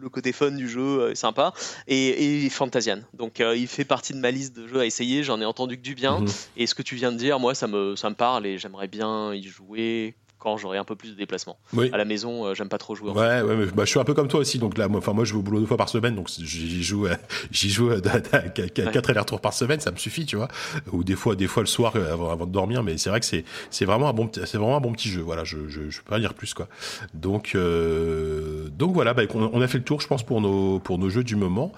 [0.00, 1.52] le côté fun du jeu est sympa
[1.86, 5.22] et, et Fantasian donc euh, il fait partie de ma liste de jeux à essayer
[5.22, 6.28] j'en ai entendu que du bien Mhm.
[6.56, 8.88] et ce que tu viens de dire moi ça me ça me parle et j'aimerais
[8.88, 11.58] bien y jouer quand j'aurai un peu plus de déplacement.
[11.74, 11.90] Oui.
[11.92, 13.10] À la maison, euh, j'aime pas trop jouer.
[13.10, 14.58] en Ouais, ouais, mais, bah, je suis un peu comme toi aussi.
[14.58, 16.82] Donc là, moi, enfin, moi, je vais au boulot deux fois par semaine, donc j'y
[16.82, 17.14] joue, euh,
[17.52, 20.48] j'y joue euh, quatre allers-retours par semaine, ça me suffit, tu vois.
[20.92, 22.82] Ou des fois, des fois le soir euh, avant, avant de dormir.
[22.82, 25.10] Mais c'est vrai que c'est, c'est vraiment un bon, petit- c'est vraiment un bon petit
[25.10, 25.20] jeu.
[25.20, 26.68] Voilà, je, je, je peux pas dire plus, quoi.
[27.14, 30.78] Donc, euh, donc voilà, bah, on, on a fait le tour, je pense, pour nos,
[30.80, 31.72] pour nos jeux du moment,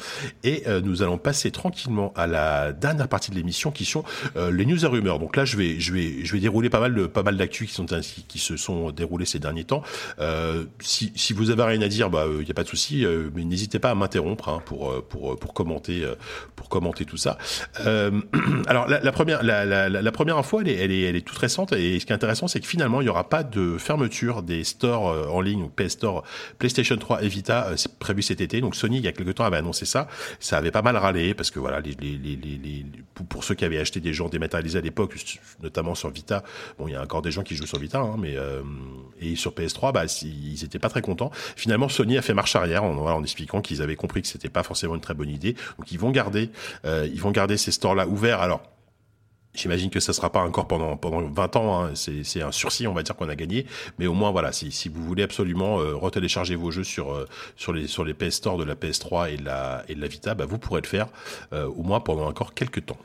[0.45, 4.05] et nous allons passer tranquillement à la dernière partie de l'émission, qui sont
[4.37, 5.19] les news et rumeurs.
[5.19, 7.69] Donc là, je vais, je vais, je vais dérouler pas mal de, pas mal d'actus
[7.69, 9.83] qui sont, qui, qui se sont déroulés ces derniers temps.
[10.19, 13.05] Euh, si, si vous avez rien à dire, bah, il y a pas de souci,
[13.05, 16.15] euh, mais n'hésitez pas à m'interrompre hein, pour, euh, pour, pour commenter, euh,
[16.57, 17.39] pour commenter tout ça.
[17.87, 18.21] Euh,
[18.67, 22.07] alors la, première, la, première info, elle est, elle est, elle toute récente, et ce
[22.07, 25.27] qui est intéressant, c'est que finalement, il y aura pas de fermeture des stores euh,
[25.29, 26.25] en ligne ou PS Store
[26.59, 28.61] PlayStation 3 et Vita, euh, c'est prévu cet été.
[28.61, 30.09] Donc Sony, il y a quelques temps, avait annoncé ça.
[30.41, 32.87] Ça avait pas mal râlé parce que voilà, les, les, les,
[33.29, 35.15] pour ceux qui avaient acheté des gens dématérialisés à l'époque,
[35.63, 36.43] notamment sur Vita,
[36.79, 38.63] bon, il y a encore des gens qui jouent sur Vita, hein, mais euh,
[39.23, 41.31] et sur PS3, bah, ils étaient pas très contents.
[41.57, 44.95] Finalement, Sony a fait marche arrière en, expliquant qu'ils avaient compris que c'était pas forcément
[44.95, 45.55] une très bonne idée.
[45.79, 46.51] Donc ils vont garder,
[46.85, 48.41] euh, ils vont garder ces stores-là ouverts.
[48.41, 48.63] Alors
[49.55, 51.85] J'imagine que ça sera pas encore pendant pendant 20 ans.
[51.85, 51.91] Hein.
[51.95, 53.67] C'est un sursis, on va dire qu'on a gagné.
[53.99, 57.29] Mais au moins voilà, si, si vous voulez absolument euh, retélécharger vos jeux sur euh,
[57.57, 60.09] sur les sur les PS Store de la PS3 et de la et de la
[60.09, 61.09] Vita, bah, vous pourrez le faire
[61.53, 62.99] au moins pendant encore quelques temps.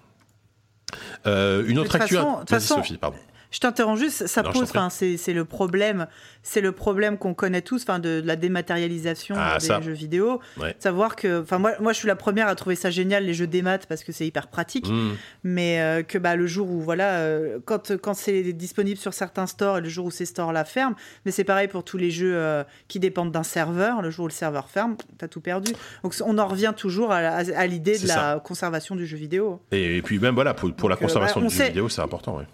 [1.25, 2.15] Une autre toute actu.
[2.15, 3.17] façon- de Vas-y toute façon, Sophie, pardon.
[3.51, 6.07] Je t'interromps juste, ça Non, pose, enfin, c'est le problème,
[6.43, 9.81] c'est le problème qu'on connaît tous, enfin, de, de la dématérialisation Ah, des ça.
[9.81, 10.39] jeux vidéo.
[10.57, 10.75] Ouais.
[10.79, 13.47] Savoir que, enfin, moi, moi, je suis la première à trouver ça génial les jeux
[13.47, 15.11] démat parce que c'est hyper pratique, Mmh.
[15.43, 19.47] mais euh, que bah le jour où voilà, euh, quand quand c'est disponible sur certains
[19.47, 20.95] stores et le jour où ces stores la ferment,
[21.25, 24.01] mais c'est pareil pour tous les jeux euh, qui dépendent d'un serveur.
[24.01, 25.71] Le jour où le serveur ferme, t'as tout perdu.
[26.03, 29.61] Donc on en revient toujours à, l'idée de la conservation du jeu vidéo.
[29.71, 32.37] Et, et puis même voilà pour, pour la conservation on du jeu vidéo, c'est important.
[32.37, 32.45] Ouais.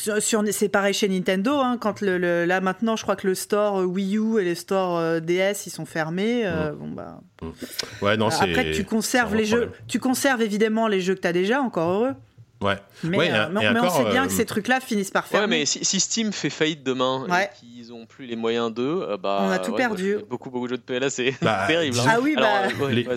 [0.00, 3.26] Sur, sur- c'est pareil chez Nintendo, hein, quand le, le- là maintenant je crois que
[3.26, 6.42] le store euh, Wii U et les stores euh, DS ils sont fermés.
[6.46, 7.20] euh, bon, bah,
[8.02, 8.44] Ouais, non, c'est.
[8.50, 9.80] après tu conserves les jeux, problème.
[9.88, 12.14] tu conserves évidemment les jeux que tu as déjà, encore heureux.
[12.62, 12.76] Ouais.
[13.04, 15.10] Mais, Ouais, euh, et- mais- et mais on sait bien euh, que ces trucs-là finissent
[15.10, 15.60] par Ouais, fermer.
[15.60, 17.44] mais si, si Steam fait faillite demain Ouais.
[17.44, 19.38] et qu'ils ont plus les moyens d'eux, euh, bah.
[19.44, 20.18] On a tout ouais, perdu.
[20.28, 21.98] beaucoup, beaucoup de jeux de PLA, c'est Bah, terrible.
[21.98, 22.04] hein.
[22.06, 23.14] Ah oui, bah- Alors, ouais, Les- ouais,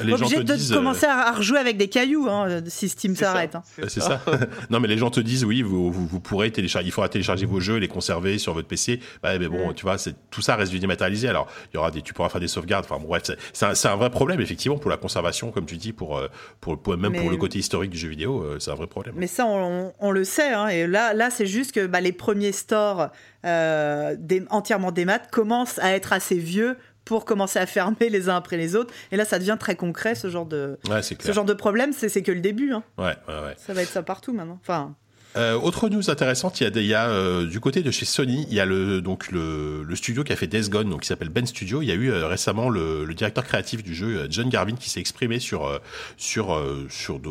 [0.00, 0.72] Les gens Obligé te de disent.
[0.72, 3.54] commencer à, à rejouer avec des cailloux hein, si Steam c'est ça, s'arrête.
[3.54, 3.62] hein.
[3.86, 4.22] C'est ça.
[4.70, 7.44] non, mais les gens te disent, oui, vous, vous, vous pourrez télécharger, il faudra télécharger
[7.44, 9.00] vos jeux, les conserver sur votre PC.
[9.22, 9.96] Bah, mais bon, tu vois,
[10.30, 11.28] tout ça reste du dématérialisé.
[11.28, 12.86] Alors, il y aura des, tu pourras faire des sauvegardes.
[12.88, 16.18] Enfin, bon, bref, c'est, un, vrai problème, effectivement, pour la conservation, comme tu dis, pour,
[16.62, 19.14] pour, pour- même pour le côté historique du jeu vidéo, c'est un vrai problème.
[19.16, 20.52] Mais ça, on, le sait.
[20.52, 23.08] hein, et là, là c'est juste que bah, les premiers stores
[23.44, 24.16] euh,
[24.50, 28.74] entièrement démat commencent à être assez vieux pour commencer à fermer les uns après les
[28.74, 28.92] autres.
[29.12, 31.92] Et là, ça devient très concret, ce genre de, Ouais, ce genre de problème.
[31.92, 32.72] C'est que le début.
[32.72, 32.82] hein.
[32.98, 33.54] Ouais, ouais.
[33.56, 34.58] Ça va être ça partout maintenant.
[34.60, 34.96] Enfin,
[35.36, 37.90] Euh, autre news intéressante, il y a, des- il y a euh, du côté de
[37.90, 40.88] chez Sony, il y a le donc le, le studio qui a fait Days Gone,
[40.88, 41.82] donc qui s'appelle Ben Studio.
[41.82, 44.76] Il y a eu euh, récemment le, le directeur créatif du jeu, euh, John Garvin,
[44.76, 45.78] qui s'est exprimé sur euh,
[46.16, 47.30] sur euh, sur, de,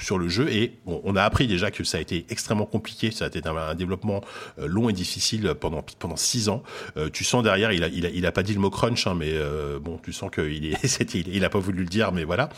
[0.00, 3.10] sur le jeu et bon, on a appris déjà que ça a été extrêmement compliqué,
[3.10, 4.22] ça a été un, un développement
[4.58, 6.62] long et difficile pendant pendant six ans.
[7.12, 9.14] Tu sens derrière, il a il a, il a pas dit le mot crunch, hein,
[9.18, 9.32] mais
[9.82, 12.48] bon, tu sens qu'il est il, il a pas voulu le dire, mais voilà.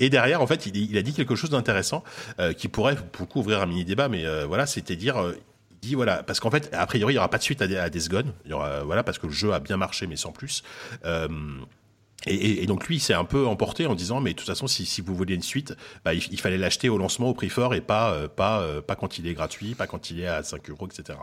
[0.00, 2.04] Et derrière, en fait, il, a dit quelque chose d'intéressant
[2.58, 5.34] qui pourrait pour le coup ouvrir un mini débat, mais euh, voilà, c'est-à-dire euh,
[5.70, 7.64] il dit voilà parce qu'en fait a priori il y aura pas de suite à,
[7.64, 10.62] à y aura voilà parce que le jeu a bien marché mais sans plus.
[11.04, 11.28] Euh,
[12.26, 15.14] et, donc lui, s'est un peu emporté en disant, mais de toute façon, si, vous
[15.14, 15.74] vouliez une suite,
[16.04, 18.94] bah, il, fallait l'acheter au lancement au prix fort et pas euh, pas euh, pas
[18.94, 21.18] quand il est gratuit, pas quand il est à 5 euros, etc.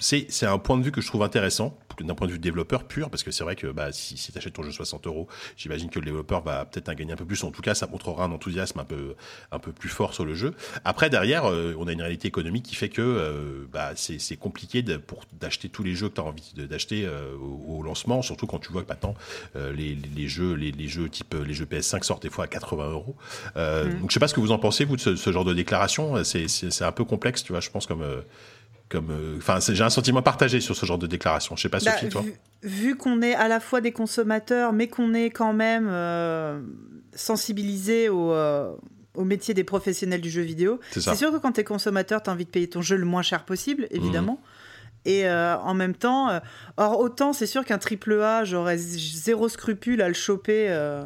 [0.00, 2.84] C'est c'est un point de vue que je trouve intéressant d'un point de vue développeur
[2.84, 5.28] pur parce que c'est vrai que bah, si, si tu achètes ton jeu 60 euros,
[5.58, 7.44] j'imagine que le développeur va peut-être en gagner un peu plus.
[7.44, 9.16] En tout cas, ça montrera un enthousiasme un peu
[9.52, 10.54] un peu plus fort sur le jeu.
[10.86, 14.36] Après derrière, euh, on a une réalité économique qui fait que euh, bah, c'est c'est
[14.36, 17.82] compliqué de, pour d'acheter tous les jeux que tu as envie d'acheter euh, au, au
[17.82, 19.14] lancement, surtout quand tu vois que maintenant
[19.56, 22.44] euh, les, les- les jeux les, les jeux type les jeux PS5 sortent des fois
[22.44, 23.14] à 80 euros.
[23.58, 25.44] Euh, Donc je sais pas ce que vous en pensez vous de ce, ce genre
[25.44, 26.24] de déclaration.
[26.24, 27.60] C'est c'est c'est un peu complexe, tu vois.
[27.60, 28.22] Je pense comme euh,
[28.90, 31.56] comme euh, enfin j'ai un sentiment partagé sur ce genre de déclaration.
[31.56, 32.22] Je sais pas bah, Sophie toi.
[32.22, 36.60] vu, vu qu'on est à la fois des consommateurs, mais qu'on est quand même euh,
[37.14, 38.72] sensibilisés au, euh,
[39.14, 42.30] au métier des professionnels du jeu vidéo, C'est sûr que quand tu es consommateur, tu
[42.30, 43.96] as envie de payer ton jeu le moins cher possible, Mhm.
[44.02, 44.40] évidemment.
[45.06, 46.40] Et euh, en même temps, euh,
[46.76, 51.02] or autant c'est sûr qu'un triple A, j'aurais zéro scrupule à le choper euh,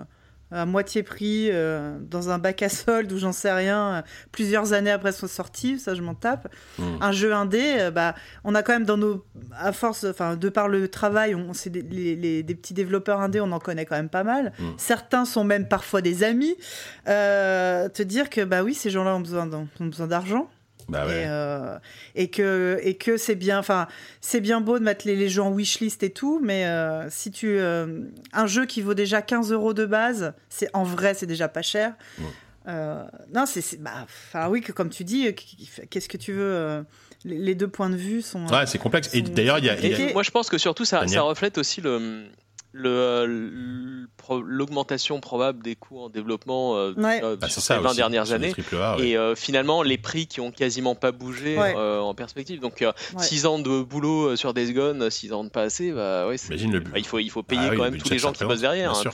[0.54, 4.02] à moitié prix euh, dans un bac à solde ou j'en sais rien, euh,
[4.32, 6.48] plusieurs années après son sortie, ça je m'en tape.
[6.78, 6.98] Mhm.
[7.00, 9.24] Un jeu indé, euh, bah, on a quand même dans nos,
[9.58, 13.20] à force, enfin de par le travail, on, c'est des, les- les- des petits développeurs
[13.20, 14.52] indés, on en connaît quand même pas mal.
[14.58, 14.74] Mhm.
[14.78, 16.56] Certains sont même parfois des amis.
[17.06, 20.48] Te dire que bah oui, ces gens-là ont besoin d'en- ont besoin d'argent.
[20.88, 21.22] Bah ouais.
[21.22, 21.78] Et, euh,
[22.14, 23.88] et que et que c'est bien enfin
[24.20, 27.30] c'est bien beau de mettre les, les jeux en wishlist et tout mais euh, si
[27.30, 28.00] tu euh,
[28.32, 31.62] un jeu qui vaut déjà 15 euros de base c'est en vrai c'est déjà pas
[31.62, 32.24] cher Ouais.
[32.66, 33.02] Euh,
[33.34, 35.34] non c'est bah enfin oui que comme tu dis
[35.90, 36.84] qu'est-ce que tu veux
[37.24, 39.08] les, les deux points de vue sont Ouais, c'est complexe.
[39.14, 41.22] Et d'ailleurs, il y a, y a- Et- Moi, je pense que surtout, ça, ça
[41.22, 42.24] reflète aussi le,
[44.42, 47.20] l'augmentation probable des coûts en développement euh, Ouais.
[47.22, 48.50] euh, bah, sur ça ces 20 aussi, dernières années.
[48.50, 49.08] triple A, ouais.
[49.08, 51.74] Et euh, finalement, les prix qui ont quasiment pas bougé Ouais.
[51.76, 52.60] euh, en perspective.
[52.60, 53.22] Donc, euh, Ouais.
[53.22, 56.80] 6 ans de boulot euh, sur Days Gone, 6 ans de pas assez, bah, le
[56.80, 58.60] bah, il, faut, il faut payer Ah oui, quand même tous les gens qui bossent
[58.60, 58.90] derrière.
[58.92, 59.02] Bien hein.
[59.02, 59.12] sûr.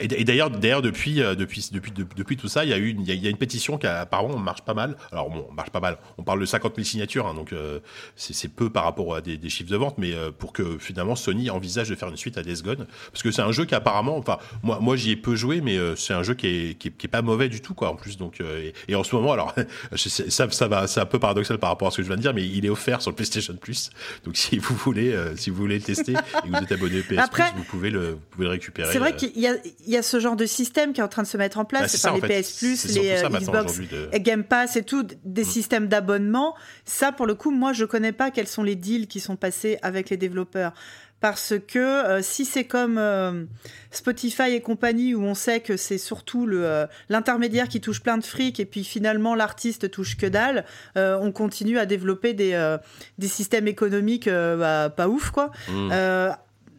[0.00, 2.90] Et d'ailleurs, d'ailleurs depuis, euh, depuis, depuis, de- depuis tout ça, il y a eu,
[2.90, 4.96] une, il y a, il y a une pétition qui apparemment marche pas mal.
[5.10, 5.98] Alors bon, marche pas mal.
[6.18, 7.80] On parle de 50 000 signatures, hein, donc euh,
[8.16, 11.16] c'est peu par rapport à des, des chiffres de vente, mais euh, pour que finalement
[11.16, 13.74] Sony envisage de faire une suite à Days Gone, parce que c'est un jeu qui
[13.74, 16.74] apparemment, enfin moi, moi j'y ai peu joué, mais euh, c'est un jeu qui est,
[16.78, 17.90] qui est, qui est pas mauvais du tout, quoi.
[17.90, 19.54] En plus, donc euh, et, et en ce moment, alors
[19.96, 22.22] ça, ça va, c'est un peu paradoxal par rapport à ce que je viens de
[22.22, 23.90] dire, mais il est offert sur le PlayStation Plus.
[24.24, 27.00] Donc si vous voulez, euh, si vous voulez le tester et que vous êtes abonné
[27.00, 28.92] au PS Après- Plus, vous pouvez le, vous pouvez le récupérer.
[28.92, 29.54] c'est vrai qu'il y a,
[29.86, 31.82] y a ce genre de système qui est en train de se mettre en place
[31.82, 32.42] bah, c'est par les fait.
[32.42, 35.44] PS Plus les ça euh, Xbox de- et Game Pass et tout, des Mm.
[35.44, 36.54] systèmes d'abonnement.
[36.84, 39.78] Ça, pour le coup, moi, je connais pas quels sont les deals qui sont passés
[39.82, 40.72] avec les développeurs.
[41.20, 43.44] Parce que euh, si c'est comme euh,
[43.92, 48.18] Spotify et compagnie, où on sait que c'est surtout le, euh, l'intermédiaire qui touche plein
[48.18, 50.64] de fric, et puis finalement l'artiste touche que dalle,
[50.96, 52.76] euh, on continue à développer des, euh,
[53.18, 55.52] des systèmes économiques euh, bah, pas ouf, quoi.
[55.68, 55.90] Mm.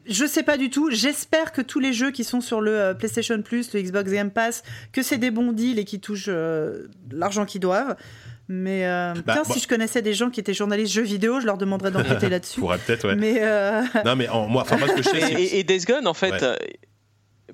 [0.06, 0.90] Je sais pas du tout.
[0.92, 4.32] J'espère que tous les jeux qui sont sur le euh, PlayStation Plus, le Xbox Game
[4.32, 7.96] Pass, que c'est des bons deals et qui touchent euh, l'argent qu'ils doivent.
[8.50, 11.40] Mais euh, Bah, tiens, moi- si je connaissais des gens qui étaient journalistes jeux vidéo,
[11.40, 12.60] je leur demanderais d'enquêter là-dessus.
[12.60, 13.16] pourrait peut-être, ouais.
[13.16, 15.34] Mais euh, Non, mais en, moi, enfin, moi, ce que je sais.
[15.34, 16.58] Et, et- et Days Gone, en fait, Ouais.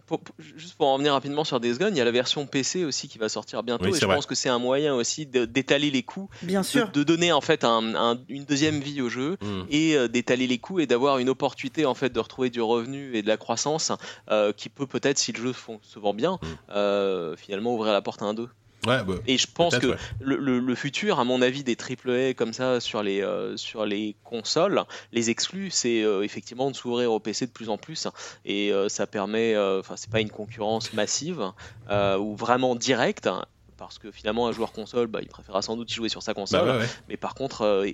[0.05, 2.45] Pour- pour- juste pour en revenir rapidement sur Days Gone, il y a la version
[2.45, 3.85] PC aussi qui va sortir bientôt.
[3.85, 4.15] Oui, et je vrai.
[4.15, 6.91] pense que c'est un moyen aussi d'étaler les coûts, bien de, sûr.
[6.91, 9.37] de donner en fait un- un- une deuxième vie au jeu.
[9.41, 9.61] Mm.
[9.69, 13.15] et euh, d'étaler les coûts et d'avoir une opportunité en fait de retrouver du revenu
[13.15, 13.91] et de la croissance
[14.31, 16.47] euh, qui peut peut-être si le jeu se vend bien Mm.
[16.71, 18.47] euh, finalement ouvrir la porte à un 2
[18.85, 19.95] Ouais, bah, et je pense que ouais.
[20.19, 23.85] le, le- le futur à mon avis des AAA comme ça sur les euh, sur
[23.85, 28.07] les consoles les exclus c'est euh, effectivement de s'ouvrir au PC de plus en plus.
[28.45, 31.51] Et euh, ça permet enfin c'est pas une concurrence massive
[31.89, 33.29] ou vraiment directe
[33.77, 36.33] parce que finalement un joueur console bah, il préférera sans doute y jouer sur sa
[36.33, 36.67] console.
[36.67, 37.85] Bah, ouais, mais par contre,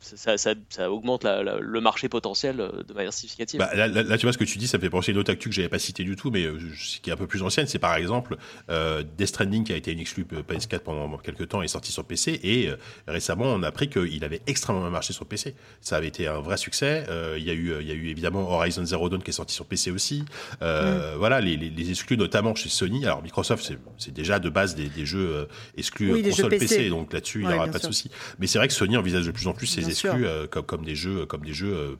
[0.00, 3.58] ça, ça- ça augmente la- la- le marché potentiel euh, de manière significative.
[3.58, 5.14] Bah, là, là- là, tu vois ce que tu dis, ça me fait penser à
[5.14, 7.16] une autre actu que j'avais pas cité du tout, mais euh, je- qui est un
[7.16, 7.66] peu plus ancienne.
[7.66, 8.36] C'est par exemple
[8.70, 11.68] euh, Death Stranding qui a été une exclue euh, PS4 pendant quelques temps et est
[11.68, 12.40] sorti sur PC.
[12.42, 12.76] Et euh,
[13.08, 15.54] récemment, on a appris qu'il avait extrêmement bien marché sur PC.
[15.80, 17.04] Ça avait été un vrai succès.
[17.08, 19.32] Euh, Il y a eu, il y a eu évidemment Horizon Zero Dawn qui est
[19.34, 20.24] sorti sur PC aussi.
[20.62, 23.04] Euh, Voilà, les, les, les exclus notamment chez Sony.
[23.04, 23.64] Alors Microsoft,
[23.98, 26.76] c'est- déjà de base des, des jeux exclus Oui, jeux console PC.
[26.76, 26.88] PC.
[26.90, 28.10] donc là-dessus, il Ouais, n'y aura pas de souci.
[28.38, 30.10] Mais c'est vrai que Sony envisage de plus en plus ces Sûr.
[30.12, 31.96] exclus euh, comme, comme des jeux, comme des jeux euh,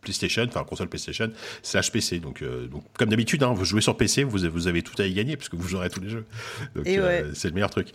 [0.00, 1.30] PlayStation, enfin console PlayStation
[1.62, 2.20] slash PC.
[2.20, 5.00] Donc, euh, donc comme d'habitude, hein, vous jouez sur PC, vous avez, vous avez tout
[5.00, 6.24] à y gagner puisque vous aurez tous les jeux.
[6.74, 7.88] Donc euh, c'est le meilleur truc.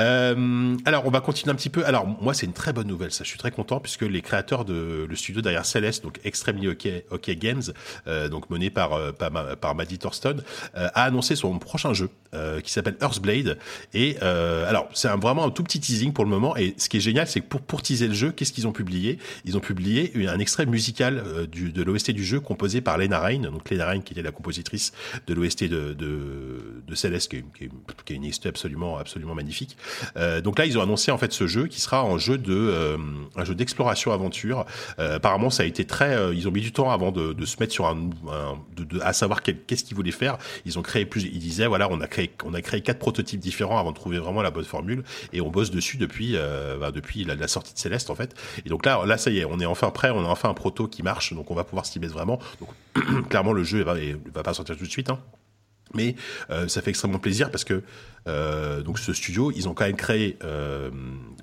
[0.00, 1.84] Euh, alors on va continuer un petit peu.
[1.84, 3.24] Alors moi c'est une très bonne nouvelle, ça.
[3.24, 6.88] Je suis très content puisque les créateurs de le studio derrière Celeste, donc Extremely OK,
[7.10, 7.62] OK Games,
[8.30, 10.36] donc mené par par, par Maddie Thorston,
[10.74, 12.10] a annoncé son prochain jeu
[12.62, 13.58] qui s'appelle Earthblade.
[13.94, 16.56] Et alors c'est un, vraiment un tout petit teasing pour le moment.
[16.56, 18.72] Et ce qui est génial, c'est que pour pour teaser le jeu, qu'est-ce qu'ils ont
[18.72, 19.18] publié?
[19.44, 23.40] Ils ont publié un extrait musical du, de l'OST du jeu composé par Lena Rain,
[23.40, 24.92] donc Lena Rain qui était la compositrice
[25.26, 27.68] de l'OST de, de, de Céleste, qui est, qui
[28.04, 29.76] qui est une OST absolument absolument magnifique.
[30.16, 32.54] Euh, donc là, ils ont annoncé en fait ce jeu qui sera un jeu de
[32.54, 32.96] euh,
[33.36, 34.64] un jeu d'exploration aventure.
[34.98, 36.14] Euh, apparemment, ça a été très.
[36.16, 39.00] euh, ils ont mis du temps avant de, de se mettre sur un, un- de,
[39.00, 40.38] à savoir qu'est-ce qu'ils voulaient faire.
[40.64, 41.24] Ils ont créé plus.
[41.24, 44.18] Ils disaient voilà, on a créé on a créé quatre prototypes différents avant de trouver
[44.18, 45.02] vraiment la bonne formule
[45.32, 46.36] et on bosse dessus depuis
[46.80, 48.34] bah, depuis la, la sortie de Céleste en fait.
[48.64, 50.10] Et donc là, là, ça y est, on est enfin prêt.
[50.10, 51.32] On a enfin un proto qui marche.
[51.40, 52.38] Donc on va pouvoir s'y mettre vraiment.
[52.60, 53.94] Donc clairement, le jeu va,
[54.34, 55.08] va pas sortir tout de suite.
[55.08, 55.18] Hein.
[55.94, 56.16] Mais
[56.50, 57.82] euh, ça fait extrêmement plaisir parce que
[58.28, 60.90] euh, donc ce studio, ils ont quand même créé, euh,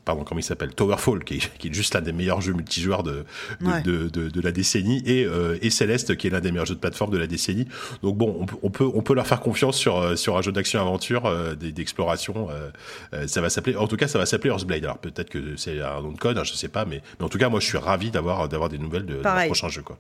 [0.08, 3.04] pardon, comment il s'appelle, Towerfall, qui est, qui est juste l'un des meilleurs jeux multijoueurs
[3.04, 3.26] de
[3.62, 3.82] de, Ouais.
[3.84, 6.74] de, de, de la décennie, et, euh, et Celeste, qui est l'un des meilleurs jeux
[6.76, 7.68] de plateforme de la décennie.
[8.02, 10.42] Donc bon, on, peut- on peut on peut leur faire confiance sur euh, sur un
[10.42, 12.50] jeu d'action aventure, euh, d'exploration.
[12.50, 12.72] euh,
[13.14, 14.84] euh, ça va s'appeler, en tout cas, ça va s'appeler Earthblade.
[14.84, 17.30] Alors peut-être que c'est un nom de code, hein, je sais pas, mais mais en
[17.30, 19.98] tout cas, moi, je suis ravi d'avoir d'avoir des nouvelles de, prochain jeu, quoi.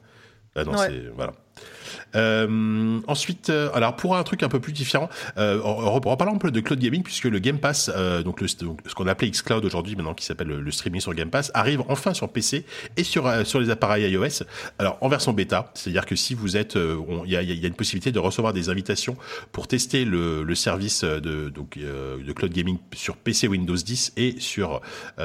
[0.55, 0.87] Ah non, Ouais.
[0.89, 1.33] c'est voilà.
[2.15, 6.51] Euh, ensuite, euh, alors pour un truc un peu plus différent, euh, reparlons un peu
[6.51, 10.13] de cloud gaming puisque le Game Pass, euh, donc, ce qu'on appelait xCloud aujourd'hui, maintenant
[10.13, 12.65] qui s'appelle le, streaming sur Game Pass, arrive enfin sur PC
[12.95, 14.43] et sur sur les appareils iOS.
[14.79, 16.77] Alors en version bêta, c'est-à-dire que si vous êtes,
[17.25, 19.17] il y a, une possibilité de recevoir des invitations
[19.51, 24.81] pour tester le, service de donc de cloud gaming sur PC Windows 10 et sur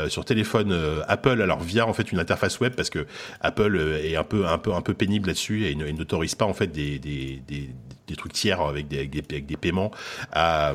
[0.08, 0.76] sur téléphone
[1.08, 1.40] Apple.
[1.42, 3.06] Alors via en fait une interface web parce que
[3.40, 5.92] Apple est un peu un peu un peu pénible là-dessus et, et
[6.22, 7.70] n'autorise pas en fait des, des, des,
[8.06, 9.90] des trucs tiers avec des, avec des, avec des paiements
[10.32, 10.74] à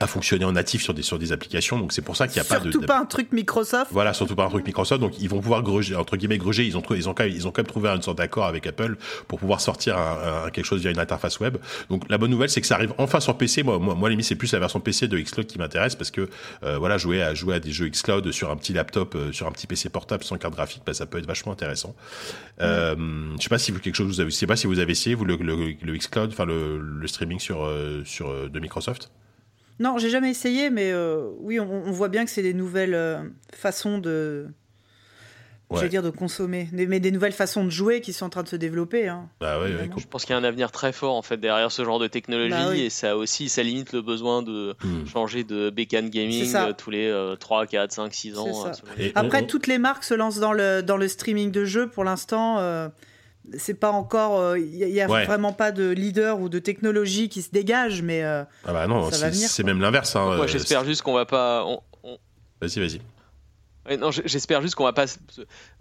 [0.00, 1.78] à fonctionner en natif sur des sur des applications.
[1.78, 3.90] Donc c'est pour ça qu'il n'y a surtout pas de surtout pas un truc Microsoft.
[3.92, 5.00] Voilà surtout pas un truc Microsoft.
[5.00, 6.66] Donc ils vont pouvoir gruger entre guillemets gruger.
[6.66, 8.66] Ils ont ils ont quand même, ils ont quand même trouvé une sorte d'accord avec
[8.66, 8.96] Apple
[9.28, 11.58] pour pouvoir sortir un, un, quelque chose via une interface web.
[11.90, 14.24] Donc la bonne nouvelle c'est que ça arrive enfin sur PC moi moi, moi limite
[14.24, 16.30] c'est plus la version PC de Xcloud qui m'intéresse parce que
[16.62, 19.46] euh, voilà jouer à jouer à des jeux Xcloud sur un petit laptop euh, sur
[19.46, 21.94] un petit PC portable sans carte graphique bah, ça peut être vachement intéressant.
[22.62, 22.96] Euh,
[23.36, 24.92] je sais pas si vous quelque chose vous avez je sais pas si vous avez
[24.92, 28.60] essayé vous le, le, le Xcloud enfin le, le streaming sur euh, sur euh, de
[28.60, 29.10] Microsoft
[29.80, 32.94] non, j'ai jamais essayé, mais euh, oui, on, on, voit bien que c'est des nouvelles
[32.94, 33.22] euh,
[33.54, 34.46] façons de.
[35.70, 35.78] Ouais.
[35.78, 38.42] Je veux dire de consommer, mais des nouvelles façons de jouer qui sont en train
[38.42, 39.06] de se développer.
[39.06, 39.56] Hein, bah
[39.96, 42.08] je pense qu'il y a un avenir très fort en fait derrière ce genre de
[42.08, 42.80] technologie bah oui.
[42.80, 45.06] et ça aussi ça limite le besoin de mmh.
[45.06, 48.72] changer de bécane gaming euh, tous les euh, 3, 4, 5, 6 ans.
[48.98, 49.46] Et Après, on...
[49.46, 52.58] toutes les marques se lancent dans le, dans le streaming de jeux pour l'instant.
[53.58, 55.24] C'est pas encore il euh, y a ouais.
[55.24, 59.10] vraiment pas de leader ou de technologie qui se dégage mais euh, ah bah non
[59.10, 62.18] c'est même l'inverse hein, moi j'espère juste qu'on va pas on, on...
[62.60, 63.00] vas-y vas-y
[63.88, 65.06] ouais, non j'espère juste qu'on va pas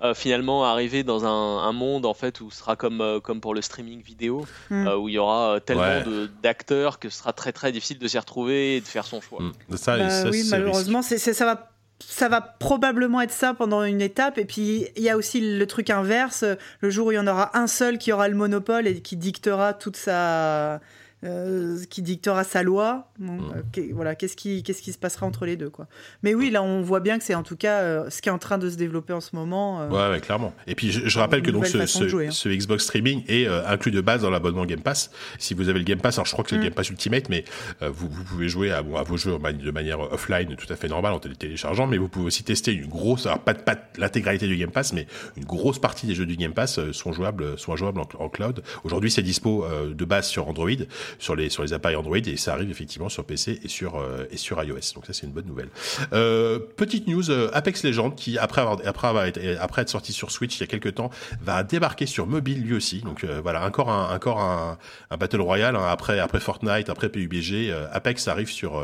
[0.03, 3.41] euh, finalement arriver dans un, un, monde en fait où ce sera comme euh, comme
[3.41, 4.87] pour le streaming vidéo mm.
[4.87, 6.27] où il y aura tellement ouais.
[6.41, 9.41] d'acteurs que ce sera très très difficile de s'y retrouver et de faire son choix
[9.41, 9.77] mm.
[9.77, 11.71] ça, bah, ça, oui malheureusement c'est ça va
[12.03, 14.37] ça va probablement être ça pendant une étape.
[14.37, 16.45] Et puis, il y a aussi le truc inverse.
[16.81, 19.17] Le jour où il y en aura un seul qui aura le monopole et qui
[19.17, 20.79] dictera toute sa,
[21.25, 23.11] euh, qui dictera sa loi.
[23.19, 23.53] Bon, mmh.
[23.77, 25.87] euh, voilà, qu'est-ce qui, qu'est-ce qui se passera entre les deux, quoi.
[26.23, 28.31] Mais oui, là, on voit bien que c'est en tout cas euh, ce qui est
[28.31, 29.85] en train de se développer en ce moment.
[29.89, 30.53] Ouais, ouais, clairement.
[30.65, 32.31] Et puis, je, je rappelle que donc ce, ce, jouer, hein.
[32.31, 35.11] ce, Xbox Streaming est inclus de base dans l'abonnement Game Pass.
[35.39, 36.59] Si vous avez le Game Pass, alors je crois que c'est mmh.
[36.59, 37.43] le Game Pass Ultimate, mais
[37.81, 40.87] vous, vous, pouvez jouer à, bon, à, vos jeux de manière offline, tout à fait
[40.87, 44.55] normale, en téléchargeant, mais vous pouvez aussi tester une grosse, alors pas, pas l'intégralité du
[44.55, 45.05] Game Pass, mais
[45.35, 48.63] une grosse partie des jeux du Game Pass sont jouables, sont jouables en, en cloud.
[48.85, 50.69] Aujourd'hui, c'est dispo de base sur Android,
[51.17, 54.25] sur les, sur les appareils Android et ça arrive effectivement sur PC et sur euh,
[54.31, 54.93] et sur iOS.
[54.95, 55.69] Donc ça c'est une bonne nouvelle.
[56.13, 60.13] Euh, petite news euh, Apex Legends qui après avoir après avoir été, après être sorti
[60.13, 61.09] sur Switch il y a quelques temps
[61.41, 63.01] va débarquer sur mobile lui aussi.
[63.01, 64.77] Donc euh, voilà encore un encore un,
[65.09, 68.83] un battle royale hein, après après Fortnite après PUBG euh, Apex arrive sur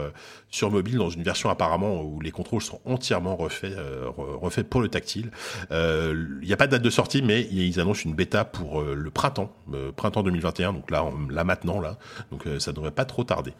[0.56, 3.78] sur mobile dans une version apparemment où les contrôles sont entièrement refaits
[4.18, 5.32] refaits pour le tactile.
[5.72, 9.10] Il n'y a pas de date de sortie mais ils annoncent une bêta pour le
[9.12, 9.52] printemps
[9.96, 11.98] printemps 2021 donc là là maintenant là
[12.32, 13.54] donc ça devrait pas trop tarder.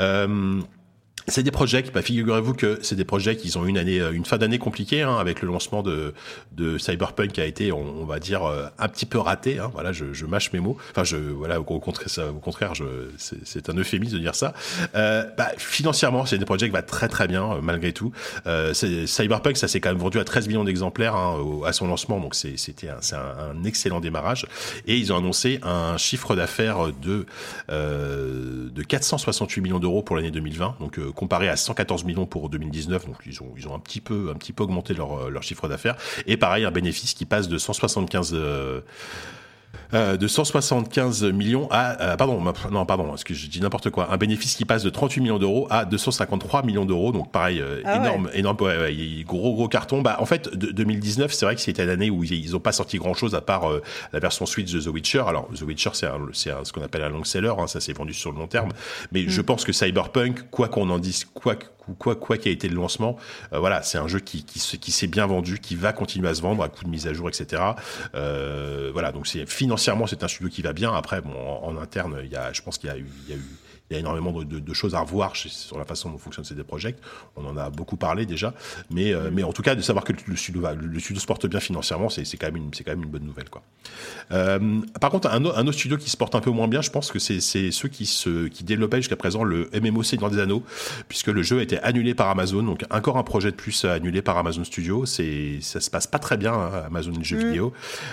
[0.00, 0.60] Euh,
[1.26, 4.38] c'est des projets, bah, figurez-vous que c'est des projets qui ont une année, une fin
[4.38, 6.14] d'année compliquée hein, avec le lancement de,
[6.52, 8.42] de Cyberpunk qui a été, on, va dire,
[8.78, 9.58] un petit peu raté.
[9.58, 10.76] Hein, voilà, je, je, mâche mes mots.
[10.90, 12.84] Enfin, je, voilà, au contraire, au contraire, je,
[13.18, 14.54] c'est, un euphémisme de dire ça.
[14.94, 18.12] Euh, bah, financièrement, c'est des projets qui va très très bien malgré tout.
[18.46, 22.20] Euh, Cyberpunk, ça s'est quand même vendu à 13 millions d'exemplaires hein, à son lancement,
[22.20, 24.46] donc c'est, c'était un, c'est un, excellent démarrage.
[24.86, 27.26] Et ils ont annoncé un chiffre d'affaires de
[27.70, 30.76] euh, de 468 millions d'euros pour l'année 2020.
[30.80, 34.30] Donc comparé à 114 millions pour 2019, donc ils ont ils ont un petit peu
[34.30, 35.96] un petit peu augmenté leur leur chiffre d'affaires.
[36.26, 38.80] Et pareil un bénéfice qui passe de 175 euh,
[39.94, 44.12] euh, de 175 millions à euh, pardon non pardon parce que je dis n'importe quoi?
[44.12, 47.12] Un bénéfice qui passe de 38 millions d'euros à 253 millions d'euros.
[47.12, 48.38] Donc pareil euh, ah énorme ouais.
[48.38, 50.02] énorme ouais, ouais, gros gros carton.
[50.02, 52.72] Bah en fait de, 2019 c'est vrai que c'était l'année où ils, ils ont pas
[52.72, 55.24] sorti grand chose à part euh, la version Switch de The Witcher.
[55.26, 58.14] Alors The Witcher c'est c'est ce qu'on appelle un long seller hein, ça s'est vendu
[58.14, 58.70] sur le long terme.
[59.12, 59.28] Mais mm.
[59.28, 61.56] je pense que Cyberpunk quoi qu'on en dise quoi
[61.98, 63.16] quoi quoi qui a été le lancement
[63.52, 66.34] euh, voilà c'est un jeu qui qui, qui s'est bien vendu qui va continuer à
[66.34, 67.62] se vendre à coup de mise à jour etc
[68.14, 69.46] euh, voilà donc c'est
[70.06, 70.94] c'est un studio qui va bien.
[70.94, 73.42] Après bon en, interne il y a je pense qu'il y a eu
[73.94, 76.18] il y a énormément de, de, de choses à revoir chez, sur la façon dont
[76.18, 76.96] fonctionnent ces projets.
[77.36, 78.54] On en a beaucoup parlé déjà,
[78.90, 81.26] mais euh, mais en tout cas de savoir que le studio va, le studio se
[81.26, 83.62] porte bien financièrement, c'est c'est quand même une c'est quand même une bonne nouvelle quoi.
[84.32, 86.90] Euh, par contre, un, un, autre studio qui se porte un peu moins bien, je
[86.90, 90.38] pense que c'est c'est ceux qui se qui développaient jusqu'à présent le MMOC dans des
[90.38, 90.62] anneaux,
[91.08, 94.22] puisque le jeu a été annulé par Amazon, donc encore un projet de plus annulé
[94.22, 95.06] par Amazon Studio.
[95.06, 97.46] C'est ça se passe pas très bien hein, Amazon jeux mmh.
[97.46, 97.72] vidéo.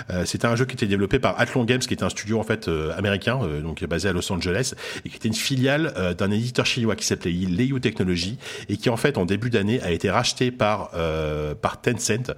[0.10, 2.44] Euh, c'était un jeu qui était développé par Athlon Games, qui est un studio en
[2.44, 4.74] fait américain, donc basé à Los Angeles,
[5.06, 8.38] et qui était une filiale euh, d'un éditeur chinois qui s'appelait Leiyu Technology
[8.70, 12.32] et qui en fait en début d'année a été racheté par euh, par Tencent,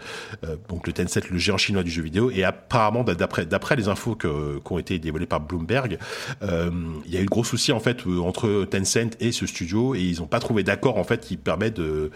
[0.43, 2.31] euh, donc le Tencent, le géant chinois du jeu vidéo.
[2.31, 5.97] Et apparemment, d'après d'après les infos qui ont été dévoilées par Bloomberg,
[6.41, 10.01] il y a eu de gros soucis en fait entre Tencent et ce studio et
[10.01, 12.11] ils n'ont pas trouvé d'accord en fait qui permet de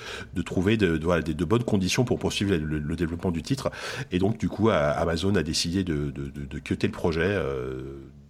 [0.46, 3.70] trouver de, de, bonnes conditions pour poursuivre le, développement du titre.
[4.12, 7.38] Et donc du coup, Amazon a décidé de de, de, de le projet.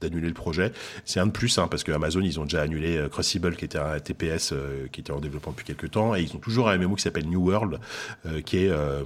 [0.02, 0.72] D'annuler le projet.
[1.06, 3.65] C'est un de plus, hein, parce que Amazon, ils ont déjà annulé euh, Crucible, qui
[3.65, 6.69] était un TPS euh, qui était en développement depuis quelques temps, et ils ont toujours
[6.69, 7.80] un MMO qui s'appelle New World,
[8.26, 9.03] euh, qui est euh,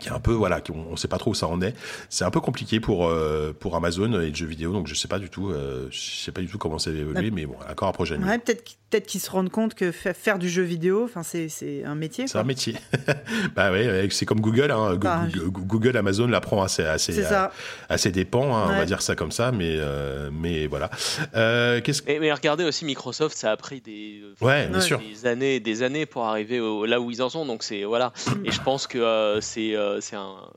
[0.00, 1.74] qui est un peu voilà, on ne sait pas trop où ça en est.
[2.08, 5.08] C'est un peu compliqué pour euh, pour Amazon et le jeu vidéo, donc je sais
[5.08, 7.56] pas du tout, euh, je sais pas du tout comment ça va évoluer, mais bon,
[7.70, 8.16] encore un projet.
[8.16, 11.84] Ouais, peut-être peut-être qu'ils se rendent compte que faire du jeu vidéo, enfin c'est c'est
[11.84, 12.28] un métier.
[12.28, 12.76] C'est un métier.
[13.56, 14.94] bah ouais, c'est comme Google, hein.
[14.96, 17.50] bah, Google, Google, Amazon l'apprend assez assez à,
[17.88, 18.74] à, ses dépens, hein, ouais.
[18.74, 20.90] on va dire ça comme ça, mais euh, mais voilà.
[21.34, 22.18] Euh, qu'est-ce que...
[22.18, 25.00] mais, regardez aussi Microsoft, ça a pris des ouais, bien sûr.
[25.00, 28.12] des années des années pour arriver au, là où ils en sont, donc c'est voilà.
[28.44, 30.50] et je pense que euh, c'est c'est un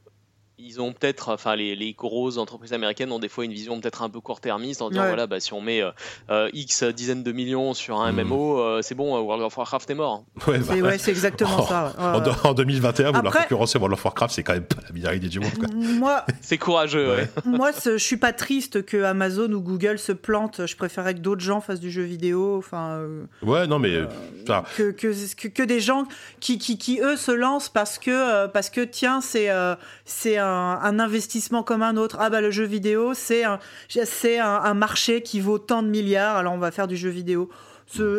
[0.60, 4.02] ils ont peut-être, enfin les, les, grosses entreprises américaines ont des fois une vision peut-être
[4.02, 5.08] un peu court-termiste en disant ouais.
[5.08, 5.82] voilà, bah, si on met
[6.30, 9.96] euh, X dizaines de millions sur un MMO, euh, c'est bon, World of Warcraft est
[9.96, 10.24] mort.
[10.48, 11.94] Ouais, bah, ouais c'est exactement oh, ça.
[12.00, 12.18] Euh...
[12.44, 15.14] En, en, 2021, Après, vouloir concurrencer World of Warcraft, c'est quand même pas la meilleure
[15.14, 15.54] idée du monde.
[15.58, 15.68] Quoi.
[15.76, 17.16] Moi, c'est courageux.
[17.16, 17.30] Ouais.
[17.46, 20.66] Moi, je suis pas triste que Amazon ou Google se plantent.
[20.66, 22.58] Je préférerais que d'autres gens fassent du jeu vidéo.
[22.58, 22.98] Enfin.
[22.98, 23.92] euh, ouais, non, mais
[24.76, 26.06] que, que, que, que, des gens
[26.40, 29.50] qui, qui, qui, eux se lancent parce que euh, parce que tiens, c'est
[30.06, 32.18] c'est un, un investissement comme un autre.
[32.19, 36.57] Ah bah le jeu vidéo, c'est un, marché qui vaut tant de milliards, alors on
[36.57, 37.49] va faire du jeu vidéo.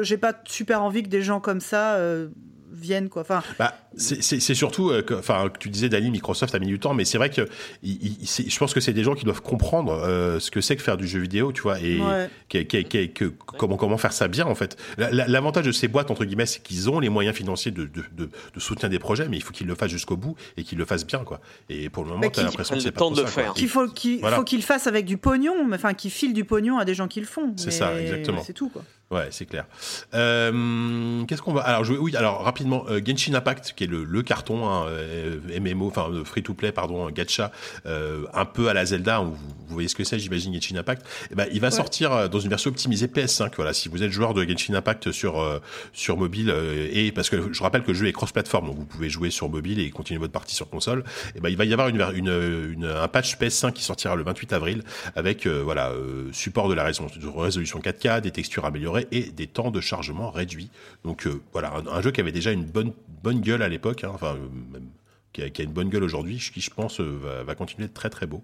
[0.03, 2.29] J'ai pas super envie que des gens comme ça euh,
[2.71, 3.23] viennent quoi.
[3.23, 6.95] Enfin, bah, c'est surtout, euh, que, enfin, tu disais Dali, Microsoft a mis du temps,
[6.95, 7.49] mais c'est vrai que
[7.83, 10.77] il, il, je pense que c'est des gens qui doivent comprendre euh, ce que c'est
[10.77, 12.31] que faire du jeu vidéo, tu vois, et ouais.
[12.49, 13.25] que, que, que,
[13.59, 14.77] comment comment faire ça bien en fait.
[14.97, 18.31] L'avantage de ces boîtes entre guillemets, c'est qu'ils ont les moyens financiers de, de, de,
[18.55, 20.85] de, soutien des projets, mais il faut qu'ils le fassent jusqu'au bout et qu'ils le
[20.85, 21.41] fassent bien, quoi.
[21.69, 23.53] Et pour le moment, t'as l'impression que c'est pas temps de faire.
[23.55, 24.43] Qu'il faut qu'il voilà.
[24.43, 27.21] qu'ils le fassent avec du pognon, enfin qu'ils filent du pognon à des gens qui
[27.21, 27.53] le font.
[27.57, 28.43] C'est ça, exactement.
[28.45, 28.83] C'est tout, quoi.
[29.11, 29.65] Ouais, c'est clair.
[30.13, 34.05] Euh, Qu'est-ce qu'on va alors jouer Oui, alors rapidement, euh, Genshin Impact, qui est le,
[34.05, 37.51] le carton hein, euh, MMO, enfin free to play, pardon, gacha,
[37.87, 39.21] euh, un peu à la Zelda.
[39.21, 41.07] Vous, vous voyez ce que c'est, j'imagine Genshin Impact.
[41.31, 41.73] Et ben, il va ouais.
[41.73, 43.53] sortir dans une version optimisée PS5.
[43.57, 45.61] Voilà, si vous êtes joueur de Genshin Impact sur
[45.93, 46.55] sur mobile
[46.93, 49.49] et parce que je rappelle que le jeu est cross-platform, donc vous pouvez jouer sur
[49.49, 51.05] mobile et continuer votre partie sur console.
[51.35, 54.23] Et ben, il va y avoir une, une, une un patch PS5 qui sortira le
[54.23, 54.83] 28 avril
[55.17, 55.93] avec voilà
[56.33, 60.71] support de la résolution 4K, des textures améliorées et des temps de chargement réduits.
[61.05, 62.93] Donc euh, voilà, un, un, jeu qui avait déjà une bonne,
[63.23, 64.37] bonne gueule à l'époque, hein, enfin
[64.73, 64.89] même
[65.33, 68.11] qui a, une bonne gueule aujourd'hui, qui je pense euh, va, va, continuer d'être très
[68.11, 68.43] très beau.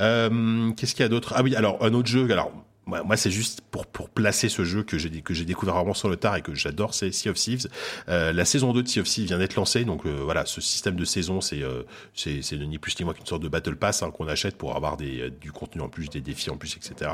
[0.00, 1.34] Euh, Qu'est-ce qu'il y a d'autre?
[1.36, 2.52] Ah oui, alors un autre jeu, alors
[2.86, 5.94] moi, moi c'est juste pour, pour placer ce jeu que j'ai que j'ai découvert vraiment
[5.94, 7.68] sur le tard et que j'adore, c'est Sea of Thieves.
[8.08, 10.60] Euh, la saison 2 de Sea of Thieves vient d'être lancée, donc euh, voilà, ce
[10.60, 11.82] système de saison, c'est euh,
[12.14, 14.96] c'est ni plus ni moins qu'une sorte de battle pass hein, qu'on achète pour avoir
[14.96, 17.10] des, du contenu en plus, des défis en plus, etc.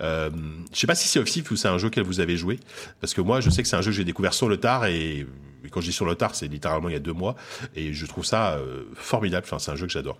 [0.00, 0.30] Euh,
[0.72, 2.58] je sais pas si Sea of Thieves c'est un jeu que vous avez joué,
[3.00, 4.86] parce que moi, je sais que c'est un jeu que j'ai découvert sur le tard
[4.86, 5.26] et
[5.70, 7.36] quand je dis sur le tard, c'est littéralement il y a deux mois
[7.76, 9.44] et je trouve ça euh, formidable.
[9.46, 10.18] Enfin, c'est un jeu que j'adore.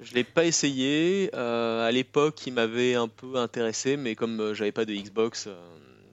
[0.00, 1.30] Je l'ai pas essayé.
[1.34, 5.46] Euh, à l'époque, il m'avait un peu intéressé, mais comme euh, j'avais pas de Xbox,
[5.46, 5.54] euh,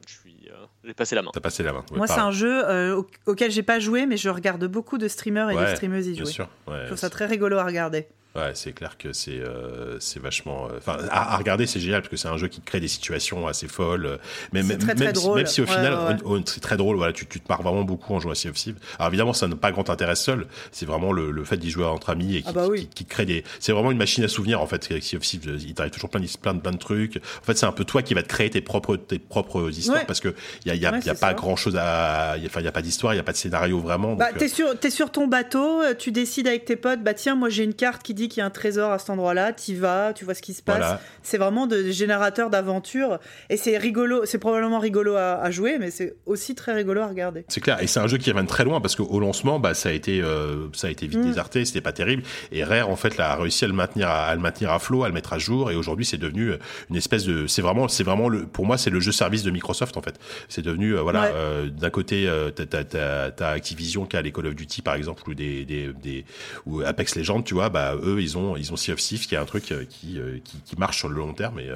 [0.08, 0.50] je suis,
[0.84, 1.32] j'ai passé la main.
[1.34, 1.84] T'as passé la main.
[1.92, 5.08] Ouais, Moi, c'est un jeu au auquel j'ai pas joué, mais je regarde beaucoup de
[5.08, 6.24] streamers et ouais, de streameuses y jouer.
[6.24, 6.50] Bien sûr.
[6.68, 8.08] Ouais, je trouve ça très rigolo à regarder.
[8.36, 10.68] Ouais, c'est clair que c'est euh, c'est vachement.
[10.76, 12.88] Enfin, euh, à, à, regarder, c'est génial parce que c'est un jeu qui crée des
[12.88, 14.18] situations assez folles.
[14.54, 15.38] Mais même, très, très même, drôle.
[15.38, 16.42] même si au ouais, final, ouais.
[16.48, 16.98] c'est très drôle.
[16.98, 18.78] Voilà, tu, tu te marres vraiment beaucoup en jouant à Sea of Thieves.
[18.98, 20.48] Alors évidemment, ça n'a pas grand intérêt seul.
[20.72, 22.88] C'est vraiment le, le fait d'y jouer entre amis et qui, ah bah oui.
[22.88, 23.44] qui, qui, crée des.
[23.60, 24.84] C'est vraiment une machine à souvenirs en fait.
[25.00, 27.18] Sea of Thieves, il t'arrive toujours plein de, plein de plein de trucs.
[27.18, 30.00] En fait, c'est un peu toi qui va te créer tes propres tes propres histoires
[30.00, 30.06] ouais.
[30.06, 30.34] parce que
[30.66, 31.34] il y a, y a, y a pas ça.
[31.36, 32.36] grand chose à.
[32.44, 34.16] Enfin, il y a pas d'histoire, il y a pas de scénario vraiment.
[34.16, 37.04] Bah, donc, t'es sur t'es sur ton bateau, tu décides avec tes potes.
[37.04, 39.10] Bah tiens, moi j'ai une carte qui dit qu'il y a un trésor à cet
[39.10, 40.78] endroit-là, tu vas, tu vois ce qui se passe.
[40.78, 41.02] Voilà.
[41.22, 43.20] C'est vraiment de générateur d'aventure
[43.50, 47.08] et c'est rigolo, c'est probablement rigolo à, à jouer, mais c'est aussi très rigolo à
[47.08, 47.46] regarder.
[47.48, 49.90] C'est clair, et c'est un jeu qui ramène très loin parce qu'au lancement, bah, ça
[49.90, 51.28] a été, euh, ça a été vite mmh.
[51.28, 52.24] déserté, c'était pas terrible.
[52.52, 55.04] Et Rare en fait a réussi à le maintenir, à, à, le maintenir à flot,
[55.04, 56.52] à le mettre à jour, et aujourd'hui c'est devenu
[56.90, 59.52] une espèce de, c'est vraiment, c'est vraiment le, pour moi c'est le jeu service de
[59.52, 60.20] Microsoft en fait.
[60.50, 61.32] C'est devenu, euh, voilà, ouais.
[61.34, 62.84] euh, d'un côté euh, t'as,
[63.32, 66.26] t'as, Activision qui a les Call of Duty par exemple ou des, des, des
[66.66, 69.36] ou Apex Legends, tu vois, bah eux ils ont, ils ont Sea of Thieves, qui
[69.36, 71.70] est un truc qui, qui, qui, marche sur le long terme et,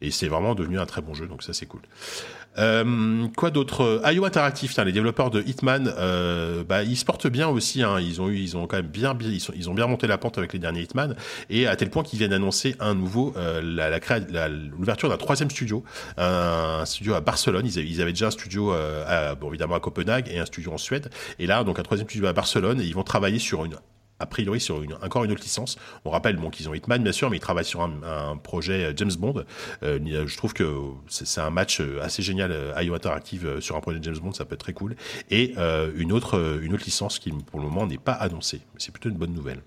[0.00, 1.82] et c'est vraiment devenu un très bon jeu, donc ça c'est cool.
[2.58, 4.02] Euh, quoi d'autre?
[4.12, 7.82] IO Interactive, les développeurs de Hitman, euh, bah, ils se portent bien aussi.
[7.82, 8.00] Hein.
[8.00, 10.52] Ils ont eu, ils ont quand même bien, ils, ont bien monté la pente avec
[10.52, 11.16] les derniers Hitman,
[11.50, 13.60] et à tel point qu'ils viennent d'annoncer un nouveau, euh,
[14.70, 15.84] l'ouverture d'un troisième studio,
[16.16, 17.66] un, studio à Barcelone.
[17.66, 20.78] Ils avaient, déjà un studio, euh, à, bon évidemment à Copenhague et un studio en
[20.78, 23.76] Suède, et là donc un troisième studio à Barcelone, et ils vont travailler sur une
[24.18, 25.76] a priori sur encore une autre licence.
[26.04, 29.12] On rappelle qu'ils ont Hitman, bien sûr, mais ils travaillent sur un, projet euh, James
[29.18, 29.44] Bond.
[29.82, 30.64] Euh, je trouve que
[31.08, 34.54] c'est un match euh, assez génial, IO Interactive sur un projet James Bond, ça peut
[34.54, 34.96] être très cool.
[35.30, 35.54] Et
[35.96, 38.60] une, autre, une autre licence qui, pour le moment, n'est pas annoncée.
[38.78, 39.62] C'est plutôt une bonne nouvelle.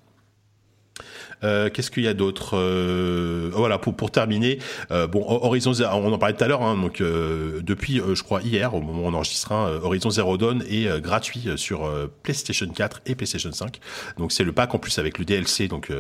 [1.44, 4.60] Euh, qu'est-ce qu'il y a d'autre euh, Voilà, pour, pour terminer,
[4.92, 8.74] euh, bon, Horizon, on en parlait tout à l'heure, hein, donc depuis, je crois, hier,
[8.74, 11.90] au moment où on enregistrera, Horizon Zero Dawn est gratuit sur
[12.24, 13.80] PlayStation 4 et PlayStation 5.
[14.18, 15.92] Donc c'est le pack en plus avec le DLC, donc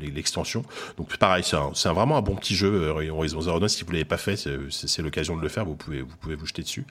[0.00, 0.60] l'extension.
[0.60, 3.68] Le, donc pareil, c'est vraiment un bon petit jeu, Horizon Zero Dawn.
[3.68, 5.64] Si vous l'avez pas fait, c'est l'occasion de le faire.
[5.64, 6.84] Vous pouvez, vous pouvez vous jeter dessus.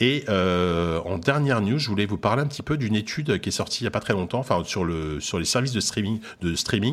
[0.00, 3.52] Et en dernière news, je voulais vous parler un petit peu d'une étude qui est
[3.52, 6.20] sortie il y a pas très longtemps, enfin sur le sur les services de streaming
[6.40, 6.85] de streaming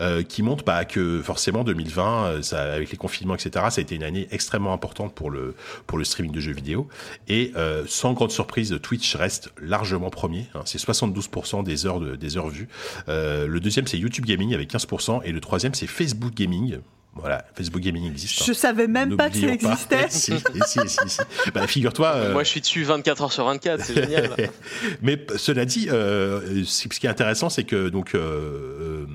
[0.00, 3.82] euh, qui montre bah, que forcément 2020, euh, ça, avec les confinements, etc., ça a
[3.82, 5.54] été une année extrêmement importante pour le,
[5.86, 6.88] pour le streaming de jeux vidéo.
[7.28, 10.46] Et euh, sans grande surprise, Twitch reste largement premier.
[10.54, 10.62] Hein.
[10.64, 12.68] c'est 72% des heures, de, des heures vues.
[13.08, 15.22] le deuxième, c'est YouTube Gaming avec 15%.
[15.24, 16.78] Et le troisième, c'est Facebook Gaming.
[17.14, 18.44] Voilà, Facebook Gaming existe.
[18.46, 20.06] Je savais même pas que ça existait.
[20.08, 20.32] si,
[20.66, 21.20] si, si,
[21.52, 22.30] Bah, figure-toi.
[22.30, 24.30] Moi, je suis dessus 24 heures sur 24, c'est génial.
[25.02, 29.06] Mais cela dit, euh, ce qui est intéressant, c'est que donc euh, euh,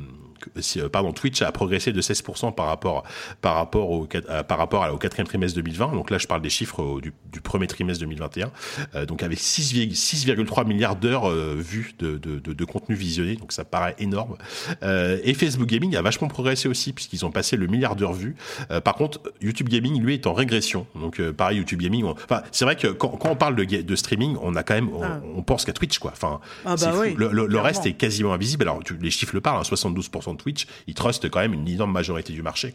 [0.92, 3.04] pardon, Twitch a progressé de 16% par rapport,
[3.42, 5.94] par rapport au, euh, par rapport au quatrième trimestre 2020.
[5.94, 8.52] Donc là, je parle des chiffres du, du premier trimestre 2021.
[8.96, 13.36] Euh, donc avec 6,3 milliards d'heures vues de, de, de, de, contenu visionné.
[13.36, 14.38] Donc ça paraît énorme.
[14.84, 18.36] et Facebook Gaming a vachement progressé aussi puisqu'ils ont passé le milliard d'heures vues.
[18.84, 20.88] par contre, YouTube Gaming, lui, est en régression.
[20.96, 24.38] Donc pareil, YouTube Gaming, enfin, c'est vrai que quand, quand, on parle de, de streaming,
[24.42, 25.20] on a quand même, on, ah.
[25.46, 26.12] pense qu'à Twitch, quoi.
[26.12, 28.64] Enfin, ah bah oui, le, le, reste est quasiment invisible.
[28.64, 31.92] Alors, tu, les chiffres le parlent, hein, 72% Twitch, ils trustent quand même une énorme
[31.92, 32.74] majorité du marché.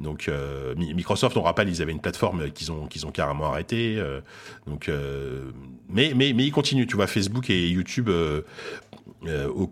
[0.00, 3.96] Donc euh, Microsoft, on rappelle, ils avaient une plateforme qu'ils ont qu'ils ont carrément arrêté.
[3.98, 4.20] Euh,
[4.66, 5.50] donc, euh,
[5.88, 6.86] mais mais mais ils continuent.
[6.86, 8.10] Tu vois, Facebook et YouTube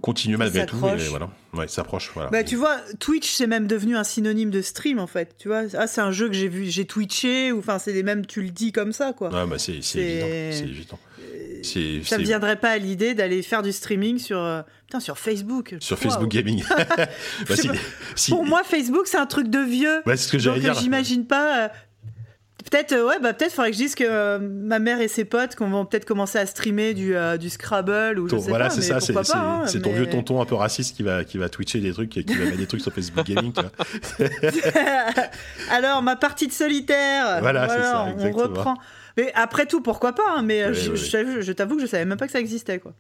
[0.00, 0.76] continuent malgré tout.
[0.76, 2.10] Et voilà, ouais, s'approche.
[2.14, 2.30] Voilà.
[2.30, 5.34] Bah, tu vois, Twitch c'est même devenu un synonyme de stream en fait.
[5.38, 8.02] Tu vois, ah c'est un jeu que j'ai vu, j'ai twitché ou enfin c'est des
[8.02, 9.28] mêmes, tu le dis comme ça quoi.
[9.28, 10.98] Ouais, bah c'est évident, c'est évident
[11.62, 14.62] ça ne viendrait pas à l'idée d'aller faire du streaming sur, euh,
[14.98, 15.74] sur Facebook.
[15.80, 16.62] Sur Facebook Gaming.
[17.48, 17.54] bah,
[18.28, 20.02] Pour moi, Facebook, c'est un truc de vieux.
[20.06, 20.74] Ouais, c'est ce que j'allais dire.
[20.74, 21.64] J'imagine pas.
[21.64, 21.68] Euh,
[22.72, 25.54] peut-être, ouais, bah peut-être faudrait que je dise que euh, ma mère et ses potes
[25.54, 28.70] qu'on vont peut-être commencer à streamer du, du Scrabble ou je sais voilà, pas.
[28.70, 31.80] c'est ça, c'est hein, ton vieux tonton un peu raciste qui va qui va twitcher
[31.80, 33.52] des trucs, qui va mettre des trucs sur Facebook Gaming.
[35.70, 37.38] Alors ma partie de solitaire.
[37.40, 38.06] Voilà, c'est ça.
[38.18, 38.76] On reprend.
[39.16, 42.26] Mais après tout, pourquoi pas hein, Mais je, je t'avoue que je savais même pas
[42.26, 42.94] que ça existait, quoi.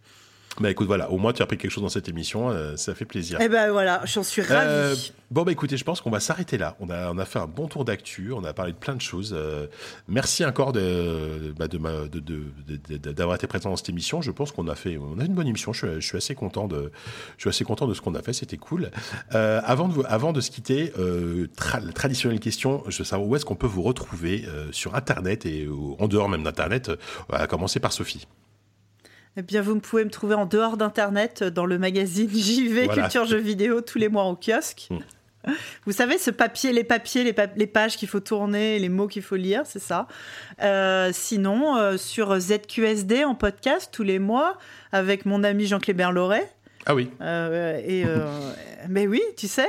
[0.60, 2.94] Bah écoute, voilà, au moins tu as appris quelque chose dans cette émission, euh, ça
[2.94, 3.38] fait plaisir.
[3.40, 4.68] Eh ben voilà, j'en suis ravi.
[4.68, 4.94] Euh,
[5.30, 6.76] bon bah écoutez, je pense qu'on va s'arrêter là.
[6.78, 9.00] On a, on a fait un bon tour d'actu, on a parlé de plein de
[9.00, 9.32] choses.
[9.34, 9.66] Euh,
[10.08, 14.20] merci encore de, bah, de, de, d'avoir été présent dans cette émission.
[14.20, 15.72] Je pense qu'on a fait, on a une bonne émission.
[15.72, 16.92] Je, suis assez content de,
[17.38, 18.34] je suis assez content de ce qu'on a fait.
[18.34, 18.90] C'était cool.
[19.30, 23.56] avant de, avant de se quitter, la traditionnelle question, je veux savoir où est-ce qu'on
[23.56, 25.66] peut vous retrouver sur Internet et
[25.98, 26.90] en dehors même d'Internet.
[27.30, 28.26] On va commencer par Sophie.
[29.36, 33.24] Eh bien, vous pouvez me trouver en dehors d'Internet euh, dans le magazine JV Culture
[33.24, 34.88] Jeux Vidéo tous les mois au kiosque.
[34.90, 34.98] Mm.
[35.86, 39.34] Vous savez, ce papier, les papiers, les, pages qu'il faut tourner, les mots qu'il faut
[39.34, 40.06] lire, c'est ça.
[40.62, 44.56] Euh, sinon, euh, sur ZQSD en podcast tous les mois
[44.92, 46.48] avec mon ami Jean-Clébert Loret.
[46.86, 47.10] Ah oui.
[47.20, 48.04] et,
[48.88, 49.68] mais oui, tu sais.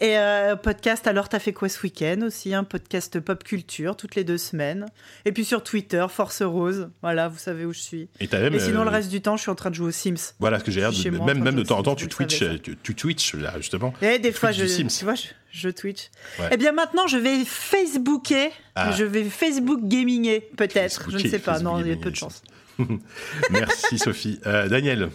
[0.00, 4.14] Et euh, podcast, alors t'as fait quoi ce week-end aussi Un podcast pop culture toutes
[4.14, 4.86] les deux semaines.
[5.24, 6.90] Et puis sur Twitter, Force Rose.
[7.02, 8.08] Voilà, vous savez où je suis.
[8.20, 10.34] Et, sinon, le euh, reste du temps, je suis en train de jouer aux Sims.
[10.38, 11.10] Voilà ce que j'ai l'air de.
[11.10, 13.92] Même, même de temps en temps, tu Twitch, tu, tu Twitch là, justement.
[14.02, 15.14] Et des fois, je, tu vois,
[15.50, 16.10] je, Twitch.
[16.50, 18.50] Eh bien, maintenant, je vais Facebooker.
[18.74, 18.92] Ah.
[18.92, 21.10] Je vais Facebook gaminger, peut-être.
[21.10, 21.60] Je ne sais pas.
[21.60, 22.42] non, il y a peu de chance.
[23.50, 24.40] Merci, Sophie.
[24.46, 25.10] Euh, Daniel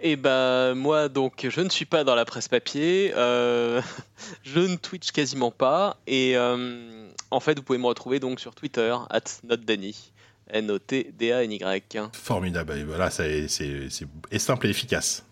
[0.00, 3.82] et eh ben moi donc je ne suis pas dans la presse papier, euh,
[4.44, 8.54] je ne Twitch quasiment pas et euh, en fait vous pouvez me retrouver donc sur
[8.54, 10.12] Twitter at notdany,
[10.50, 11.98] N O T D A N Y.
[12.12, 13.48] Formidable, voilà c'est
[14.38, 15.24] simple et efficace.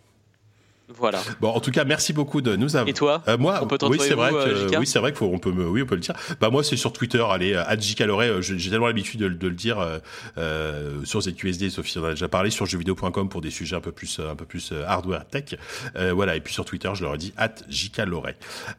[0.89, 1.21] Voilà.
[1.41, 2.89] Bon, en tout cas, merci beaucoup de nous avoir.
[2.89, 5.27] Et toi Euh, Moi, On peut oui, c'est vrai euh, oui, c'est vrai qu'il faut,
[5.27, 6.15] on peut me, oui, on peut le dire.
[6.41, 7.25] Bah moi, c'est sur Twitter.
[7.29, 7.75] Allez, à
[8.07, 9.99] Loret, j'ai tellement l'habitude de, de le dire euh,
[10.39, 11.71] euh, sur ZQSD.
[11.71, 14.45] Sophie en a déjà parlé sur jeuxvideo.com pour des sujets un peu plus, un peu
[14.45, 15.57] plus euh, hardware tech.
[15.97, 16.37] Euh, voilà.
[16.37, 17.33] Et puis sur Twitter, je leur ai dit.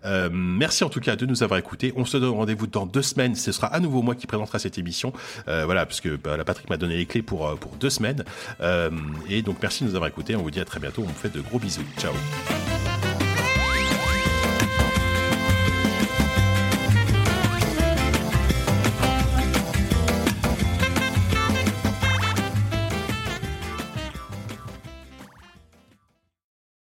[0.05, 1.93] Euh, merci en tout cas de nous avoir écoutés.
[1.95, 3.35] On se donne rendez-vous dans deux semaines.
[3.35, 5.13] Ce sera à nouveau moi qui présentera cette émission.
[5.47, 7.89] Euh, voilà, parce que bah, la Patrick m'a donné les clés pour euh, pour deux
[7.89, 8.23] semaines.
[8.61, 8.89] Euh,
[9.29, 10.35] et donc merci de nous avoir écoutés.
[10.35, 11.01] On vous dit à très bientôt.
[11.03, 11.81] On vous fait de gros bisous.
[11.97, 12.13] Ciao.